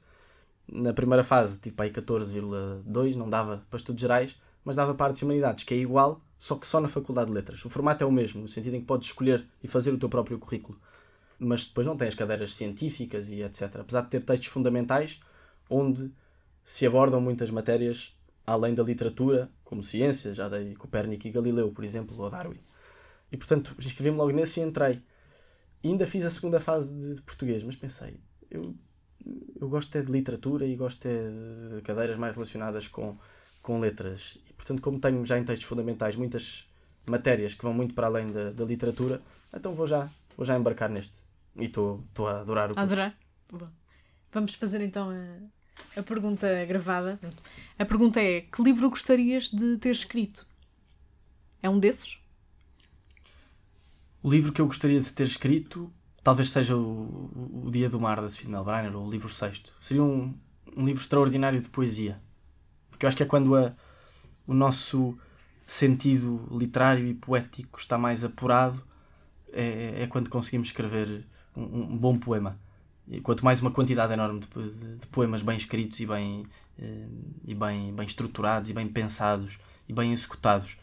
Na 0.73 0.93
primeira 0.93 1.25
fase, 1.25 1.59
para 1.73 1.87
aí 1.87 1.91
14,2, 1.91 3.15
não 3.17 3.29
dava 3.29 3.61
para 3.69 3.77
estudos 3.77 4.01
gerais, 4.01 4.39
mas 4.65 4.77
dava 4.77 4.95
para 4.95 5.07
artes 5.07 5.21
e 5.21 5.25
humanidades, 5.25 5.65
que 5.65 5.75
é 5.75 5.79
igual, 5.79 6.21
só 6.41 6.57
que 6.57 6.66
só 6.66 6.80
na 6.80 6.88
Faculdade 6.88 7.26
de 7.26 7.34
Letras. 7.34 7.62
O 7.66 7.68
formato 7.68 8.03
é 8.03 8.07
o 8.07 8.11
mesmo, 8.11 8.41
no 8.41 8.49
sentido 8.49 8.74
em 8.74 8.80
que 8.80 8.86
podes 8.86 9.09
escolher 9.09 9.47
e 9.62 9.68
fazer 9.68 9.93
o 9.93 9.99
teu 9.99 10.09
próprio 10.09 10.38
currículo. 10.38 10.80
Mas 11.38 11.66
depois 11.66 11.86
não 11.86 11.99
tens 11.99 12.14
cadeiras 12.14 12.55
científicas 12.55 13.28
e 13.28 13.43
etc. 13.43 13.76
Apesar 13.78 14.01
de 14.01 14.09
ter 14.09 14.24
textos 14.24 14.49
fundamentais, 14.49 15.20
onde 15.68 16.11
se 16.64 16.86
abordam 16.86 17.20
muitas 17.20 17.51
matérias 17.51 18.16
além 18.47 18.74
da 18.74 18.82
literatura, 18.82 19.51
como 19.62 19.82
ciência, 19.82 20.32
já 20.32 20.49
dei 20.49 20.74
Copérnico 20.76 21.28
e 21.28 21.30
Galileu, 21.30 21.72
por 21.72 21.84
exemplo, 21.84 22.18
ou 22.18 22.30
Darwin. 22.30 22.59
E 23.30 23.36
portanto, 23.36 23.76
inscrevi-me 23.78 24.16
logo 24.16 24.32
nesse 24.32 24.61
e 24.61 24.62
entrei. 24.62 25.03
E 25.82 25.88
ainda 25.88 26.07
fiz 26.07 26.24
a 26.24 26.30
segunda 26.30 26.59
fase 26.59 26.95
de, 26.95 27.20
português, 27.20 27.62
mas 27.62 27.76
pensei, 27.76 28.18
eu, 28.51 28.74
eu 29.61 29.68
gosto 29.68 29.95
é 29.95 30.01
de 30.01 30.11
literatura 30.11 30.64
e 30.64 30.74
gosto 30.74 31.05
é 31.05 31.76
de 31.76 31.82
cadeiras 31.82 32.18
mais 32.18 32.34
relacionadas 32.34 32.88
com, 32.88 33.18
com 33.61 33.78
letras. 33.78 34.38
Portanto, 34.61 34.83
como 34.83 35.01
tenho 35.01 35.25
já 35.25 35.39
em 35.39 35.43
textos 35.43 35.67
fundamentais 35.67 36.17
muitas 36.17 36.69
matérias 37.09 37.55
que 37.55 37.65
vão 37.65 37.73
muito 37.73 37.95
para 37.95 38.09
além 38.09 38.27
da, 38.27 38.51
da 38.51 38.63
literatura, 38.63 39.23
então 39.55 39.73
vou 39.75 39.87
já, 39.87 40.11
vou 40.37 40.45
já 40.45 40.55
embarcar 40.55 40.91
neste. 40.91 41.23
E 41.57 41.65
estou 41.65 42.05
a 42.27 42.41
adorar 42.41 42.71
o 42.71 42.75
curso. 42.75 42.85
Adorar? 42.85 43.17
Bom. 43.51 43.69
Vamos 44.31 44.55
fazer 44.55 44.83
então 44.83 45.09
a, 45.11 45.99
a 45.99 46.03
pergunta 46.03 46.47
gravada. 46.67 47.19
A 47.79 47.85
pergunta 47.87 48.21
é: 48.21 48.43
que 48.43 48.63
livro 48.63 48.91
gostarias 48.91 49.49
de 49.49 49.79
ter 49.79 49.93
escrito? 49.93 50.47
É 51.63 51.71
um 51.71 51.79
desses? 51.79 52.19
O 54.23 54.31
livro 54.31 54.53
que 54.53 54.61
eu 54.61 54.67
gostaria 54.67 55.01
de 55.01 55.11
ter 55.11 55.25
escrito 55.25 55.91
talvez 56.23 56.51
seja 56.51 56.77
o, 56.77 57.65
o 57.65 57.71
Dia 57.71 57.89
do 57.89 57.99
Mar 57.99 58.21
da 58.21 58.29
Sofia 58.29 58.51
Melbrenner, 58.51 58.95
ou 58.95 59.07
o 59.07 59.11
livro 59.11 59.31
sexto. 59.31 59.75
Seria 59.81 60.03
um, 60.03 60.39
um 60.77 60.85
livro 60.85 61.01
extraordinário 61.01 61.63
de 61.63 61.71
poesia. 61.71 62.21
Porque 62.91 63.07
eu 63.07 63.09
acho 63.09 63.17
que 63.17 63.23
é 63.23 63.27
quando 63.27 63.57
a, 63.57 63.75
o 64.47 64.55
nosso 64.55 65.16
sentido 65.66 66.49
literário 66.51 67.07
e 67.07 67.14
poético 67.14 67.78
está 67.78 67.97
mais 67.97 68.24
apurado, 68.24 68.82
é, 69.53 70.03
é 70.03 70.07
quando 70.07 70.28
conseguimos 70.28 70.68
escrever 70.68 71.24
um, 71.57 71.93
um 71.93 71.97
bom 71.97 72.18
poema. 72.18 72.59
E 73.09 73.20
quanto 73.20 73.45
mais 73.45 73.61
uma 73.61 73.70
quantidade 73.70 74.12
enorme 74.12 74.41
de, 74.41 74.47
de, 74.47 74.97
de 74.99 75.07
poemas 75.09 75.43
bem 75.43 75.57
escritos 75.57 75.99
e 75.99 76.07
bem, 76.07 76.47
eh, 76.78 77.07
e 77.45 77.55
bem, 77.55 77.93
bem 77.93 78.07
estruturados 78.07 78.70
e 78.70 78.72
bem 78.72 78.86
pensados 78.86 79.59
e 79.88 79.93
bem 79.93 80.12
executados. 80.12 80.76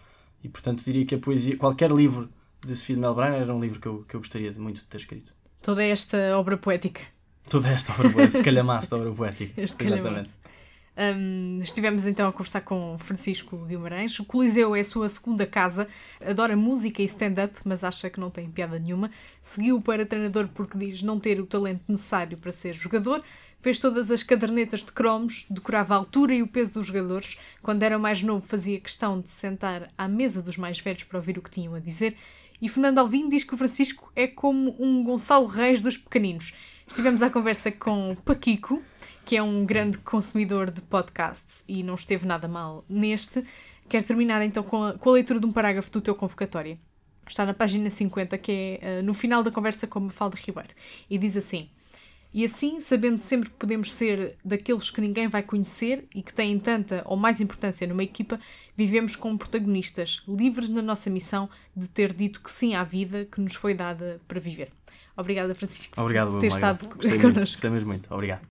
E 0.43 0.49
portanto 0.49 0.83
diria 0.83 1.05
que 1.05 1.15
a 1.15 1.17
poesia, 1.17 1.55
qualquer 1.55 1.89
livro 1.89 2.29
de 2.65 2.75
Sofia 2.75 2.95
de 2.95 3.01
Melbrenner 3.01 3.41
era 3.41 3.55
um 3.55 3.61
livro 3.61 3.79
que 3.79 3.87
eu, 3.87 4.03
que 4.07 4.15
eu 4.15 4.19
gostaria 4.19 4.51
de 4.51 4.59
muito 4.59 4.77
de 4.77 4.85
ter 4.85 4.97
escrito. 4.97 5.31
Toda 5.61 5.83
esta 5.83 6.37
obra 6.37 6.57
poética. 6.57 7.01
Toda 7.49 7.69
esta 7.69 7.93
obra 7.93 8.09
poética, 8.09 8.43
calhamaço 8.43 8.91
da 8.91 8.97
obra 8.97 9.11
poética. 9.13 9.53
Exatamente. 9.61 10.31
Um, 10.97 11.59
estivemos 11.61 12.07
então 12.07 12.27
a 12.27 12.33
conversar 12.33 12.61
com 12.61 12.97
Francisco 12.97 13.55
Guimarães. 13.65 14.19
O 14.19 14.25
Coliseu 14.25 14.75
é 14.75 14.79
a 14.79 14.83
sua 14.83 15.07
segunda 15.07 15.45
casa, 15.45 15.87
adora 16.19 16.55
música 16.55 17.03
e 17.03 17.05
stand-up, 17.05 17.53
mas 17.63 17.83
acha 17.83 18.09
que 18.09 18.19
não 18.19 18.31
tem 18.31 18.49
piada 18.49 18.79
nenhuma. 18.79 19.11
Seguiu 19.39 19.79
para 19.79 20.07
treinador 20.07 20.47
porque 20.47 20.75
diz 20.75 21.03
não 21.03 21.19
ter 21.19 21.39
o 21.39 21.45
talento 21.45 21.83
necessário 21.87 22.35
para 22.37 22.51
ser 22.51 22.73
jogador. 22.73 23.21
Fez 23.61 23.79
todas 23.79 24.09
as 24.09 24.23
cadernetas 24.23 24.83
de 24.83 24.91
cromos, 24.91 25.45
decorava 25.49 25.93
a 25.93 25.97
altura 25.97 26.33
e 26.33 26.41
o 26.41 26.47
peso 26.47 26.73
dos 26.73 26.87
jogadores. 26.87 27.37
Quando 27.61 27.83
era 27.83 27.99
mais 27.99 28.23
novo, 28.23 28.45
fazia 28.45 28.79
questão 28.79 29.21
de 29.21 29.29
sentar 29.29 29.89
à 29.95 30.07
mesa 30.07 30.41
dos 30.41 30.57
mais 30.57 30.79
velhos 30.79 31.03
para 31.03 31.19
ouvir 31.19 31.37
o 31.37 31.41
que 31.43 31.51
tinham 31.51 31.75
a 31.75 31.79
dizer. 31.79 32.15
E 32.59 32.67
Fernando 32.67 32.97
Alvim 32.97 33.29
diz 33.29 33.43
que 33.43 33.53
o 33.53 33.57
Francisco 33.57 34.11
é 34.15 34.25
como 34.25 34.75
um 34.79 35.03
Gonçalo 35.03 35.45
Reis 35.45 35.79
dos 35.79 35.95
pequeninos. 35.95 36.53
Estivemos 36.87 37.21
à 37.21 37.29
conversa 37.29 37.71
com 37.71 38.15
Paquico, 38.25 38.81
que 39.23 39.35
é 39.35 39.43
um 39.43 39.65
grande 39.65 39.97
consumidor 39.99 40.71
de 40.71 40.81
podcasts 40.81 41.63
e 41.67 41.83
não 41.83 41.93
esteve 41.93 42.25
nada 42.25 42.47
mal 42.47 42.83
neste. 42.89 43.43
Quero 43.89 44.05
terminar 44.05 44.41
então 44.41 44.63
com 44.63 44.83
a, 44.83 44.93
com 44.93 45.09
a 45.09 45.13
leitura 45.13 45.39
de 45.39 45.45
um 45.45 45.51
parágrafo 45.51 45.91
do 45.91 46.01
teu 46.01 46.15
convocatório. 46.15 46.79
Está 47.27 47.45
na 47.45 47.53
página 47.53 47.89
50, 47.89 48.37
que 48.37 48.79
é 48.81 48.99
uh, 48.99 49.03
no 49.03 49.13
final 49.13 49.43
da 49.43 49.51
conversa 49.51 49.85
com 49.85 49.99
Mafalda 49.99 50.37
Ribeiro. 50.37 50.69
E 51.09 51.19
diz 51.19 51.35
assim: 51.35 51.69
E 52.33 52.43
assim, 52.43 52.79
sabendo 52.79 53.21
sempre 53.21 53.49
que 53.49 53.57
podemos 53.57 53.93
ser 53.93 54.35
daqueles 54.43 54.89
que 54.89 55.01
ninguém 55.01 55.27
vai 55.27 55.43
conhecer 55.43 56.07
e 56.15 56.23
que 56.23 56.33
têm 56.33 56.57
tanta 56.57 57.03
ou 57.05 57.17
mais 57.17 57.41
importância 57.41 57.85
numa 57.85 58.03
equipa, 58.03 58.39
vivemos 58.75 59.15
como 59.15 59.37
protagonistas, 59.37 60.23
livres 60.27 60.69
na 60.69 60.81
nossa 60.81 61.09
missão 61.09 61.49
de 61.75 61.89
ter 61.89 62.13
dito 62.13 62.41
que 62.41 62.49
sim 62.49 62.75
à 62.75 62.83
vida 62.83 63.25
que 63.25 63.41
nos 63.41 63.55
foi 63.55 63.73
dada 63.73 64.19
para 64.25 64.39
viver. 64.39 64.71
Obrigada, 65.17 65.55
Francisco, 65.55 65.99
Obrigado, 65.99 66.31
por 66.31 66.39
ter 66.39 66.47
estado 66.47 66.87
gostei 66.87 67.17
connosco. 67.19 67.27
Muito, 67.27 67.51
gostei 67.51 67.69
mesmo 67.69 67.87
muito. 67.89 68.13
Obrigado. 68.13 68.41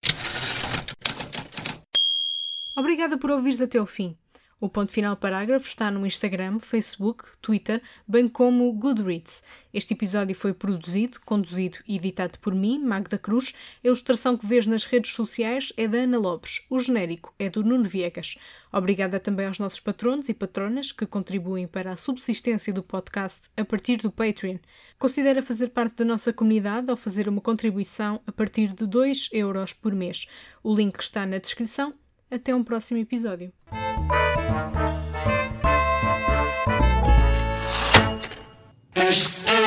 Obrigada 2.74 3.16
por 3.16 3.30
ouvires 3.30 3.60
até 3.60 3.78
ao 3.78 3.86
fim. 3.86 4.16
O 4.59 4.70
ponto 4.70 4.90
final 4.90 5.14
parágrafo 5.14 5.66
está 5.66 5.90
no 5.90 6.07
Instagram, 6.07 6.61
Facebook, 6.61 7.24
Twitter, 7.42 7.82
bem 8.09 8.26
como 8.26 8.72
Goodreads. 8.72 9.42
Este 9.72 9.92
episódio 9.92 10.34
foi 10.34 10.54
produzido, 10.54 11.20
conduzido 11.26 11.76
e 11.86 11.96
editado 11.96 12.38
por 12.38 12.54
mim, 12.54 12.78
Magda 12.82 13.18
Cruz. 13.18 13.52
A 13.84 13.88
ilustração 13.88 14.34
que 14.34 14.46
vês 14.46 14.66
nas 14.66 14.84
redes 14.84 15.12
sociais 15.12 15.74
é 15.76 15.86
da 15.86 15.98
Ana 15.98 16.16
Lopes. 16.16 16.64
O 16.70 16.78
genérico 16.78 17.34
é 17.38 17.50
do 17.50 17.62
Nuno 17.62 17.84
Viegas. 17.84 18.38
Obrigada 18.72 19.20
também 19.20 19.46
aos 19.46 19.59
nossos 19.59 19.78
patronos 19.78 20.30
e 20.30 20.34
patronas 20.34 20.90
que 20.90 21.04
contribuem 21.04 21.66
para 21.66 21.92
a 21.92 21.96
subsistência 21.98 22.72
do 22.72 22.82
podcast 22.82 23.50
a 23.59 23.64
partir 23.64 23.98
do 23.98 24.11
Patreon. 24.11 24.57
Considera 24.98 25.42
fazer 25.42 25.68
parte 25.68 25.96
da 25.96 26.04
nossa 26.07 26.32
comunidade 26.32 26.90
ao 26.90 26.96
fazer 26.96 27.28
uma 27.28 27.42
contribuição 27.42 28.22
a 28.26 28.32
partir 28.32 28.72
de 28.72 28.86
2 28.86 29.28
euros 29.32 29.74
por 29.74 29.94
mês. 29.94 30.26
O 30.62 30.74
link 30.74 30.98
está 30.98 31.26
na 31.26 31.36
descrição 31.36 31.92
até 32.30 32.54
um 32.54 32.64
próximo 32.64 32.98
episódio. 32.98 33.52